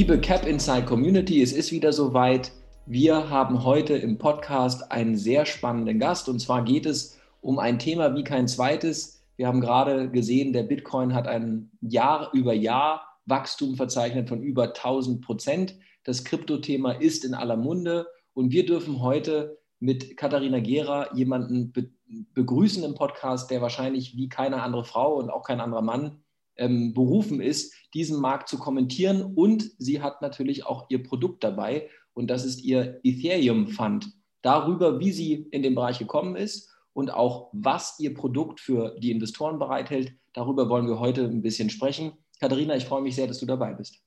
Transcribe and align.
Liebe 0.00 0.18
Cap 0.18 0.46
Inside 0.46 0.86
Community, 0.86 1.42
es 1.42 1.52
ist 1.52 1.72
wieder 1.72 1.92
soweit. 1.92 2.52
Wir 2.86 3.28
haben 3.28 3.64
heute 3.64 3.98
im 3.98 4.16
Podcast 4.16 4.90
einen 4.90 5.14
sehr 5.14 5.44
spannenden 5.44 5.98
Gast 5.98 6.26
und 6.30 6.38
zwar 6.38 6.64
geht 6.64 6.86
es 6.86 7.18
um 7.42 7.58
ein 7.58 7.78
Thema 7.78 8.14
wie 8.14 8.24
kein 8.24 8.48
zweites. 8.48 9.22
Wir 9.36 9.46
haben 9.46 9.60
gerade 9.60 10.10
gesehen, 10.10 10.54
der 10.54 10.62
Bitcoin 10.62 11.12
hat 11.12 11.28
ein 11.28 11.70
Jahr 11.82 12.30
über 12.32 12.54
Jahr 12.54 13.18
Wachstum 13.26 13.76
verzeichnet 13.76 14.30
von 14.30 14.42
über 14.42 14.68
1000 14.68 15.20
Prozent. 15.22 15.76
Das 16.04 16.24
Kryptothema 16.24 16.92
ist 16.92 17.26
in 17.26 17.34
aller 17.34 17.58
Munde 17.58 18.06
und 18.32 18.52
wir 18.52 18.64
dürfen 18.64 19.02
heute 19.02 19.58
mit 19.80 20.16
Katharina 20.16 20.60
Gera 20.60 21.14
jemanden 21.14 21.72
be 21.72 21.90
begrüßen 22.32 22.82
im 22.84 22.94
Podcast, 22.94 23.50
der 23.50 23.60
wahrscheinlich 23.60 24.16
wie 24.16 24.30
keine 24.30 24.62
andere 24.62 24.86
Frau 24.86 25.16
und 25.16 25.28
auch 25.28 25.42
kein 25.42 25.60
anderer 25.60 25.82
Mann 25.82 26.22
ähm, 26.60 26.94
berufen 26.94 27.40
ist, 27.40 27.74
diesen 27.94 28.20
Markt 28.20 28.48
zu 28.48 28.58
kommentieren. 28.58 29.34
Und 29.34 29.70
sie 29.78 30.00
hat 30.00 30.22
natürlich 30.22 30.66
auch 30.66 30.86
ihr 30.90 31.02
Produkt 31.02 31.42
dabei 31.42 31.88
und 32.12 32.28
das 32.28 32.44
ist 32.44 32.62
ihr 32.62 33.00
Ethereum 33.02 33.66
Fund. 33.66 34.12
Darüber, 34.42 35.00
wie 35.00 35.12
sie 35.12 35.48
in 35.50 35.62
den 35.62 35.74
Bereich 35.74 35.98
gekommen 35.98 36.36
ist 36.36 36.70
und 36.92 37.12
auch 37.12 37.50
was 37.52 37.98
ihr 37.98 38.14
Produkt 38.14 38.60
für 38.60 38.96
die 38.98 39.10
Investoren 39.10 39.58
bereithält, 39.58 40.12
darüber 40.32 40.68
wollen 40.68 40.86
wir 40.86 41.00
heute 41.00 41.24
ein 41.24 41.42
bisschen 41.42 41.70
sprechen. 41.70 42.12
Katharina, 42.40 42.76
ich 42.76 42.84
freue 42.84 43.02
mich 43.02 43.16
sehr, 43.16 43.26
dass 43.26 43.38
du 43.38 43.46
dabei 43.46 43.74
bist. 43.74 44.02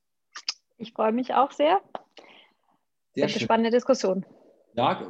Ich 0.77 0.93
freue 0.93 1.11
mich 1.11 1.33
auch 1.33 1.51
sehr. 1.51 1.81
Sehr 3.15 3.25
eine 3.25 3.39
spannende 3.39 3.69
Diskussion. 3.69 4.25
Ja, 4.75 5.07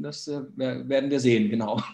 das 0.00 0.28
äh, 0.28 0.42
werden 0.56 1.10
wir 1.10 1.20
sehen, 1.20 1.50
genau. 1.50 1.80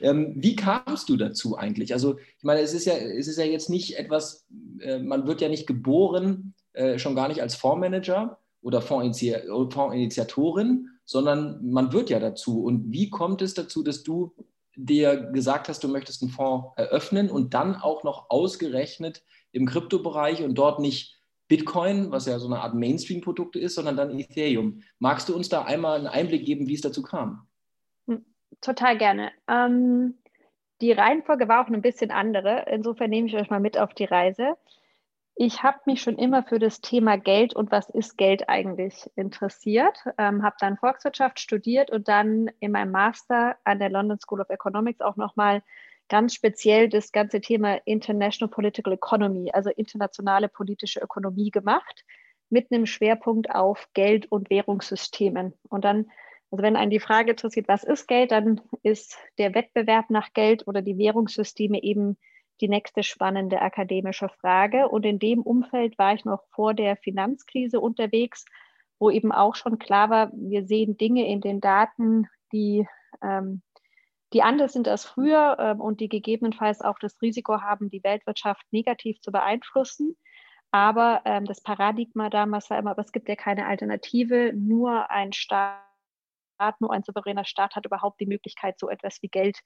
Ähm, 0.00 0.34
wie 0.36 0.56
kamst 0.56 1.08
du 1.08 1.16
dazu 1.16 1.56
eigentlich? 1.56 1.92
Also, 1.92 2.18
ich 2.18 2.44
meine, 2.44 2.60
es 2.60 2.72
ist 2.72 2.86
ja, 2.86 2.94
es 2.94 3.28
ist 3.28 3.38
ja 3.38 3.44
jetzt 3.44 3.70
nicht 3.70 3.98
etwas, 3.98 4.46
äh, 4.80 4.98
man 4.98 5.26
wird 5.26 5.40
ja 5.40 5.48
nicht 5.48 5.66
geboren, 5.66 6.54
äh, 6.72 6.98
schon 6.98 7.16
gar 7.16 7.28
nicht 7.28 7.42
als 7.42 7.56
Fondsmanager 7.56 8.38
oder 8.62 8.80
Fondsinitiatorin, 8.82 10.88
sondern 11.04 11.70
man 11.70 11.92
wird 11.92 12.10
ja 12.10 12.20
dazu. 12.20 12.62
Und 12.62 12.92
wie 12.92 13.10
kommt 13.10 13.42
es 13.42 13.54
dazu, 13.54 13.82
dass 13.82 14.02
du 14.02 14.34
dir 14.76 15.16
gesagt 15.32 15.68
hast, 15.68 15.84
du 15.84 15.88
möchtest 15.88 16.22
einen 16.22 16.30
Fonds 16.30 16.68
eröffnen 16.76 17.30
und 17.30 17.54
dann 17.54 17.76
auch 17.76 18.04
noch 18.04 18.30
ausgerechnet 18.30 19.22
im 19.52 19.66
Kryptobereich 19.66 20.42
und 20.42 20.54
dort 20.54 20.80
nicht 20.80 21.15
Bitcoin, 21.48 22.10
was 22.10 22.26
ja 22.26 22.38
so 22.38 22.46
eine 22.46 22.60
Art 22.60 22.74
Mainstream-Produkt 22.74 23.56
ist, 23.56 23.74
sondern 23.74 23.96
dann 23.96 24.18
Ethereum. 24.18 24.82
Magst 24.98 25.28
du 25.28 25.36
uns 25.36 25.48
da 25.48 25.62
einmal 25.62 25.98
einen 25.98 26.08
Einblick 26.08 26.44
geben, 26.44 26.66
wie 26.66 26.74
es 26.74 26.80
dazu 26.80 27.02
kam? 27.02 27.46
Hm, 28.08 28.24
total 28.60 28.98
gerne. 28.98 29.30
Ähm, 29.48 30.14
die 30.80 30.92
Reihenfolge 30.92 31.48
war 31.48 31.64
auch 31.64 31.68
ein 31.68 31.82
bisschen 31.82 32.10
andere. 32.10 32.66
Insofern 32.70 33.10
nehme 33.10 33.28
ich 33.28 33.36
euch 33.36 33.48
mal 33.48 33.60
mit 33.60 33.78
auf 33.78 33.94
die 33.94 34.04
Reise. 34.04 34.56
Ich 35.38 35.62
habe 35.62 35.78
mich 35.84 36.00
schon 36.00 36.16
immer 36.16 36.42
für 36.42 36.58
das 36.58 36.80
Thema 36.80 37.18
Geld 37.18 37.54
und 37.54 37.70
was 37.70 37.90
ist 37.90 38.16
Geld 38.16 38.48
eigentlich 38.48 39.10
interessiert. 39.16 39.98
Ähm, 40.16 40.42
habe 40.42 40.56
dann 40.58 40.78
Volkswirtschaft 40.78 41.38
studiert 41.40 41.90
und 41.90 42.08
dann 42.08 42.50
in 42.58 42.72
meinem 42.72 42.90
Master 42.90 43.56
an 43.64 43.78
der 43.78 43.90
London 43.90 44.18
School 44.18 44.40
of 44.40 44.48
Economics 44.48 45.02
auch 45.02 45.16
nochmal 45.16 45.62
ganz 46.08 46.34
speziell 46.34 46.88
das 46.88 47.12
ganze 47.12 47.40
Thema 47.40 47.80
International 47.84 48.50
Political 48.50 48.92
Economy, 48.92 49.50
also 49.52 49.70
internationale 49.70 50.48
politische 50.48 51.00
Ökonomie 51.00 51.50
gemacht, 51.50 52.04
mit 52.48 52.70
einem 52.70 52.86
Schwerpunkt 52.86 53.50
auf 53.50 53.88
Geld- 53.94 54.30
und 54.30 54.50
Währungssystemen. 54.50 55.54
Und 55.68 55.84
dann, 55.84 56.10
also 56.50 56.62
wenn 56.62 56.76
einen 56.76 56.90
die 56.90 57.00
Frage 57.00 57.32
interessiert, 57.32 57.68
was 57.68 57.84
ist 57.84 58.06
Geld, 58.06 58.30
dann 58.30 58.60
ist 58.82 59.18
der 59.38 59.54
Wettbewerb 59.54 60.10
nach 60.10 60.32
Geld 60.32 60.66
oder 60.66 60.82
die 60.82 60.98
Währungssysteme 60.98 61.82
eben 61.82 62.16
die 62.60 62.68
nächste 62.68 63.02
spannende 63.02 63.60
akademische 63.60 64.28
Frage. 64.28 64.88
Und 64.88 65.04
in 65.04 65.18
dem 65.18 65.42
Umfeld 65.42 65.98
war 65.98 66.14
ich 66.14 66.24
noch 66.24 66.44
vor 66.50 66.72
der 66.72 66.96
Finanzkrise 66.96 67.80
unterwegs, 67.80 68.44
wo 68.98 69.10
eben 69.10 69.32
auch 69.32 69.54
schon 69.54 69.78
klar 69.78 70.08
war, 70.08 70.30
wir 70.32 70.64
sehen 70.64 70.96
Dinge 70.96 71.26
in 71.26 71.40
den 71.40 71.60
Daten, 71.60 72.28
die 72.52 72.86
ähm, 73.22 73.62
die 74.32 74.42
anders 74.42 74.72
sind 74.72 74.88
als 74.88 75.04
früher 75.04 75.56
ähm, 75.58 75.80
und 75.80 76.00
die 76.00 76.08
gegebenenfalls 76.08 76.80
auch 76.80 76.98
das 76.98 77.20
Risiko 77.22 77.60
haben, 77.60 77.90
die 77.90 78.02
Weltwirtschaft 78.02 78.64
negativ 78.72 79.20
zu 79.20 79.30
beeinflussen. 79.30 80.16
Aber 80.72 81.22
ähm, 81.24 81.44
das 81.44 81.62
Paradigma 81.62 82.28
damals 82.28 82.68
war 82.70 82.78
immer, 82.78 82.90
aber 82.90 83.02
es 83.02 83.12
gibt 83.12 83.28
ja 83.28 83.36
keine 83.36 83.66
Alternative. 83.66 84.52
Nur 84.54 85.10
ein 85.10 85.32
Staat, 85.32 85.80
nur 86.80 86.92
ein 86.92 87.04
souveräner 87.04 87.44
Staat 87.44 87.76
hat 87.76 87.86
überhaupt 87.86 88.20
die 88.20 88.26
Möglichkeit, 88.26 88.78
so 88.78 88.88
etwas 88.88 89.22
wie 89.22 89.28
Geld 89.28 89.58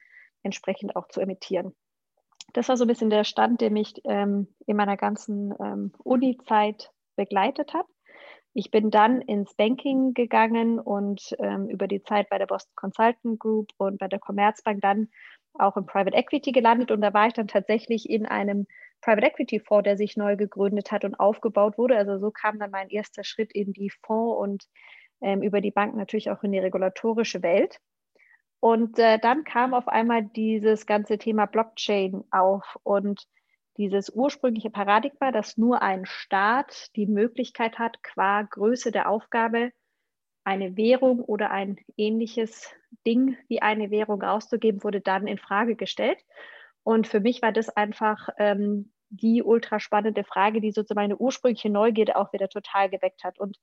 entsprechend 0.43 0.97
auch 0.97 1.09
zu 1.09 1.21
emittieren. 1.21 1.75
Das 2.53 2.69
war 2.69 2.77
so 2.77 2.85
ein 2.85 2.89
bisschen 2.89 3.11
der 3.11 3.25
Stand, 3.25 3.61
der 3.61 3.71
mich 3.71 3.95
ähm, 4.05 4.49
in 4.67 4.77
meiner 4.77 4.97
ganzen 4.97 5.55
ähm, 5.61 5.93
Uni-Zeit 5.99 6.91
begleitet 7.17 7.75
hat. 7.75 7.87
Ich 8.53 8.71
bin 8.71 8.91
dann 8.91 9.21
ins 9.21 9.55
Banking 9.55 10.13
gegangen 10.13 10.81
und 10.81 11.37
ähm, 11.39 11.69
über 11.69 11.87
die 11.87 12.03
Zeit 12.03 12.29
bei 12.29 12.39
der 12.39 12.47
Boston 12.47 12.73
Consultant 12.75 13.39
Group 13.39 13.69
und 13.77 13.99
bei 13.99 14.09
der 14.09 14.19
Commerzbank 14.19 14.81
dann 14.81 15.09
auch 15.55 15.77
im 15.77 15.87
Private 15.87 16.17
Equity 16.17 16.53
gelandet. 16.53 16.91
Und 16.91 17.01
da 17.01 17.15
war 17.15 17.29
ich 17.29 17.33
dann 17.33 17.49
tatsächlich 17.49 18.09
in 18.09 18.27
einem 18.27 18.67
Private 19.03 19.27
Equity 19.27 19.61
Fonds, 19.61 19.85
der 19.85 19.97
sich 19.97 20.17
neu 20.17 20.37
gegründet 20.37 20.91
hat 20.91 21.05
und 21.05 21.15
aufgebaut 21.15 21.79
wurde. 21.79 21.97
Also 21.97 22.19
so 22.19 22.31
kam 22.31 22.59
dann 22.59 22.71
mein 22.71 22.89
erster 22.91 23.25
Schritt 23.25 23.53
in 23.53 23.73
die 23.73 23.91
Fonds 24.05 24.39
und 24.41 24.65
ähm, 25.21 25.43
über 25.43 25.61
die 25.61 25.71
Bank 25.71 25.95
natürlich 25.95 26.31
auch 26.31 26.43
in 26.43 26.53
die 26.53 26.59
regulatorische 26.59 27.43
Welt. 27.43 27.79
Und 28.61 28.99
äh, 28.99 29.19
dann 29.19 29.45
kam 29.45 29.75
auf 29.75 29.89
einmal 29.89 30.23
dieses 30.25 30.87
ganze 30.87 31.19
Thema 31.19 31.47
Blockchain 31.47 32.25
auf 32.31 32.77
und 32.83 33.27
dieses 33.81 34.11
ursprüngliche 34.11 34.69
Paradigma, 34.69 35.33
dass 35.33 35.57
nur 35.57 35.81
ein 35.81 36.05
Staat 36.05 36.95
die 36.97 37.07
Möglichkeit 37.07 37.79
hat, 37.79 38.03
qua 38.03 38.43
Größe 38.43 38.93
der 38.93 39.09
Aufgabe 39.09 39.73
eine 40.45 40.77
Währung 40.77 41.21
oder 41.21 41.51
ein 41.51 41.79
ähnliches 41.97 42.75
Ding 43.07 43.39
wie 43.49 43.63
eine 43.63 43.91
Währung 43.91 44.23
auszugeben, 44.23 44.85
wurde 44.85 45.01
dann 45.01 45.27
in 45.27 45.39
Frage 45.39 45.77
gestellt. 45.77 46.19
Und 46.83 47.07
für 47.07 47.21
mich 47.21 47.41
war 47.41 47.53
das 47.53 47.71
einfach 47.71 48.29
ähm, 48.37 48.93
die 49.09 49.43
ultra 49.43 49.81
spannende 49.81 50.25
Frage, 50.25 50.61
die 50.61 50.73
sozusagen 50.73 51.01
meine 51.01 51.17
ursprüngliche 51.17 51.71
Neugierde 51.71 52.17
auch 52.17 52.35
wieder 52.35 52.51
total 52.51 52.91
geweckt 52.91 53.25
hat. 53.25 53.39
Und 53.39 53.57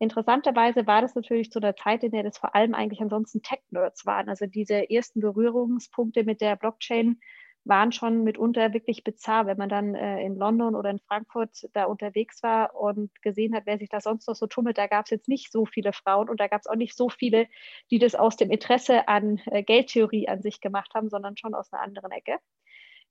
interessanterweise 0.00 0.88
war 0.88 1.02
das 1.02 1.14
natürlich 1.14 1.52
zu 1.52 1.60
der 1.60 1.76
Zeit, 1.76 2.02
in 2.02 2.10
der 2.10 2.24
das 2.24 2.36
vor 2.36 2.56
allem 2.56 2.74
eigentlich 2.74 3.00
ansonsten 3.00 3.42
Tech-Nerds 3.42 4.06
waren. 4.06 4.28
Also 4.28 4.46
diese 4.46 4.90
ersten 4.90 5.20
Berührungspunkte 5.20 6.24
mit 6.24 6.40
der 6.40 6.56
Blockchain 6.56 7.20
waren 7.64 7.92
schon 7.92 8.24
mitunter 8.24 8.72
wirklich 8.72 9.04
bizarr, 9.04 9.46
wenn 9.46 9.56
man 9.56 9.68
dann 9.68 9.94
äh, 9.94 10.20
in 10.22 10.36
London 10.36 10.74
oder 10.74 10.90
in 10.90 10.98
Frankfurt 10.98 11.68
da 11.72 11.84
unterwegs 11.84 12.42
war 12.42 12.74
und 12.74 13.10
gesehen 13.22 13.54
hat, 13.54 13.66
wer 13.66 13.78
sich 13.78 13.88
da 13.88 14.00
sonst 14.00 14.26
noch 14.26 14.34
so 14.34 14.46
tummelt. 14.46 14.78
Da 14.78 14.86
gab 14.86 15.04
es 15.04 15.10
jetzt 15.10 15.28
nicht 15.28 15.52
so 15.52 15.64
viele 15.64 15.92
Frauen 15.92 16.28
und 16.28 16.40
da 16.40 16.48
gab 16.48 16.60
es 16.60 16.66
auch 16.66 16.76
nicht 16.76 16.96
so 16.96 17.08
viele, 17.08 17.46
die 17.90 17.98
das 17.98 18.14
aus 18.14 18.36
dem 18.36 18.50
Interesse 18.50 19.06
an 19.08 19.40
äh, 19.46 19.62
Geldtheorie 19.62 20.28
an 20.28 20.42
sich 20.42 20.60
gemacht 20.60 20.92
haben, 20.94 21.08
sondern 21.08 21.36
schon 21.36 21.54
aus 21.54 21.72
einer 21.72 21.82
anderen 21.82 22.10
Ecke. 22.10 22.38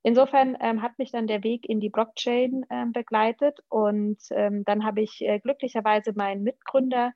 Insofern 0.04 0.58
ähm, 0.60 0.82
hat 0.82 0.98
mich 0.98 1.12
dann 1.12 1.28
der 1.28 1.44
Weg 1.44 1.70
in 1.70 1.80
die 1.80 1.90
Blockchain 1.90 2.66
ähm, 2.70 2.92
begleitet 2.92 3.60
und 3.70 4.18
ähm, 4.32 4.64
dann 4.66 4.84
habe 4.84 5.02
ich 5.02 5.22
äh, 5.22 5.40
glücklicherweise 5.40 6.14
meinen 6.16 6.44
Mitgründer 6.44 7.14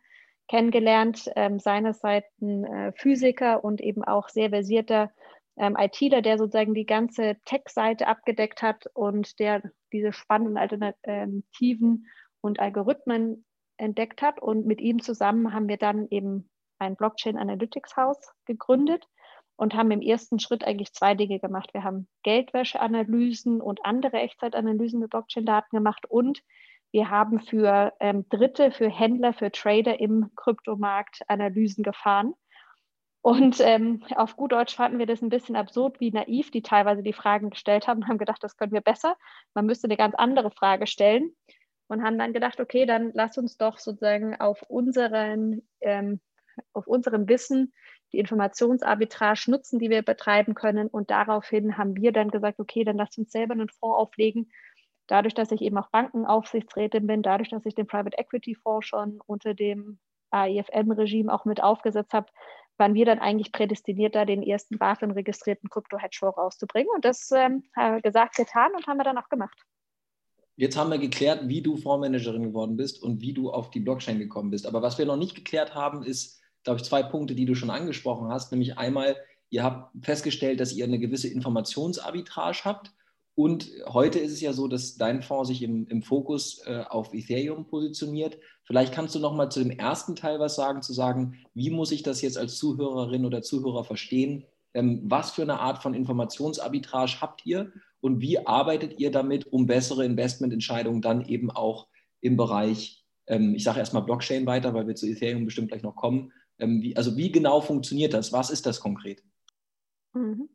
kennengelernt, 0.47 1.31
ähm, 1.35 1.59
seinerseits 1.59 2.29
ein 2.41 2.63
äh, 2.63 2.91
Physiker 2.93 3.63
und 3.63 3.81
eben 3.81 4.03
auch 4.03 4.29
sehr 4.29 4.49
versierter 4.49 5.11
ähm, 5.57 5.75
ITler, 5.77 6.21
der 6.21 6.37
sozusagen 6.37 6.73
die 6.73 6.85
ganze 6.85 7.37
Tech-Seite 7.45 8.07
abgedeckt 8.07 8.61
hat 8.61 8.87
und 8.93 9.39
der 9.39 9.61
diese 9.91 10.13
spannenden 10.13 10.57
Alternativen 10.57 12.07
und 12.41 12.59
Algorithmen 12.59 13.45
entdeckt 13.77 14.21
hat. 14.21 14.41
Und 14.41 14.65
mit 14.65 14.81
ihm 14.81 15.01
zusammen 15.01 15.53
haben 15.53 15.67
wir 15.67 15.77
dann 15.77 16.07
eben 16.09 16.49
ein 16.79 16.95
Blockchain 16.95 17.37
Analytics 17.37 17.95
Haus 17.95 18.17
gegründet 18.45 19.07
und 19.55 19.73
haben 19.73 19.91
im 19.91 20.01
ersten 20.01 20.39
Schritt 20.39 20.65
eigentlich 20.65 20.93
zwei 20.93 21.15
Dinge 21.15 21.39
gemacht. 21.39 21.73
Wir 21.73 21.83
haben 21.83 22.07
Geldwäscheanalysen 22.23 23.61
und 23.61 23.85
andere 23.85 24.17
Echtzeitanalysen 24.17 24.99
mit 24.99 25.09
Blockchain-Daten 25.11 25.75
gemacht 25.75 26.05
und 26.09 26.41
wir 26.91 27.09
haben 27.09 27.41
für 27.41 27.93
ähm, 27.99 28.27
Dritte, 28.29 28.71
für 28.71 28.89
Händler, 28.89 29.33
für 29.33 29.51
Trader 29.51 29.99
im 29.99 30.31
Kryptomarkt 30.35 31.21
Analysen 31.27 31.83
gefahren 31.83 32.33
und 33.25 33.59
ähm, 33.59 34.03
auf 34.17 34.35
gut 34.35 34.51
Deutsch 34.51 34.75
fanden 34.75 34.99
wir 34.99 35.07
das 35.07 35.23
ein 35.23 35.29
bisschen 35.29 35.55
absurd, 35.55 35.99
wie 35.99 36.11
naiv 36.11 36.51
die 36.51 36.61
teilweise 36.61 37.01
die 37.01 37.11
Fragen 37.11 37.49
gestellt 37.49 37.87
haben, 37.87 38.07
haben 38.07 38.19
gedacht, 38.19 38.43
das 38.43 38.55
können 38.55 38.71
wir 38.71 38.81
besser. 38.81 39.17
Man 39.55 39.65
müsste 39.65 39.87
eine 39.87 39.97
ganz 39.97 40.13
andere 40.13 40.51
Frage 40.51 40.85
stellen 40.85 41.35
und 41.87 42.03
haben 42.03 42.19
dann 42.19 42.33
gedacht, 42.33 42.59
okay, 42.59 42.85
dann 42.85 43.09
lass 43.15 43.39
uns 43.39 43.57
doch 43.57 43.79
sozusagen 43.79 44.39
auf 44.39 44.61
unseren, 44.67 45.63
ähm, 45.81 46.21
auf 46.73 46.85
unserem 46.85 47.27
Wissen 47.27 47.73
die 48.13 48.19
Informationsarbitrage 48.19 49.49
nutzen, 49.49 49.79
die 49.79 49.89
wir 49.89 50.03
betreiben 50.03 50.53
können. 50.53 50.87
Und 50.87 51.09
daraufhin 51.09 51.79
haben 51.79 51.95
wir 51.95 52.11
dann 52.11 52.29
gesagt, 52.29 52.59
okay, 52.59 52.83
dann 52.83 52.97
lass 52.97 53.17
uns 53.17 53.31
selber 53.31 53.53
einen 53.53 53.69
Fonds 53.69 53.97
auflegen. 53.97 54.51
Dadurch, 55.07 55.33
dass 55.33 55.51
ich 55.51 55.61
eben 55.61 55.79
auch 55.79 55.89
Bankenaufsichtsrätin 55.89 57.07
bin, 57.07 57.23
dadurch, 57.23 57.49
dass 57.49 57.65
ich 57.65 57.73
den 57.73 57.87
Private 57.87 58.19
Equity 58.19 58.53
Fonds 58.53 58.85
schon 58.85 59.19
unter 59.25 59.55
dem 59.55 59.97
AIFM-Regime 60.29 61.33
auch 61.33 61.45
mit 61.45 61.63
aufgesetzt 61.63 62.13
habe, 62.13 62.27
waren 62.77 62.93
wir 62.93 63.05
dann 63.05 63.19
eigentlich 63.19 63.51
prädestiniert, 63.51 64.15
da 64.15 64.25
den 64.25 64.43
ersten 64.43 64.77
BaFin-registrierten 64.77 65.69
Krypto-Hedgefonds 65.69 66.37
rauszubringen. 66.37 66.89
Und 66.93 67.05
das 67.05 67.31
ähm, 67.31 67.63
haben 67.75 67.95
wir 67.95 68.01
gesagt, 68.01 68.35
getan 68.35 68.71
und 68.75 68.87
haben 68.87 68.97
wir 68.97 69.03
dann 69.03 69.17
auch 69.17 69.29
gemacht. 69.29 69.57
Jetzt 70.57 70.77
haben 70.77 70.89
wir 70.89 70.97
geklärt, 70.97 71.47
wie 71.47 71.61
du 71.61 71.75
Fondsmanagerin 71.75 72.43
geworden 72.43 72.77
bist 72.77 73.03
und 73.03 73.21
wie 73.21 73.33
du 73.33 73.51
auf 73.51 73.71
die 73.71 73.81
Blockchain 73.81 74.19
gekommen 74.19 74.51
bist. 74.51 74.65
Aber 74.65 74.81
was 74.81 74.97
wir 74.97 75.05
noch 75.05 75.17
nicht 75.17 75.35
geklärt 75.35 75.75
haben, 75.75 76.03
ist, 76.03 76.39
glaube 76.63 76.79
ich, 76.79 76.85
zwei 76.85 77.03
Punkte, 77.03 77.35
die 77.35 77.45
du 77.45 77.55
schon 77.55 77.69
angesprochen 77.69 78.29
hast. 78.29 78.51
Nämlich 78.51 78.77
einmal, 78.77 79.17
ihr 79.49 79.63
habt 79.63 79.93
festgestellt, 80.05 80.61
dass 80.61 80.73
ihr 80.73 80.85
eine 80.85 80.99
gewisse 80.99 81.27
Informationsarbitrage 81.27 82.61
habt. 82.63 82.93
Und 83.35 83.69
heute 83.85 84.19
ist 84.19 84.31
es 84.31 84.39
ja 84.39 84.53
so, 84.53 84.69
dass 84.69 84.95
dein 84.95 85.21
Fonds 85.21 85.49
sich 85.49 85.61
im, 85.61 85.87
im 85.87 86.01
Fokus 86.01 86.61
äh, 86.65 86.83
auf 86.89 87.13
Ethereum 87.13 87.67
positioniert. 87.67 88.37
Vielleicht 88.63 88.93
kannst 88.93 89.13
du 89.13 89.19
noch 89.19 89.35
mal 89.35 89.49
zu 89.49 89.59
dem 89.59 89.71
ersten 89.71 90.15
Teil 90.15 90.39
was 90.39 90.55
sagen, 90.55 90.81
zu 90.81 90.93
sagen, 90.93 91.37
wie 91.53 91.69
muss 91.69 91.91
ich 91.91 92.01
das 92.01 92.21
jetzt 92.21 92.37
als 92.37 92.57
Zuhörerin 92.57 93.25
oder 93.25 93.41
Zuhörer 93.41 93.83
verstehen? 93.83 94.45
Ähm, 94.73 95.01
was 95.03 95.31
für 95.31 95.41
eine 95.41 95.59
Art 95.59 95.83
von 95.83 95.93
Informationsarbitrage 95.93 97.19
habt 97.19 97.45
ihr 97.45 97.73
und 97.99 98.21
wie 98.21 98.39
arbeitet 98.39 98.99
ihr 98.99 99.11
damit, 99.11 99.47
um 99.51 99.67
bessere 99.67 100.05
Investmententscheidungen 100.05 101.01
dann 101.01 101.25
eben 101.25 101.51
auch 101.51 101.87
im 102.21 102.37
Bereich, 102.37 103.05
ähm, 103.27 103.53
ich 103.53 103.65
sage 103.65 103.79
erstmal 103.79 104.03
Blockchain 104.03 104.45
weiter, 104.45 104.73
weil 104.73 104.87
wir 104.87 104.95
zu 104.95 105.07
Ethereum 105.07 105.43
bestimmt 105.43 105.69
gleich 105.69 105.83
noch 105.83 105.95
kommen. 105.97 106.31
Ähm, 106.57 106.81
wie, 106.81 106.95
also 106.95 107.17
wie 107.17 107.31
genau 107.33 107.59
funktioniert 107.59 108.13
das? 108.13 108.31
Was 108.31 108.49
ist 108.49 108.65
das 108.65 108.79
konkret? 108.79 109.21
Mhm. 110.13 110.47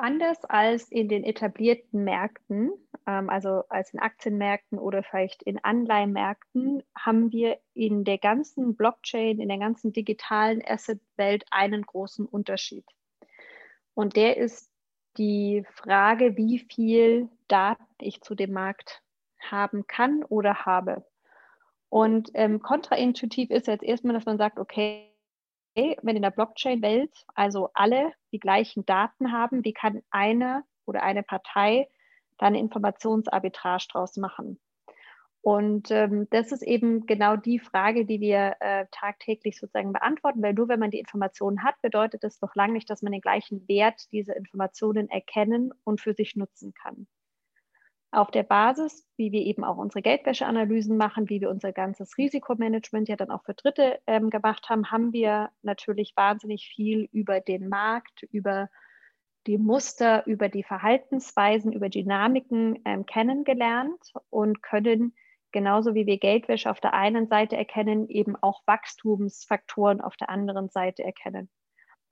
Anders 0.00 0.44
als 0.44 0.92
in 0.92 1.08
den 1.08 1.24
etablierten 1.24 2.04
Märkten, 2.04 2.70
ähm, 3.04 3.28
also 3.28 3.64
als 3.68 3.92
in 3.92 3.98
Aktienmärkten 3.98 4.78
oder 4.78 5.02
vielleicht 5.02 5.42
in 5.42 5.58
Anleihenmärkten, 5.64 6.84
haben 6.96 7.32
wir 7.32 7.58
in 7.74 8.04
der 8.04 8.18
ganzen 8.18 8.76
Blockchain, 8.76 9.40
in 9.40 9.48
der 9.48 9.58
ganzen 9.58 9.92
digitalen 9.92 10.62
Asset-Welt 10.64 11.44
einen 11.50 11.82
großen 11.82 12.26
Unterschied. 12.26 12.84
Und 13.94 14.14
der 14.14 14.36
ist 14.36 14.70
die 15.16 15.64
Frage, 15.74 16.36
wie 16.36 16.60
viel 16.60 17.28
Daten 17.48 17.82
ich 18.00 18.20
zu 18.20 18.36
dem 18.36 18.52
Markt 18.52 19.02
haben 19.40 19.88
kann 19.88 20.22
oder 20.22 20.64
habe. 20.64 21.04
Und 21.88 22.30
ähm, 22.34 22.62
kontraintuitiv 22.62 23.50
ist 23.50 23.66
jetzt 23.66 23.82
erstmal, 23.82 24.14
dass 24.14 24.26
man 24.26 24.38
sagt, 24.38 24.60
okay, 24.60 25.07
wenn 26.02 26.16
in 26.16 26.22
der 26.22 26.30
Blockchain-Welt 26.30 27.24
also 27.34 27.70
alle 27.74 28.12
die 28.32 28.40
gleichen 28.40 28.84
Daten 28.84 29.32
haben, 29.32 29.64
wie 29.64 29.72
kann 29.72 30.02
eine 30.10 30.64
oder 30.86 31.02
eine 31.02 31.22
Partei 31.22 31.88
da 32.38 32.46
eine 32.46 32.58
Informationsarbitrage 32.58 33.86
draus 33.90 34.16
machen? 34.16 34.58
Und 35.40 35.90
ähm, 35.90 36.26
das 36.30 36.52
ist 36.52 36.62
eben 36.62 37.06
genau 37.06 37.36
die 37.36 37.58
Frage, 37.58 38.04
die 38.04 38.20
wir 38.20 38.56
äh, 38.60 38.86
tagtäglich 38.90 39.58
sozusagen 39.58 39.92
beantworten, 39.92 40.42
weil 40.42 40.52
nur 40.52 40.68
wenn 40.68 40.80
man 40.80 40.90
die 40.90 40.98
Informationen 40.98 41.62
hat, 41.62 41.80
bedeutet 41.80 42.24
das 42.24 42.40
noch 42.42 42.54
lange 42.54 42.72
nicht, 42.72 42.90
dass 42.90 43.02
man 43.02 43.12
den 43.12 43.20
gleichen 43.20 43.66
Wert 43.68 44.10
dieser 44.12 44.36
Informationen 44.36 45.08
erkennen 45.08 45.72
und 45.84 46.00
für 46.00 46.12
sich 46.12 46.34
nutzen 46.34 46.74
kann. 46.74 47.06
Auf 48.10 48.30
der 48.30 48.42
Basis, 48.42 49.06
wie 49.16 49.32
wir 49.32 49.42
eben 49.42 49.64
auch 49.64 49.76
unsere 49.76 50.00
Geldwäscheanalysen 50.00 50.96
machen, 50.96 51.28
wie 51.28 51.42
wir 51.42 51.50
unser 51.50 51.72
ganzes 51.72 52.16
Risikomanagement 52.16 53.08
ja 53.08 53.16
dann 53.16 53.30
auch 53.30 53.44
für 53.44 53.52
Dritte 53.52 53.98
ähm, 54.06 54.30
gemacht 54.30 54.70
haben, 54.70 54.90
haben 54.90 55.12
wir 55.12 55.50
natürlich 55.62 56.14
wahnsinnig 56.16 56.72
viel 56.74 57.08
über 57.12 57.40
den 57.40 57.68
Markt, 57.68 58.22
über 58.30 58.70
die 59.46 59.58
Muster, 59.58 60.26
über 60.26 60.48
die 60.48 60.62
Verhaltensweisen, 60.62 61.72
über 61.72 61.90
Dynamiken 61.90 62.80
ähm, 62.86 63.04
kennengelernt 63.04 64.12
und 64.30 64.62
können 64.62 65.14
genauso 65.52 65.94
wie 65.94 66.06
wir 66.06 66.18
Geldwäsche 66.18 66.70
auf 66.70 66.80
der 66.80 66.94
einen 66.94 67.28
Seite 67.28 67.56
erkennen, 67.56 68.08
eben 68.08 68.36
auch 68.36 68.62
Wachstumsfaktoren 68.66 70.00
auf 70.00 70.16
der 70.16 70.30
anderen 70.30 70.68
Seite 70.68 71.04
erkennen. 71.04 71.50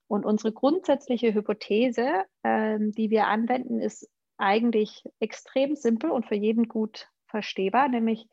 Und 0.09 0.25
unsere 0.25 0.53
grundsätzliche 0.53 1.35
Hypothese, 1.35 2.25
ähm, 2.45 2.93
die 2.93 3.11
wir 3.11 3.27
anwenden, 3.27 3.81
ist 3.81 4.09
eigentlich 4.39 5.05
extrem 5.21 5.77
simpel 5.77 6.11
und 6.11 6.27
für 6.27 6.35
jeden 6.35 6.69
gut 6.69 7.09
verstehbar, 7.27 7.89
nämlich 7.89 8.29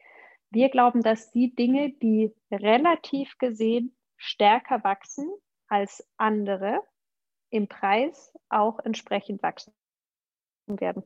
wir 0.50 0.70
glauben, 0.70 1.02
dass 1.02 1.32
die 1.32 1.56
Dinge, 1.56 1.94
die 1.94 2.32
relativ 2.52 3.38
gesehen 3.40 3.96
stärker 4.18 4.84
wachsen 4.84 5.28
als 5.68 6.08
andere, 6.18 6.80
im 7.50 7.68
Preis 7.68 8.34
auch 8.50 8.80
entsprechend 8.80 9.42
wachsen 9.42 9.74
werden. 10.68 11.04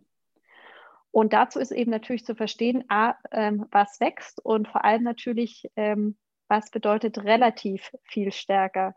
Und 1.11 1.33
dazu 1.33 1.59
ist 1.59 1.71
eben 1.71 1.91
natürlich 1.91 2.25
zu 2.25 2.35
verstehen, 2.35 2.83
a, 2.89 3.15
ähm, 3.31 3.65
was 3.71 3.99
wächst 3.99 4.43
und 4.43 4.67
vor 4.67 4.83
allem 4.83 5.03
natürlich, 5.03 5.69
ähm, 5.75 6.17
was 6.47 6.69
bedeutet 6.69 7.17
relativ 7.19 7.91
viel 8.03 8.31
stärker. 8.31 8.95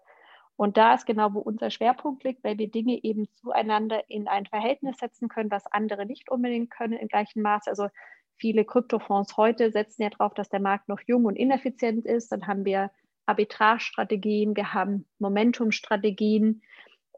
Und 0.61 0.77
da 0.77 0.93
ist 0.93 1.07
genau, 1.07 1.33
wo 1.33 1.39
unser 1.39 1.71
Schwerpunkt 1.71 2.23
liegt, 2.23 2.45
weil 2.45 2.59
wir 2.59 2.71
Dinge 2.71 3.03
eben 3.03 3.27
zueinander 3.33 4.03
in 4.11 4.29
ein 4.29 4.45
Verhältnis 4.45 4.99
setzen 4.99 5.31
können, 5.31 5.51
was 5.51 5.65
andere 5.65 6.05
nicht 6.05 6.31
unbedingt 6.31 6.71
können 6.71 6.99
im 6.99 7.09
gleichen 7.09 7.41
Maße. 7.41 7.71
Also 7.71 7.89
viele 8.37 8.67
Kryptofonds 8.67 9.39
heute 9.39 9.73
setzen 9.73 10.03
ja 10.03 10.11
darauf, 10.11 10.35
dass 10.35 10.51
der 10.51 10.61
Markt 10.61 10.87
noch 10.91 11.01
jung 11.07 11.25
und 11.25 11.37
ineffizient 11.37 12.05
ist. 12.05 12.31
Dann 12.31 12.47
haben 12.47 12.67
wir 12.67 12.91
Arbitrage-Strategien, 13.25 14.55
wir 14.55 14.75
haben 14.75 15.07
Momentum-Strategien, 15.19 16.61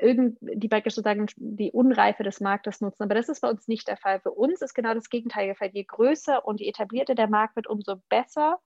die 0.00 0.68
praktisch 0.68 0.94
sozusagen 0.94 1.26
die 1.36 1.72
Unreife 1.72 2.22
des 2.22 2.38
Marktes 2.38 2.80
nutzen. 2.80 3.02
Aber 3.02 3.16
das 3.16 3.28
ist 3.28 3.40
bei 3.40 3.50
uns 3.50 3.66
nicht 3.66 3.88
der 3.88 3.96
Fall. 3.96 4.20
Für 4.20 4.30
uns 4.30 4.62
ist 4.62 4.72
genau 4.72 4.94
das 4.94 5.10
Gegenteil 5.10 5.46
der 5.46 5.56
Fall. 5.56 5.70
Je 5.72 5.82
größer 5.82 6.46
und 6.46 6.60
je 6.60 6.68
etablierter 6.68 7.16
der 7.16 7.28
Markt 7.28 7.56
wird, 7.56 7.66
umso 7.66 7.96
besser 8.08 8.60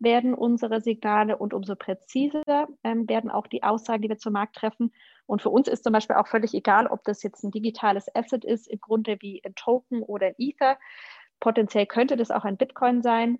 werden 0.00 0.34
unsere 0.34 0.80
Signale 0.80 1.36
und 1.36 1.54
umso 1.54 1.76
präziser 1.76 2.66
ähm, 2.82 3.08
werden 3.08 3.30
auch 3.30 3.46
die 3.46 3.62
Aussagen, 3.62 4.02
die 4.02 4.08
wir 4.08 4.18
zum 4.18 4.32
Markt 4.32 4.56
treffen. 4.56 4.92
Und 5.26 5.42
für 5.42 5.50
uns 5.50 5.68
ist 5.68 5.84
zum 5.84 5.92
Beispiel 5.92 6.16
auch 6.16 6.26
völlig 6.26 6.54
egal, 6.54 6.86
ob 6.86 7.04
das 7.04 7.22
jetzt 7.22 7.44
ein 7.44 7.52
digitales 7.52 8.12
Asset 8.14 8.44
ist, 8.44 8.66
im 8.66 8.80
Grunde 8.80 9.18
wie 9.20 9.42
ein 9.44 9.54
Token 9.54 10.02
oder 10.02 10.28
ein 10.28 10.34
Ether. 10.38 10.78
Potenziell 11.38 11.86
könnte 11.86 12.16
das 12.16 12.30
auch 12.30 12.44
ein 12.44 12.56
Bitcoin 12.56 13.02
sein. 13.02 13.38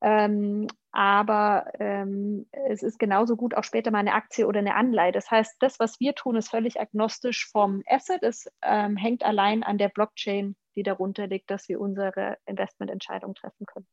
Ähm, 0.00 0.68
aber 0.92 1.66
ähm, 1.78 2.46
es 2.50 2.82
ist 2.82 2.98
genauso 2.98 3.36
gut 3.36 3.54
auch 3.54 3.64
später 3.64 3.90
mal 3.90 3.98
eine 3.98 4.14
Aktie 4.14 4.46
oder 4.46 4.60
eine 4.60 4.74
Anleihe. 4.74 5.12
Das 5.12 5.30
heißt, 5.30 5.56
das, 5.60 5.78
was 5.78 6.00
wir 6.00 6.14
tun, 6.14 6.36
ist 6.36 6.50
völlig 6.50 6.80
agnostisch 6.80 7.48
vom 7.50 7.82
Asset. 7.86 8.22
Es 8.22 8.46
ähm, 8.62 8.96
hängt 8.96 9.24
allein 9.24 9.62
an 9.62 9.78
der 9.78 9.88
Blockchain, 9.88 10.56
die 10.76 10.82
darunter 10.82 11.26
liegt, 11.26 11.50
dass 11.50 11.68
wir 11.68 11.80
unsere 11.80 12.38
Investmententscheidung 12.46 13.34
treffen 13.34 13.66
können. 13.66 13.86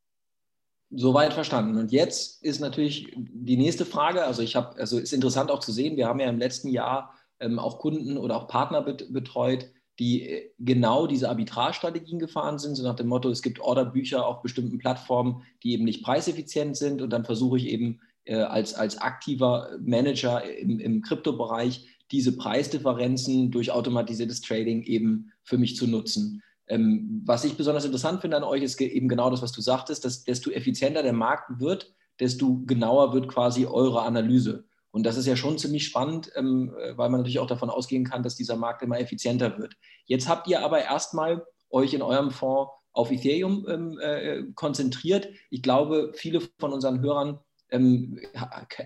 Soweit 0.98 1.34
verstanden. 1.34 1.78
Und 1.78 1.92
jetzt 1.92 2.44
ist 2.44 2.62
natürlich 2.62 3.12
die 3.16 3.58
nächste 3.58 3.86
Frage. 3.86 4.24
Also 4.24 4.42
ich 4.42 4.56
habe, 4.56 4.78
also 4.80 4.98
ist 4.98 5.14
interessant 5.14 5.52
auch 5.52 5.60
zu 5.60 5.72
sehen. 5.72 5.98
Wir 5.98 6.08
haben 6.08 6.20
ja 6.20 6.30
im 6.30 6.40
letzten 6.40 6.70
Jahr 6.70 7.14
ähm, 7.40 7.60
auch 7.60 7.80
Kunden 7.80 8.18
oder 8.18 8.38
auch 8.38 8.48
Partner 8.48 8.82
bet 8.82 9.12
betreut, 9.12 9.70
die 10.00 10.30
äh, 10.30 10.52
genau 10.60 11.08
diese 11.08 11.30
Arbitrage-Strategien 11.30 12.20
gefahren 12.20 12.60
sind, 12.60 12.76
so 12.76 12.84
nach 12.84 12.96
dem 12.96 13.08
Motto, 13.08 13.30
es 13.30 13.42
gibt 13.42 13.60
Orderbücher 13.60 14.26
auf 14.26 14.42
bestimmten 14.42 14.78
Plattformen, 14.78 15.44
die 15.64 15.74
eben 15.74 15.84
nicht 15.84 16.04
preiseffizient 16.04 16.78
sind 16.78 17.02
und 17.02 17.12
dann 17.12 17.26
versuche 17.26 17.58
ich 17.58 17.68
eben 17.68 18.00
äh, 18.26 18.36
als, 18.36 18.74
als 18.74 18.98
aktiver 18.98 19.78
Manager 19.82 20.44
im, 20.44 20.80
im 20.80 21.02
Kryptobereich 21.02 21.88
diese 22.12 22.38
Preisdifferenzen 22.38 23.52
durch 23.52 23.72
automatisiertes 23.72 24.42
Trading 24.42 24.84
eben 24.84 25.32
für 25.44 25.58
mich 25.58 25.76
zu 25.76 25.88
nutzen. 25.88 26.42
Ähm, 26.68 27.22
was 27.26 27.44
ich 27.44 27.58
besonders 27.58 27.86
interessant 27.86 28.22
finde 28.22 28.38
an 28.38 28.44
euch, 28.44 28.64
ist 28.64 28.80
eben 28.82 29.08
genau 29.08 29.30
das, 29.30 29.42
was 29.42 29.52
du 29.52 29.62
sagtest, 29.62 30.06
dass 30.06 30.24
desto 30.24 30.50
effizienter 30.50 31.04
der 31.04 31.14
Markt 31.14 31.60
wird, 31.60 31.94
desto 32.20 32.62
genauer 32.66 33.14
wird 33.14 33.28
quasi 33.28 33.66
eure 33.66 34.02
Analyse. 34.02 34.66
Und 34.92 35.04
das 35.04 35.18
ist 35.18 35.26
ja 35.26 35.36
schon 35.36 35.58
ziemlich 35.58 35.86
spannend, 35.86 36.32
ähm, 36.36 36.74
äh, 36.80 36.98
weil 36.98 37.10
man 37.10 37.20
natürlich 37.20 37.40
auch 37.40 37.48
davon 37.48 37.70
ausgehen 37.70 38.06
kann, 38.06 38.24
dass 38.24 38.36
dieser 38.36 38.56
Markt 38.56 38.82
immer 38.82 39.00
effizienter 39.00 39.58
wird. 39.58 39.76
Jetzt 40.06 40.30
habt 40.30 40.48
ihr 40.48 40.64
aber 40.64 40.82
erstmal 40.84 41.46
euch 41.70 41.94
in 41.94 42.02
eurem 42.02 42.32
Fonds 42.32 42.72
auf 42.94 43.12
Ethereum 43.12 43.66
ähm, 43.68 44.00
äh, 44.00 44.44
konzentriert. 44.56 45.28
Ich 45.50 45.62
glaube, 45.62 46.14
viele 46.16 46.40
von 46.60 46.72
unseren 46.72 47.02
Hörern 47.02 47.40
ähm, 47.72 48.20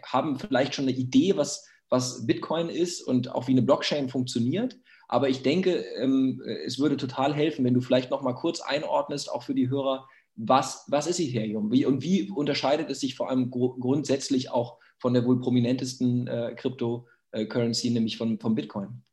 haben 0.03 0.39
vielleicht 0.39 0.73
schon 0.73 0.85
eine 0.85 0.97
Idee, 0.97 1.37
was, 1.37 1.67
was 1.89 2.25
Bitcoin 2.25 2.69
ist 2.69 3.03
und 3.03 3.29
auch 3.29 3.47
wie 3.47 3.51
eine 3.51 3.61
Blockchain 3.61 4.09
funktioniert. 4.09 4.79
Aber 5.09 5.27
ich 5.27 5.41
denke, 5.41 5.83
ähm, 5.97 6.41
es 6.65 6.79
würde 6.79 6.95
total 6.95 7.33
helfen, 7.33 7.65
wenn 7.65 7.73
du 7.73 7.81
vielleicht 7.81 8.11
noch 8.11 8.21
mal 8.21 8.33
kurz 8.33 8.61
einordnest, 8.61 9.31
auch 9.31 9.41
für 9.41 9.55
die 9.55 9.67
Hörer, 9.67 10.07
was, 10.35 10.85
was 10.87 11.07
ist 11.07 11.19
Ethereum 11.19 11.71
wie, 11.71 11.85
und 11.85 12.01
wie 12.03 12.29
unterscheidet 12.29 12.89
es 12.89 13.01
sich 13.01 13.15
vor 13.15 13.29
allem 13.29 13.49
gr 13.49 13.75
grundsätzlich 13.79 14.51
auch 14.51 14.77
von 14.99 15.13
der 15.13 15.25
wohl 15.25 15.41
prominentesten 15.41 16.27
äh, 16.27 16.55
Cryptocurrency, 16.55 17.89
nämlich 17.89 18.17
von, 18.17 18.39
von 18.39 18.55
Bitcoin? 18.55 19.03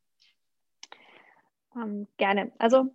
Ähm, 1.75 2.07
gerne. 2.19 2.53
Also 2.59 2.93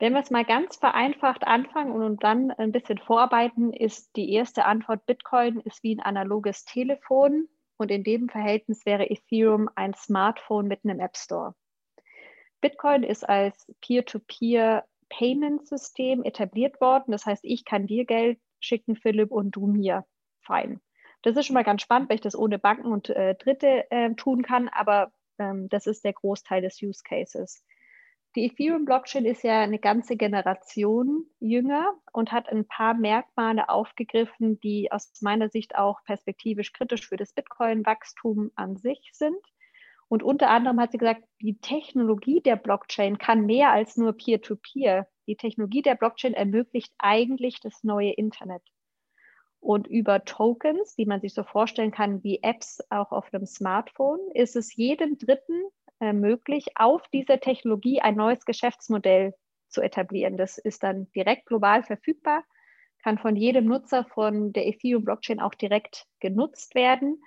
wenn 0.00 0.12
wir 0.12 0.20
es 0.20 0.30
mal 0.30 0.44
ganz 0.44 0.76
vereinfacht 0.76 1.46
anfangen 1.46 1.92
und 1.92 2.24
dann 2.24 2.50
ein 2.50 2.72
bisschen 2.72 2.98
vorarbeiten, 2.98 3.72
ist 3.72 4.16
die 4.16 4.32
erste 4.32 4.64
Antwort, 4.64 5.06
Bitcoin 5.06 5.60
ist 5.60 5.84
wie 5.84 5.94
ein 5.94 6.00
analoges 6.00 6.64
Telefon 6.64 7.48
und 7.76 7.92
in 7.92 8.02
dem 8.02 8.28
Verhältnis 8.28 8.84
wäre 8.84 9.08
Ethereum 9.08 9.70
ein 9.76 9.94
Smartphone 9.94 10.66
mit 10.66 10.84
einem 10.84 10.98
App 10.98 11.16
Store. 11.16 11.54
Bitcoin 12.60 13.02
ist 13.02 13.28
als 13.28 13.66
Peer-to-Peer-Payment-System 13.80 16.22
etabliert 16.24 16.80
worden. 16.80 17.12
Das 17.12 17.26
heißt, 17.26 17.44
ich 17.44 17.64
kann 17.64 17.86
dir 17.86 18.04
Geld 18.04 18.40
schicken, 18.60 18.96
Philipp, 18.96 19.30
und 19.30 19.52
du 19.52 19.66
mir. 19.66 20.04
Fein. 20.42 20.80
Das 21.22 21.36
ist 21.36 21.46
schon 21.46 21.54
mal 21.54 21.64
ganz 21.64 21.82
spannend, 21.82 22.08
weil 22.08 22.16
ich 22.16 22.22
das 22.22 22.36
ohne 22.36 22.58
Banken 22.58 22.86
und 22.86 23.10
äh, 23.10 23.34
Dritte 23.34 23.90
äh, 23.90 24.14
tun 24.14 24.42
kann, 24.42 24.68
aber 24.68 25.12
ähm, 25.38 25.68
das 25.68 25.86
ist 25.86 26.04
der 26.04 26.14
Großteil 26.14 26.62
des 26.62 26.80
Use 26.82 27.02
Cases. 27.04 27.62
Die 28.36 28.46
Ethereum-Blockchain 28.46 29.24
ist 29.24 29.42
ja 29.42 29.60
eine 29.60 29.80
ganze 29.80 30.16
Generation 30.16 31.26
jünger 31.40 31.94
und 32.12 32.30
hat 32.30 32.48
ein 32.48 32.64
paar 32.64 32.94
Merkmale 32.94 33.68
aufgegriffen, 33.68 34.60
die 34.60 34.92
aus 34.92 35.12
meiner 35.20 35.48
Sicht 35.48 35.74
auch 35.74 35.98
perspektivisch 36.04 36.72
kritisch 36.72 37.08
für 37.08 37.16
das 37.16 37.32
Bitcoin-Wachstum 37.32 38.52
an 38.54 38.76
sich 38.76 39.10
sind. 39.12 39.36
Und 40.10 40.24
unter 40.24 40.50
anderem 40.50 40.80
hat 40.80 40.90
sie 40.90 40.98
gesagt, 40.98 41.22
die 41.40 41.60
Technologie 41.60 42.40
der 42.40 42.56
Blockchain 42.56 43.18
kann 43.18 43.46
mehr 43.46 43.70
als 43.70 43.96
nur 43.96 44.12
Peer-to-Peer. 44.12 45.02
-Peer. 45.02 45.06
Die 45.28 45.36
Technologie 45.36 45.82
der 45.82 45.94
Blockchain 45.94 46.34
ermöglicht 46.34 46.92
eigentlich 46.98 47.60
das 47.60 47.84
neue 47.84 48.10
Internet. 48.10 48.62
Und 49.60 49.86
über 49.86 50.24
Tokens, 50.24 50.96
die 50.96 51.06
man 51.06 51.20
sich 51.20 51.32
so 51.32 51.44
vorstellen 51.44 51.92
kann 51.92 52.24
wie 52.24 52.42
Apps 52.42 52.82
auch 52.90 53.12
auf 53.12 53.32
einem 53.32 53.46
Smartphone, 53.46 54.18
ist 54.34 54.56
es 54.56 54.74
jedem 54.74 55.16
Dritten 55.16 55.62
äh, 56.00 56.12
möglich, 56.12 56.66
auf 56.74 57.06
dieser 57.12 57.38
Technologie 57.38 58.00
ein 58.00 58.16
neues 58.16 58.44
Geschäftsmodell 58.44 59.34
zu 59.68 59.80
etablieren. 59.80 60.36
Das 60.36 60.58
ist 60.58 60.82
dann 60.82 61.08
direkt 61.12 61.46
global 61.46 61.84
verfügbar, 61.84 62.42
kann 63.04 63.16
von 63.16 63.36
jedem 63.36 63.66
Nutzer 63.66 64.04
von 64.06 64.52
der 64.52 64.66
Ethereum-Blockchain 64.66 65.38
auch 65.38 65.54
direkt 65.54 66.06
genutzt 66.18 66.74
werden. 66.74 67.22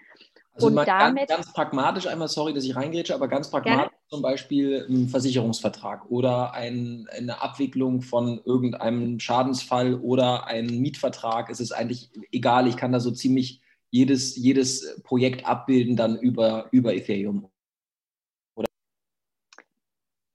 Also 0.55 0.67
und 0.67 0.75
damit, 0.75 1.29
ganz, 1.29 1.45
ganz, 1.45 1.53
pragmatisch 1.53 2.05
einmal, 2.05 2.27
sorry, 2.27 2.53
dass 2.53 2.63
ich 2.63 2.75
reingrätsche, 2.75 3.15
aber 3.15 3.27
ganz 3.27 3.49
pragmatisch 3.49 3.89
gerne. 3.89 4.07
zum 4.07 4.21
Beispiel 4.21 4.85
ein 4.87 5.07
Versicherungsvertrag 5.07 6.05
oder 6.11 6.53
ein, 6.53 7.07
eine 7.17 7.41
Abwicklung 7.41 8.01
von 8.01 8.39
irgendeinem 8.45 9.19
Schadensfall 9.19 9.95
oder 9.95 10.45
ein 10.45 10.67
Mietvertrag. 10.67 11.49
Es 11.49 11.59
ist 11.59 11.71
eigentlich 11.71 12.11
egal, 12.31 12.67
ich 12.67 12.77
kann 12.77 12.91
da 12.91 12.99
so 12.99 13.09
ziemlich 13.09 13.61
jedes, 13.89 14.35
jedes 14.35 15.01
Projekt 15.03 15.45
abbilden 15.45 15.95
dann 15.95 16.17
über, 16.19 16.67
über 16.71 16.93
Ethereum. 16.93 17.49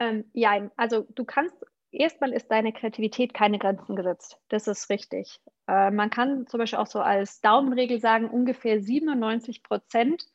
Ähm, 0.01 0.25
ja, 0.33 0.71
also 0.77 1.07
du 1.15 1.25
kannst, 1.25 1.57
erstmal 1.91 2.33
ist 2.33 2.51
deine 2.51 2.73
Kreativität 2.73 3.35
keine 3.35 3.59
Grenzen 3.59 3.97
gesetzt. 3.97 4.39
Das 4.49 4.67
ist 4.67 4.91
richtig. 4.91 5.41
Äh, 5.67 5.91
man 5.91 6.11
kann 6.11 6.47
zum 6.47 6.59
Beispiel 6.59 6.79
auch 6.79 6.87
so 6.87 7.01
als 7.01 7.41
Daumenregel 7.41 8.01
sagen, 8.01 8.29
ungefähr 8.29 8.81
97 8.81 9.63
Prozent 9.63 10.27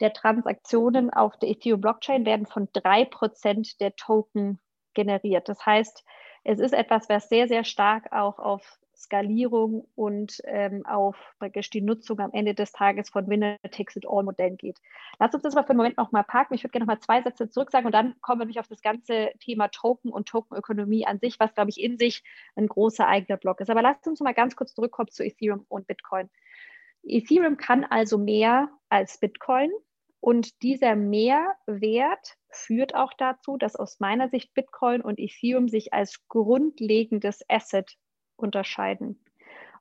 der 0.00 0.12
Transaktionen 0.12 1.10
auf 1.10 1.36
der 1.38 1.50
Ethereum-Blockchain 1.50 2.24
werden 2.24 2.46
von 2.46 2.68
drei 2.72 3.04
Prozent 3.04 3.80
der 3.80 3.96
Token 3.96 4.60
generiert. 4.94 5.48
Das 5.48 5.64
heißt, 5.64 6.04
es 6.44 6.60
ist 6.60 6.72
etwas, 6.72 7.08
was 7.08 7.28
sehr, 7.28 7.48
sehr 7.48 7.64
stark 7.64 8.12
auch 8.12 8.38
auf 8.38 8.78
Skalierung 9.08 9.88
und 9.94 10.38
ähm, 10.44 10.84
auf 10.84 11.16
praktisch 11.38 11.70
die 11.70 11.80
Nutzung 11.80 12.20
am 12.20 12.30
Ende 12.32 12.54
des 12.54 12.72
Tages 12.72 13.08
von 13.08 13.26
Winner 13.28 13.56
Takes 13.70 13.96
It 13.96 14.04
All 14.06 14.22
Modellen 14.22 14.58
geht. 14.58 14.78
Lass 15.18 15.32
uns 15.32 15.42
das 15.42 15.54
mal 15.54 15.62
für 15.62 15.70
einen 15.70 15.78
Moment 15.78 15.96
nochmal 15.96 16.24
parken. 16.24 16.54
Ich 16.54 16.62
würde 16.62 16.72
gerne 16.72 16.84
noch 16.84 16.94
mal 16.94 17.00
zwei 17.00 17.22
Sätze 17.22 17.48
zurück 17.48 17.70
sagen 17.70 17.86
und 17.86 17.92
dann 17.92 18.20
kommen 18.20 18.40
wir 18.40 18.44
nämlich 18.44 18.60
auf 18.60 18.68
das 18.68 18.82
ganze 18.82 19.30
Thema 19.40 19.68
Token 19.68 20.12
und 20.12 20.28
Tokenökonomie 20.28 21.06
an 21.06 21.18
sich, 21.20 21.40
was, 21.40 21.54
glaube 21.54 21.70
ich, 21.70 21.80
in 21.80 21.96
sich 21.96 22.22
ein 22.54 22.68
großer 22.68 23.08
eigener 23.08 23.38
Block 23.38 23.60
ist. 23.60 23.70
Aber 23.70 23.82
lasst 23.82 24.06
uns 24.06 24.20
mal 24.20 24.34
ganz 24.34 24.56
kurz 24.56 24.74
zurückkommen 24.74 25.10
zu 25.10 25.24
Ethereum 25.24 25.64
und 25.68 25.86
Bitcoin. 25.86 26.28
Ethereum 27.02 27.56
kann 27.56 27.84
also 27.84 28.18
mehr 28.18 28.68
als 28.90 29.18
Bitcoin. 29.18 29.70
Und 30.20 30.62
dieser 30.62 30.96
Mehrwert 30.96 32.36
führt 32.50 32.94
auch 32.94 33.12
dazu, 33.16 33.56
dass 33.56 33.76
aus 33.76 34.00
meiner 34.00 34.28
Sicht 34.28 34.52
Bitcoin 34.52 35.00
und 35.00 35.18
Ethereum 35.18 35.68
sich 35.68 35.92
als 35.92 36.26
grundlegendes 36.26 37.44
Asset 37.48 37.96
unterscheiden. 38.38 39.18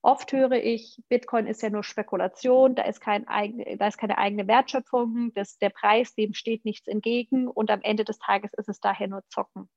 Oft 0.02 0.32
höre 0.32 0.54
ich, 0.54 1.02
Bitcoin 1.10 1.48
ist 1.48 1.62
ja 1.62 1.70
nur 1.70 1.84
Spekulation, 1.84 2.76
da 2.76 2.84
ist, 2.84 3.02
kein 3.02 3.26
da 3.78 3.88
ist 3.88 3.98
keine 3.98 4.18
eigene 4.18 4.48
Wertschöpfung, 4.48 5.34
das, 5.34 5.58
der 5.58 5.70
Preis, 5.70 6.16
dem 6.16 6.34
steht 6.34 6.66
nichts 6.66 6.88
entgegen 6.88 7.48
und 7.48 7.72
am 7.72 7.82
Ende 7.82 8.06
des 8.06 8.20
Tages 8.20 8.54
ist 8.54 8.70
es 8.70 8.80
daher 8.80 9.08
nur 9.08 9.24
Zocken. 9.30 9.70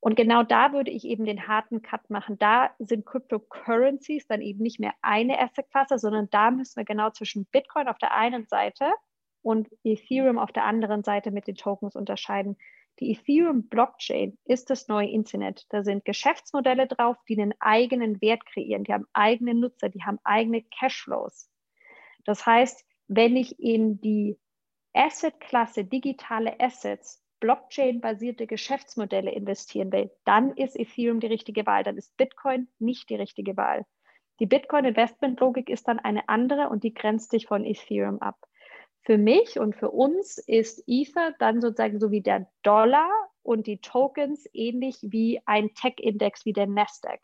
Und 0.00 0.16
genau 0.16 0.42
da 0.42 0.74
würde 0.74 0.90
ich 0.90 1.06
eben 1.06 1.24
den 1.24 1.48
harten 1.48 1.80
Cut 1.80 2.10
machen. 2.10 2.36
Da 2.38 2.74
sind 2.78 3.06
Cryptocurrencies 3.06 4.26
dann 4.26 4.42
eben 4.42 4.62
nicht 4.62 4.78
mehr 4.78 4.92
eine 5.00 5.40
Assetklasse, 5.40 5.98
sondern 5.98 6.28
da 6.28 6.50
müssen 6.50 6.76
wir 6.76 6.84
genau 6.84 7.08
zwischen 7.08 7.46
Bitcoin 7.46 7.88
auf 7.88 7.96
der 7.96 8.12
einen 8.12 8.46
Seite 8.46 8.92
und 9.40 9.70
Ethereum 9.82 10.38
auf 10.38 10.52
der 10.52 10.64
anderen 10.64 11.04
Seite 11.04 11.30
mit 11.30 11.46
den 11.46 11.54
Tokens 11.54 11.96
unterscheiden. 11.96 12.58
Die 13.00 13.10
Ethereum-Blockchain 13.12 14.38
ist 14.44 14.70
das 14.70 14.88
neue 14.88 15.10
Internet. 15.10 15.66
Da 15.70 15.82
sind 15.82 16.04
Geschäftsmodelle 16.04 16.86
drauf, 16.86 17.16
die 17.28 17.40
einen 17.40 17.54
eigenen 17.58 18.20
Wert 18.20 18.46
kreieren. 18.46 18.84
Die 18.84 18.92
haben 18.92 19.06
eigene 19.12 19.54
Nutzer, 19.54 19.88
die 19.88 20.02
haben 20.02 20.20
eigene 20.22 20.62
Cashflows. 20.62 21.50
Das 22.24 22.46
heißt, 22.46 22.84
wenn 23.08 23.36
ich 23.36 23.58
in 23.58 24.00
die 24.00 24.38
Asset-Klasse 24.92 25.84
digitale 25.84 26.58
Assets, 26.60 27.20
Blockchain-basierte 27.40 28.46
Geschäftsmodelle 28.46 29.30
investieren 29.30 29.92
will, 29.92 30.10
dann 30.24 30.52
ist 30.52 30.78
Ethereum 30.78 31.20
die 31.20 31.26
richtige 31.26 31.66
Wahl. 31.66 31.82
Dann 31.82 31.98
ist 31.98 32.16
Bitcoin 32.16 32.68
nicht 32.78 33.10
die 33.10 33.16
richtige 33.16 33.56
Wahl. 33.56 33.84
Die 34.40 34.46
Bitcoin-Investment-Logik 34.46 35.68
ist 35.68 35.86
dann 35.88 35.98
eine 35.98 36.28
andere 36.28 36.68
und 36.68 36.84
die 36.84 36.94
grenzt 36.94 37.30
sich 37.30 37.46
von 37.46 37.64
Ethereum 37.64 38.20
ab. 38.20 38.36
Für 39.04 39.18
mich 39.18 39.58
und 39.58 39.76
für 39.76 39.90
uns 39.90 40.38
ist 40.38 40.82
Ether 40.86 41.34
dann 41.38 41.60
sozusagen 41.60 42.00
so 42.00 42.10
wie 42.10 42.22
der 42.22 42.50
Dollar 42.62 43.10
und 43.42 43.66
die 43.66 43.78
Tokens 43.78 44.48
ähnlich 44.52 44.98
wie 45.02 45.40
ein 45.44 45.74
Tech-Index 45.74 46.46
wie 46.46 46.54
der 46.54 46.66
Nasdaq. 46.66 47.20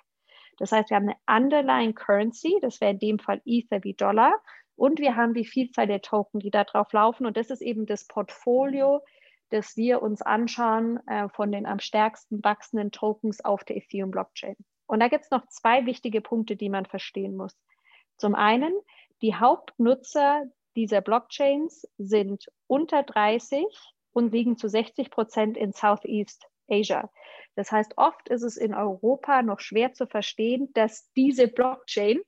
Das 0.58 0.72
heißt, 0.72 0.90
wir 0.90 0.96
haben 0.96 1.08
eine 1.08 1.44
Underlying 1.44 1.94
Currency, 1.94 2.58
das 2.60 2.82
wäre 2.82 2.92
in 2.92 2.98
dem 2.98 3.18
Fall 3.18 3.40
Ether 3.46 3.82
wie 3.82 3.94
Dollar, 3.94 4.34
und 4.76 4.98
wir 4.98 5.14
haben 5.14 5.34
die 5.34 5.44
Vielzahl 5.44 5.86
der 5.86 6.00
Token, 6.00 6.40
die 6.40 6.50
da 6.50 6.64
drauf 6.64 6.90
laufen. 6.94 7.26
Und 7.26 7.36
das 7.36 7.50
ist 7.50 7.60
eben 7.60 7.84
das 7.84 8.06
Portfolio, 8.06 9.02
das 9.50 9.76
wir 9.76 10.00
uns 10.00 10.22
anschauen 10.22 11.06
äh, 11.06 11.28
von 11.28 11.52
den 11.52 11.66
am 11.66 11.80
stärksten 11.80 12.42
wachsenden 12.42 12.90
Tokens 12.90 13.44
auf 13.44 13.62
der 13.64 13.76
Ethereum-Blockchain. 13.76 14.56
Und 14.86 15.00
da 15.00 15.08
gibt 15.08 15.24
es 15.24 15.30
noch 15.30 15.46
zwei 15.48 15.84
wichtige 15.84 16.22
Punkte, 16.22 16.56
die 16.56 16.70
man 16.70 16.86
verstehen 16.86 17.36
muss. 17.36 17.54
Zum 18.16 18.34
einen, 18.34 18.72
die 19.20 19.34
Hauptnutzer 19.34 20.44
dieser 20.76 21.00
Blockchains 21.00 21.88
sind 21.98 22.46
unter 22.66 23.02
30 23.02 23.64
und 24.12 24.32
liegen 24.32 24.56
zu 24.56 24.68
60 24.68 25.10
Prozent 25.10 25.56
in 25.56 25.72
Southeast 25.72 26.46
Asia. 26.68 27.10
Das 27.56 27.72
heißt, 27.72 27.94
oft 27.96 28.28
ist 28.28 28.42
es 28.42 28.56
in 28.56 28.74
Europa 28.74 29.42
noch 29.42 29.60
schwer 29.60 29.92
zu 29.92 30.06
verstehen, 30.06 30.70
dass 30.74 31.10
diese 31.14 31.48
Blockchain, 31.48 32.20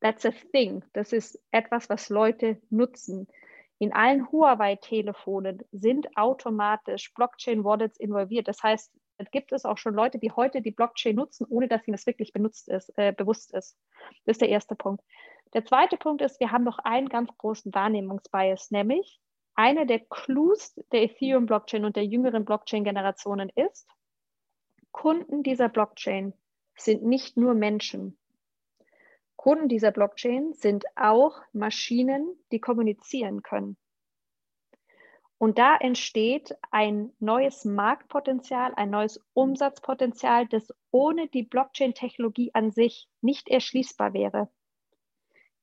that's 0.00 0.24
a 0.24 0.32
thing, 0.52 0.82
das 0.92 1.12
ist 1.12 1.38
etwas, 1.50 1.88
was 1.88 2.08
Leute 2.08 2.60
nutzen. 2.70 3.28
In 3.78 3.92
allen 3.92 4.30
Huawei-Telefonen 4.32 5.62
sind 5.70 6.16
automatisch 6.16 7.12
Blockchain-Wallets 7.14 7.98
involviert. 7.98 8.48
Das 8.48 8.62
heißt, 8.62 8.90
es 9.18 9.30
gibt 9.30 9.52
es 9.52 9.64
auch 9.64 9.78
schon 9.78 9.94
Leute, 9.94 10.18
die 10.18 10.30
heute 10.30 10.62
die 10.62 10.70
Blockchain 10.70 11.16
nutzen, 11.16 11.46
ohne 11.48 11.68
dass 11.68 11.86
ihnen 11.86 11.96
das 11.96 12.06
wirklich 12.06 12.32
benutzt 12.32 12.68
ist, 12.68 12.92
äh, 12.96 13.12
bewusst 13.12 13.52
ist. 13.54 13.78
Das 14.24 14.34
ist 14.34 14.40
der 14.40 14.48
erste 14.48 14.74
Punkt. 14.74 15.02
Der 15.52 15.64
zweite 15.64 15.96
Punkt 15.96 16.22
ist, 16.22 16.40
wir 16.40 16.50
haben 16.50 16.64
noch 16.64 16.78
einen 16.78 17.08
ganz 17.08 17.30
großen 17.38 17.72
Wahrnehmungsbias, 17.74 18.70
nämlich 18.70 19.20
eine 19.54 19.86
der 19.86 20.00
Clues 20.00 20.74
der 20.92 21.02
Ethereum-Blockchain 21.02 21.84
und 21.84 21.96
der 21.96 22.04
jüngeren 22.04 22.44
Blockchain-Generationen 22.44 23.50
ist, 23.54 23.88
Kunden 24.92 25.42
dieser 25.42 25.68
Blockchain 25.68 26.32
sind 26.76 27.04
nicht 27.04 27.36
nur 27.36 27.54
Menschen. 27.54 28.18
Kunden 29.36 29.68
dieser 29.68 29.92
Blockchain 29.92 30.54
sind 30.54 30.84
auch 30.96 31.40
Maschinen, 31.52 32.34
die 32.50 32.60
kommunizieren 32.60 33.42
können. 33.42 33.76
Und 35.38 35.58
da 35.58 35.76
entsteht 35.76 36.56
ein 36.70 37.12
neues 37.18 37.66
Marktpotenzial, 37.66 38.72
ein 38.74 38.90
neues 38.90 39.22
Umsatzpotenzial, 39.34 40.46
das 40.48 40.72
ohne 40.90 41.28
die 41.28 41.42
Blockchain-Technologie 41.42 42.52
an 42.54 42.70
sich 42.70 43.08
nicht 43.20 43.48
erschließbar 43.48 44.14
wäre. 44.14 44.50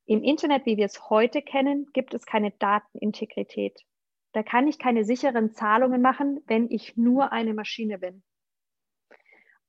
Im 0.06 0.22
Internet, 0.22 0.66
wie 0.66 0.78
wir 0.78 0.86
es 0.86 1.10
heute 1.10 1.42
kennen, 1.42 1.88
gibt 1.94 2.14
es 2.14 2.26
keine 2.26 2.52
Datenintegrität. 2.52 3.80
Da 4.34 4.44
kann 4.44 4.68
ich 4.68 4.80
keine 4.80 5.06
sicheren 5.06 5.52
Zahlungen 5.54 6.02
machen, 6.02 6.42
wenn 6.48 6.70
ich 6.70 6.98
nur 6.98 7.32
eine 7.32 7.54
Maschine 7.54 8.00
bin. 8.00 8.24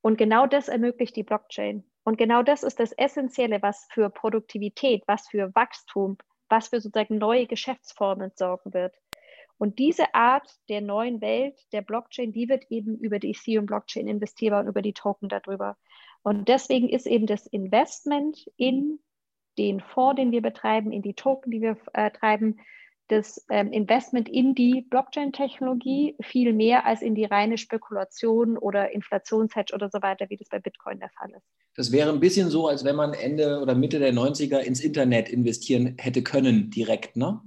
Und 0.01 0.19
genau 0.19 0.47
das 0.47 0.69
ermöglicht 0.69 1.17
die 1.17 1.23
Blockchain. 1.23 1.85
Und 2.03 2.19
genau 2.19 2.43
das 2.43 2.63
ist 2.63 2.81
das 2.81 2.93
Essentielle, 2.93 3.63
was 3.63 3.87
für 3.91 4.11
Produktivität, 4.11 5.03
was 5.07 5.29
für 5.29 5.55
Wachstum, 5.55 6.19
was 6.49 6.69
für 6.69 6.81
sozusagen 6.81 7.19
neue 7.19 7.47
Geschäftsformen 7.47 8.33
sorgen 8.35 8.75
wird. 8.75 8.97
Und 9.57 9.79
diese 9.79 10.15
Art 10.15 10.51
der 10.69 10.81
neuen 10.81 11.21
Welt, 11.21 11.59
der 11.73 11.83
Blockchain, 11.83 12.33
die 12.33 12.49
wird 12.49 12.65
eben 12.71 12.99
über 12.99 13.19
die 13.19 13.31
Ethereum-Blockchain 13.31 14.09
investierbar 14.09 14.63
und 14.63 14.69
über 14.69 14.83
die 14.83 14.93
Token 14.93 15.29
darüber. 15.29 15.77
Und 16.23 16.49
deswegen 16.49 16.89
ist 16.89 17.07
eben 17.07 17.27
das 17.27 17.47
Investment 17.47 18.47
in 18.57 18.99
den 19.59 19.81
Fonds, 19.81 20.17
den 20.17 20.33
wir 20.33 20.43
betreiben, 20.43 20.93
in 20.93 21.03
die 21.03 21.15
Token, 21.15 21.51
die 21.51 21.61
wir 21.61 21.77
äh, 21.93 22.11
treiben, 22.11 22.59
das 23.09 23.45
ähm, 23.51 23.71
Investment 23.73 24.29
in 24.29 24.55
die 24.55 24.83
Blockchain-Technologie 24.89 26.17
viel 26.23 26.53
mehr 26.53 26.87
als 26.87 27.03
in 27.03 27.15
die 27.15 27.27
reine 27.27 27.59
Spekulation 27.59 28.57
oder 28.57 28.93
Inflationshedge 28.93 29.75
oder 29.75 29.91
so 29.91 30.01
weiter, 30.01 30.27
wie 30.31 30.37
das 30.37 30.49
bei 30.49 30.59
Bitcoin 30.59 31.01
der 31.01 31.11
Fall 31.11 31.31
ist. 31.37 31.47
Das 31.77 31.93
wäre 31.93 32.11
ein 32.11 32.21
bisschen 32.21 32.51
so, 32.51 32.69
als 32.69 32.85
wenn 32.85 32.97
man 32.97 33.13
Ende 33.13 33.61
oder 33.61 33.75
Mitte 33.75 33.99
der 33.99 34.15
90er 34.15 34.59
ins 34.59 34.81
Internet 34.81 35.29
investieren 35.29 35.97
hätte 35.99 36.23
können, 36.23 36.71
direkt, 36.71 37.17
ne? 37.17 37.41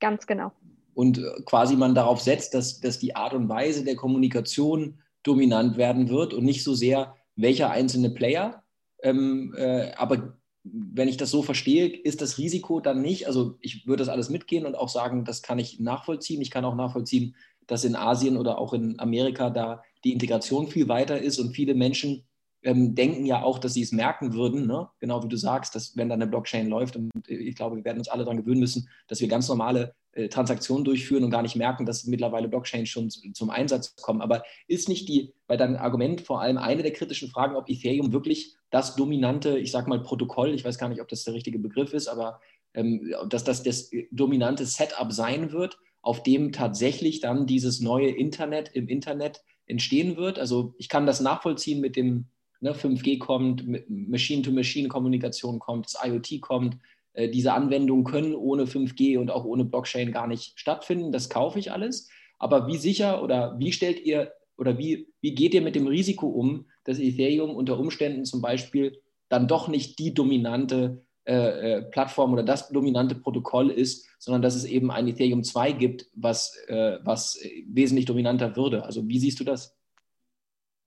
Ganz 0.00 0.26
genau. 0.26 0.52
Und 0.94 1.18
äh, 1.18 1.42
quasi 1.44 1.76
man 1.76 1.94
darauf 1.94 2.20
setzt, 2.20 2.54
dass, 2.54 2.80
dass 2.80 2.98
die 2.98 3.16
Art 3.16 3.34
und 3.34 3.48
Weise 3.48 3.84
der 3.84 3.96
Kommunikation 3.96 5.00
dominant 5.22 5.76
werden 5.76 6.08
wird 6.08 6.32
und 6.32 6.44
nicht 6.44 6.62
so 6.62 6.74
sehr 6.74 7.16
welcher 7.34 7.70
einzelne 7.70 8.10
Player. 8.10 8.62
Ähm, 9.02 9.54
äh, 9.58 9.92
aber 9.96 10.38
wenn 10.72 11.08
ich 11.08 11.16
das 11.16 11.30
so 11.30 11.42
verstehe, 11.42 11.86
ist 11.86 12.22
das 12.22 12.38
Risiko 12.38 12.80
dann 12.80 13.02
nicht, 13.02 13.26
also 13.26 13.56
ich 13.60 13.86
würde 13.86 14.02
das 14.02 14.08
alles 14.08 14.30
mitgehen 14.30 14.66
und 14.66 14.74
auch 14.74 14.88
sagen, 14.88 15.24
das 15.24 15.42
kann 15.42 15.58
ich 15.58 15.80
nachvollziehen. 15.80 16.40
Ich 16.40 16.50
kann 16.50 16.64
auch 16.64 16.74
nachvollziehen, 16.74 17.34
dass 17.66 17.84
in 17.84 17.96
Asien 17.96 18.36
oder 18.36 18.58
auch 18.58 18.72
in 18.72 18.98
Amerika 18.98 19.50
da 19.50 19.82
die 20.04 20.12
Integration 20.12 20.68
viel 20.68 20.88
weiter 20.88 21.20
ist 21.20 21.38
und 21.38 21.54
viele 21.54 21.74
Menschen 21.74 22.24
ähm, 22.62 22.94
denken 22.94 23.26
ja 23.26 23.42
auch, 23.42 23.58
dass 23.58 23.74
sie 23.74 23.82
es 23.82 23.92
merken 23.92 24.34
würden, 24.34 24.66
ne? 24.66 24.88
genau 24.98 25.22
wie 25.22 25.28
du 25.28 25.36
sagst, 25.36 25.74
dass 25.74 25.96
wenn 25.96 26.08
da 26.08 26.14
eine 26.14 26.26
Blockchain 26.26 26.68
läuft 26.68 26.96
und 26.96 27.10
ich 27.28 27.54
glaube, 27.54 27.76
wir 27.76 27.84
werden 27.84 27.98
uns 27.98 28.08
alle 28.08 28.24
daran 28.24 28.38
gewöhnen 28.38 28.60
müssen, 28.60 28.88
dass 29.08 29.20
wir 29.20 29.28
ganz 29.28 29.48
normale 29.48 29.94
äh, 30.12 30.28
Transaktionen 30.28 30.84
durchführen 30.84 31.24
und 31.24 31.30
gar 31.30 31.42
nicht 31.42 31.56
merken, 31.56 31.86
dass 31.86 32.06
mittlerweile 32.06 32.48
Blockchains 32.48 32.88
schon 32.88 33.10
zum 33.10 33.50
Einsatz 33.50 33.94
kommen. 33.96 34.20
Aber 34.20 34.42
ist 34.66 34.88
nicht 34.88 35.08
die, 35.08 35.34
bei 35.46 35.56
deinem 35.56 35.76
Argument 35.76 36.22
vor 36.22 36.40
allem 36.40 36.58
eine 36.58 36.82
der 36.82 36.92
kritischen 36.92 37.28
Fragen, 37.28 37.54
ob 37.54 37.68
Ethereum 37.68 38.12
wirklich 38.12 38.56
das 38.70 38.96
dominante, 38.96 39.58
ich 39.58 39.70
sage 39.70 39.88
mal 39.88 40.02
Protokoll, 40.02 40.54
ich 40.54 40.64
weiß 40.64 40.78
gar 40.78 40.88
nicht, 40.88 41.00
ob 41.00 41.08
das 41.08 41.24
der 41.24 41.34
richtige 41.34 41.58
Begriff 41.58 41.92
ist, 41.92 42.08
aber 42.08 42.40
ähm, 42.74 43.14
dass 43.28 43.44
das 43.44 43.62
das 43.62 43.90
dominante 44.10 44.66
Setup 44.66 45.12
sein 45.12 45.52
wird, 45.52 45.78
auf 46.02 46.22
dem 46.22 46.52
tatsächlich 46.52 47.20
dann 47.20 47.46
dieses 47.46 47.80
neue 47.80 48.08
Internet 48.08 48.70
im 48.74 48.88
Internet 48.88 49.42
entstehen 49.66 50.16
wird. 50.16 50.38
Also 50.38 50.74
ich 50.78 50.88
kann 50.88 51.06
das 51.06 51.20
nachvollziehen 51.20 51.80
mit 51.80 51.96
dem 51.96 52.26
ne, 52.60 52.72
5G 52.72 53.18
kommt, 53.18 53.64
Machine-to-Machine-Kommunikation 53.88 55.58
kommt, 55.58 55.86
das 55.86 55.98
IoT 56.04 56.40
kommt. 56.40 56.78
Äh, 57.14 57.28
diese 57.28 57.52
Anwendungen 57.52 58.04
können 58.04 58.34
ohne 58.34 58.64
5G 58.64 59.18
und 59.18 59.30
auch 59.30 59.44
ohne 59.44 59.64
Blockchain 59.64 60.12
gar 60.12 60.26
nicht 60.26 60.58
stattfinden. 60.58 61.12
Das 61.12 61.28
kaufe 61.28 61.58
ich 61.58 61.72
alles. 61.72 62.08
Aber 62.38 62.66
wie 62.66 62.76
sicher 62.76 63.22
oder 63.22 63.56
wie 63.58 63.72
stellt 63.72 64.04
ihr 64.04 64.32
oder 64.56 64.78
wie, 64.78 65.08
wie 65.20 65.34
geht 65.34 65.54
ihr 65.54 65.62
mit 65.62 65.74
dem 65.74 65.86
Risiko 65.86 66.26
um, 66.26 66.66
dass 66.84 66.98
Ethereum 66.98 67.54
unter 67.54 67.78
Umständen 67.78 68.24
zum 68.24 68.40
Beispiel 68.40 69.00
dann 69.28 69.48
doch 69.48 69.68
nicht 69.68 69.98
die 69.98 70.14
dominante 70.14 71.04
äh, 71.24 71.78
äh 71.78 71.82
Plattform 71.82 72.32
oder 72.32 72.42
das 72.42 72.68
dominante 72.68 73.16
Protokoll 73.16 73.70
ist, 73.70 74.08
sondern 74.18 74.42
dass 74.42 74.54
es 74.54 74.64
eben 74.64 74.90
ein 74.90 75.08
Ethereum 75.08 75.42
2 75.42 75.72
gibt, 75.72 76.06
was, 76.14 76.56
äh, 76.68 76.98
was 77.02 77.38
wesentlich 77.66 78.06
dominanter 78.06 78.56
würde. 78.56 78.84
Also 78.84 79.06
wie 79.08 79.18
siehst 79.18 79.40
du 79.40 79.44
das? 79.44 79.76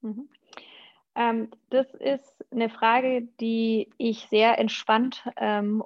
Mhm. 0.00 0.28
Ähm, 1.14 1.48
das 1.70 1.86
ist 1.94 2.44
eine 2.50 2.70
Frage, 2.70 3.28
die 3.40 3.90
ich 3.98 4.26
sehr 4.30 4.58
entspannt 4.58 5.24
ähm, 5.36 5.84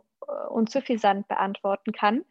und 0.51 0.71
suffisant 0.71 1.29
beantworten 1.29 1.93
kann. 1.93 2.25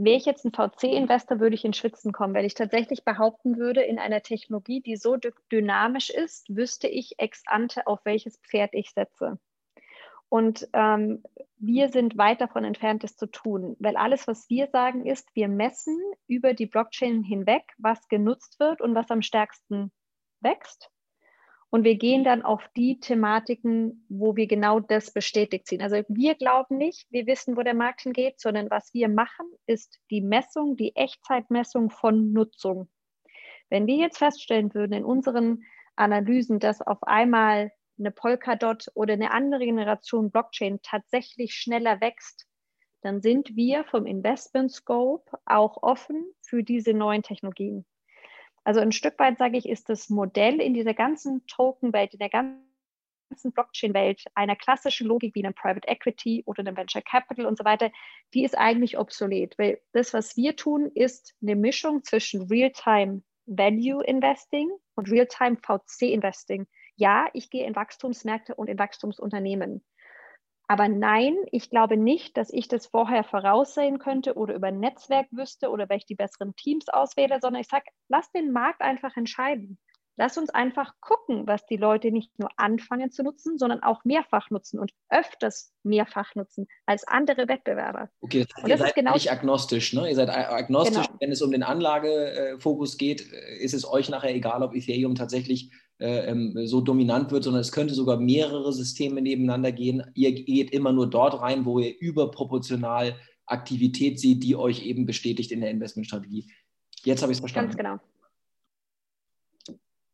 Wäre 0.00 0.16
ich 0.16 0.26
jetzt 0.26 0.44
ein 0.44 0.52
VC-Investor, 0.52 1.40
würde 1.40 1.56
ich 1.56 1.64
in 1.64 1.72
Schwitzen 1.72 2.12
kommen, 2.12 2.32
weil 2.32 2.44
ich 2.44 2.54
tatsächlich 2.54 3.04
behaupten 3.04 3.58
würde, 3.58 3.82
in 3.82 3.98
einer 3.98 4.22
Technologie, 4.22 4.80
die 4.80 4.94
so 4.94 5.16
dynamisch 5.50 6.10
ist, 6.10 6.48
wüsste 6.54 6.86
ich 6.86 7.18
ex 7.18 7.42
ante, 7.46 7.84
auf 7.88 8.04
welches 8.04 8.36
Pferd 8.38 8.74
ich 8.74 8.92
setze. 8.92 9.40
Und 10.28 10.68
ähm, 10.72 11.24
wir 11.56 11.88
sind 11.88 12.16
weit 12.16 12.40
davon 12.40 12.62
entfernt, 12.62 13.02
das 13.02 13.16
zu 13.16 13.26
tun, 13.26 13.74
weil 13.80 13.96
alles, 13.96 14.28
was 14.28 14.48
wir 14.48 14.68
sagen, 14.68 15.04
ist, 15.04 15.34
wir 15.34 15.48
messen 15.48 15.98
über 16.28 16.54
die 16.54 16.66
Blockchain 16.66 17.24
hinweg, 17.24 17.64
was 17.76 18.06
genutzt 18.06 18.60
wird 18.60 18.80
und 18.80 18.94
was 18.94 19.10
am 19.10 19.22
stärksten 19.22 19.90
wächst. 20.38 20.92
Und 21.70 21.84
wir 21.84 21.96
gehen 21.96 22.24
dann 22.24 22.42
auf 22.42 22.66
die 22.76 22.98
Thematiken, 22.98 24.06
wo 24.08 24.36
wir 24.36 24.46
genau 24.46 24.80
das 24.80 25.12
bestätigt 25.12 25.66
sehen. 25.66 25.82
Also 25.82 26.02
wir 26.08 26.34
glauben 26.34 26.78
nicht, 26.78 27.06
wir 27.10 27.26
wissen, 27.26 27.56
wo 27.56 27.62
der 27.62 27.74
Markt 27.74 28.02
hingeht, 28.02 28.40
sondern 28.40 28.70
was 28.70 28.94
wir 28.94 29.08
machen, 29.08 29.46
ist 29.66 30.00
die 30.10 30.22
Messung, 30.22 30.76
die 30.76 30.96
Echtzeitmessung 30.96 31.90
von 31.90 32.32
Nutzung. 32.32 32.88
Wenn 33.68 33.86
wir 33.86 33.96
jetzt 33.96 34.18
feststellen 34.18 34.72
würden 34.72 34.94
in 34.94 35.04
unseren 35.04 35.62
Analysen, 35.94 36.58
dass 36.58 36.80
auf 36.80 37.02
einmal 37.02 37.70
eine 37.98 38.12
Polkadot 38.12 38.86
oder 38.94 39.12
eine 39.12 39.32
andere 39.32 39.64
Generation 39.64 40.30
Blockchain 40.30 40.80
tatsächlich 40.82 41.54
schneller 41.54 42.00
wächst, 42.00 42.46
dann 43.02 43.20
sind 43.20 43.54
wir 43.56 43.84
vom 43.84 44.06
Investment 44.06 44.72
Scope 44.72 45.38
auch 45.44 45.82
offen 45.82 46.24
für 46.40 46.62
diese 46.62 46.94
neuen 46.94 47.22
Technologien. 47.22 47.84
Also 48.68 48.80
ein 48.80 48.92
Stück 48.92 49.18
weit, 49.18 49.38
sage 49.38 49.56
ich, 49.56 49.66
ist 49.66 49.88
das 49.88 50.10
Modell 50.10 50.60
in 50.60 50.74
dieser 50.74 50.92
ganzen 50.92 51.46
Token-Welt, 51.46 52.12
in 52.12 52.18
der 52.18 52.28
ganzen 52.28 53.50
Blockchain-Welt 53.54 54.24
einer 54.34 54.56
klassischen 54.56 55.06
Logik 55.06 55.34
wie 55.34 55.42
einem 55.42 55.54
Private 55.54 55.88
Equity 55.88 56.42
oder 56.44 56.60
einem 56.60 56.76
Venture 56.76 57.00
Capital 57.00 57.46
und 57.46 57.56
so 57.56 57.64
weiter, 57.64 57.90
die 58.34 58.44
ist 58.44 58.58
eigentlich 58.58 58.98
obsolet. 58.98 59.58
Weil 59.58 59.80
das, 59.92 60.12
was 60.12 60.36
wir 60.36 60.54
tun, 60.54 60.90
ist 60.94 61.34
eine 61.40 61.56
Mischung 61.56 62.04
zwischen 62.04 62.42
Real-Time 62.42 63.22
Value 63.46 64.04
Investing 64.04 64.70
und 64.96 65.10
Real-Time 65.10 65.56
VC 65.62 66.12
Investing. 66.12 66.66
Ja, 66.96 67.30
ich 67.32 67.48
gehe 67.48 67.66
in 67.66 67.74
Wachstumsmärkte 67.74 68.54
und 68.54 68.68
in 68.68 68.78
Wachstumsunternehmen. 68.78 69.82
Aber 70.70 70.88
nein, 70.88 71.34
ich 71.50 71.70
glaube 71.70 71.96
nicht, 71.96 72.36
dass 72.36 72.52
ich 72.52 72.68
das 72.68 72.86
vorher 72.86 73.24
voraussehen 73.24 73.98
könnte 73.98 74.34
oder 74.34 74.54
über 74.54 74.68
ein 74.68 74.80
Netzwerk 74.80 75.26
wüsste 75.30 75.70
oder 75.70 75.88
weil 75.88 75.96
ich 75.96 76.06
die 76.06 76.14
besseren 76.14 76.54
Teams 76.56 76.90
auswähle, 76.90 77.38
sondern 77.40 77.62
ich 77.62 77.68
sage, 77.68 77.86
lass 78.08 78.30
den 78.32 78.52
Markt 78.52 78.82
einfach 78.82 79.16
entscheiden. 79.16 79.78
Lass 80.20 80.36
uns 80.36 80.50
einfach 80.50 80.94
gucken, 81.00 81.46
was 81.46 81.64
die 81.66 81.76
Leute 81.76 82.10
nicht 82.10 82.36
nur 82.40 82.50
anfangen 82.56 83.12
zu 83.12 83.22
nutzen, 83.22 83.56
sondern 83.56 83.84
auch 83.84 84.04
mehrfach 84.04 84.50
nutzen 84.50 84.80
und 84.80 84.92
öfters 85.08 85.72
mehrfach 85.84 86.34
nutzen 86.34 86.66
als 86.86 87.06
andere 87.06 87.46
Wettbewerber. 87.46 88.10
Okay, 88.20 88.44
das 88.44 88.48
heißt, 88.56 88.64
und 88.64 88.70
das 88.70 88.80
ihr 88.80 88.86
seid 88.86 88.94
genau 88.96 89.12
nicht 89.14 89.30
agnostisch, 89.30 89.92
ne? 89.92 90.08
Ihr 90.08 90.16
seid 90.16 90.28
agnostisch, 90.28 91.06
genau. 91.06 91.18
wenn 91.20 91.30
es 91.30 91.40
um 91.40 91.52
den 91.52 91.62
Anlagefokus 91.62 92.98
geht, 92.98 93.20
ist 93.20 93.74
es 93.74 93.88
euch 93.88 94.08
nachher 94.08 94.34
egal, 94.34 94.64
ob 94.64 94.74
Ethereum 94.74 95.14
tatsächlich 95.14 95.70
äh, 95.98 96.30
ähm, 96.30 96.54
so 96.66 96.80
dominant 96.80 97.30
wird, 97.32 97.44
sondern 97.44 97.60
es 97.60 97.72
könnte 97.72 97.94
sogar 97.94 98.18
mehrere 98.18 98.72
Systeme 98.72 99.20
nebeneinander 99.20 99.72
gehen. 99.72 100.04
Ihr 100.14 100.32
geht 100.32 100.70
immer 100.70 100.92
nur 100.92 101.10
dort 101.10 101.40
rein, 101.40 101.64
wo 101.64 101.80
ihr 101.80 101.98
überproportional 101.98 103.16
Aktivität 103.46 104.20
seht, 104.20 104.44
die 104.44 104.54
euch 104.54 104.84
eben 104.84 105.06
bestätigt 105.06 105.50
in 105.50 105.60
der 105.60 105.70
Investmentstrategie. 105.70 106.50
Jetzt 107.04 107.22
habe 107.22 107.32
ich 107.32 107.36
es 107.36 107.40
verstanden. 107.40 107.76
Ganz 107.76 107.76
genau. 107.76 107.98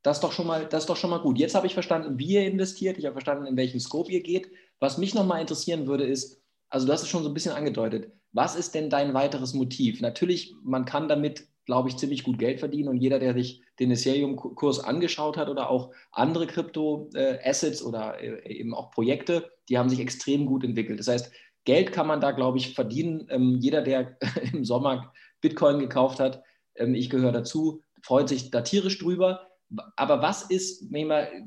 Das 0.03 0.19
ist, 0.19 0.23
doch 0.23 0.33
schon 0.33 0.47
mal, 0.47 0.67
das 0.67 0.85
ist 0.85 0.91
doch 0.91 0.97
schon 0.97 1.11
mal 1.11 1.21
gut. 1.21 1.39
Jetzt 1.39 1.55
habe 1.55 1.67
ich 1.67 1.75
verstanden, 1.75 2.19
wie 2.19 2.35
ihr 2.35 2.47
investiert. 2.47 2.99
Ich 2.99 3.07
habe 3.07 3.15
verstanden, 3.15 3.47
in 3.47 3.57
welchem 3.57 3.81
Scope 3.81 4.13
ihr 4.13 4.23
geht. 4.23 4.51
Was 4.79 4.99
mich 4.99 5.15
nochmal 5.15 5.41
interessieren 5.41 5.87
würde, 5.87 6.05
ist, 6.05 6.43
also 6.69 6.87
du 6.87 6.93
hast 6.93 7.03
es 7.03 7.09
schon 7.09 7.23
so 7.23 7.31
ein 7.31 7.35
bisschen 7.35 7.53
angedeutet, 7.53 8.13
was 8.33 8.55
ist 8.55 8.75
denn 8.75 8.91
dein 8.91 9.15
weiteres 9.15 9.55
Motiv? 9.55 10.01
Natürlich, 10.01 10.55
man 10.63 10.85
kann 10.85 11.09
damit 11.09 11.47
glaube 11.65 11.89
ich, 11.89 11.97
ziemlich 11.97 12.25
gut 12.25 12.39
Geld 12.39 12.61
verdienen. 12.61 12.89
Und 12.89 12.99
jeder, 12.99 13.19
der 13.19 13.35
sich 13.35 13.63
den 13.79 13.91
Ethereum-Kurs 13.91 14.81
angeschaut 14.81 15.37
hat 15.37 15.49
oder 15.49 15.71
auch 15.71 15.93
andere 16.13 16.47
Krypto-Assets 16.47 17.83
oder 17.83 18.21
äh, 18.21 18.53
eben 18.53 18.75
auch 18.75 18.91
Projekte, 18.91 19.51
die 19.69 19.79
haben 19.79 19.89
sich 19.89 20.01
extrem 20.01 20.47
gut 20.47 20.65
entwickelt. 20.65 20.99
Das 20.99 21.09
heißt, 21.09 21.33
Geld 21.65 21.93
kann 21.93 22.07
man 22.07 22.21
da, 22.21 22.33
glaube 22.33 22.59
ich, 22.59 22.75
verdienen. 22.75 23.27
Ähm, 23.31 23.59
jeder, 23.61 23.83
der 23.83 24.19
im 24.53 24.65
Sommer 24.65 25.13
Bitcoin 25.41 25.79
gekauft 25.79 26.21
hat, 26.21 26.43
ähm, 26.75 26.95
ich 26.95 27.11
gehöre 27.11 27.33
dazu, 27.33 27.83
freut 28.03 28.29
sich 28.29 28.51
da 28.51 28.61
tierisch 28.61 28.99
drüber. 28.99 29.49
Aber 29.97 30.23
was 30.23 30.43
ist, 30.43 30.93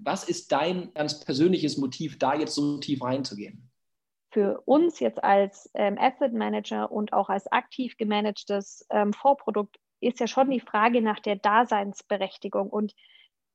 was 0.03 0.23
ist 0.23 0.51
dein 0.51 0.91
ganz 0.93 1.23
persönliches 1.23 1.77
Motiv, 1.77 2.17
da 2.17 2.35
jetzt 2.35 2.55
so 2.55 2.77
tief 2.79 3.03
reinzugehen? 3.03 3.67
für 4.37 4.61
uns 4.65 4.99
jetzt 4.99 5.23
als 5.23 5.69
ähm, 5.73 5.97
Asset 5.97 6.33
Manager 6.33 6.91
und 6.91 7.11
auch 7.11 7.29
als 7.29 7.51
aktiv 7.51 7.97
gemanagtes 7.97 8.85
ähm, 8.91 9.13
Vorprodukt 9.13 9.77
ist 9.99 10.19
ja 10.19 10.27
schon 10.27 10.49
die 10.49 10.59
Frage 10.59 11.01
nach 11.01 11.19
der 11.19 11.35
Daseinsberechtigung. 11.35 12.69
Und 12.69 12.93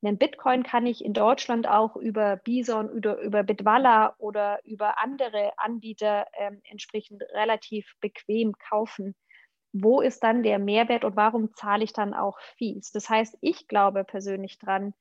einen 0.02 0.18
Bitcoin 0.18 0.64
kann 0.64 0.86
ich 0.86 1.04
in 1.04 1.12
Deutschland 1.12 1.68
auch 1.68 1.96
über 1.96 2.36
Bison, 2.36 2.90
über, 2.90 3.20
über 3.20 3.42
Bitwala 3.44 4.14
oder 4.18 4.60
über 4.64 4.98
andere 4.98 5.52
Anbieter 5.58 6.26
ähm, 6.36 6.60
entsprechend 6.64 7.22
relativ 7.32 7.94
bequem 8.00 8.52
kaufen. 8.58 9.14
Wo 9.72 10.00
ist 10.00 10.22
dann 10.22 10.42
der 10.42 10.58
Mehrwert 10.58 11.04
und 11.04 11.16
warum 11.16 11.54
zahle 11.54 11.84
ich 11.84 11.92
dann 11.92 12.14
auch 12.14 12.38
Fees? 12.58 12.90
Das 12.90 13.08
heißt, 13.08 13.38
ich 13.40 13.68
glaube 13.68 14.04
persönlich 14.04 14.58
dran, 14.58 14.92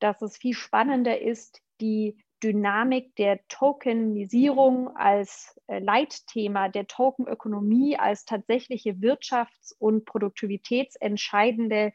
dass 0.00 0.22
es 0.22 0.38
viel 0.38 0.54
spannender 0.54 1.20
ist, 1.20 1.60
die 1.80 2.16
Dynamik 2.42 3.14
der 3.16 3.46
Tokenisierung 3.48 4.96
als 4.96 5.58
äh, 5.66 5.78
Leitthema, 5.78 6.68
der 6.68 6.86
Tokenökonomie 6.86 7.96
als 7.98 8.24
tatsächliche 8.24 8.92
wirtschafts- 8.92 9.74
und 9.78 10.04
produktivitätsentscheidende 10.04 11.92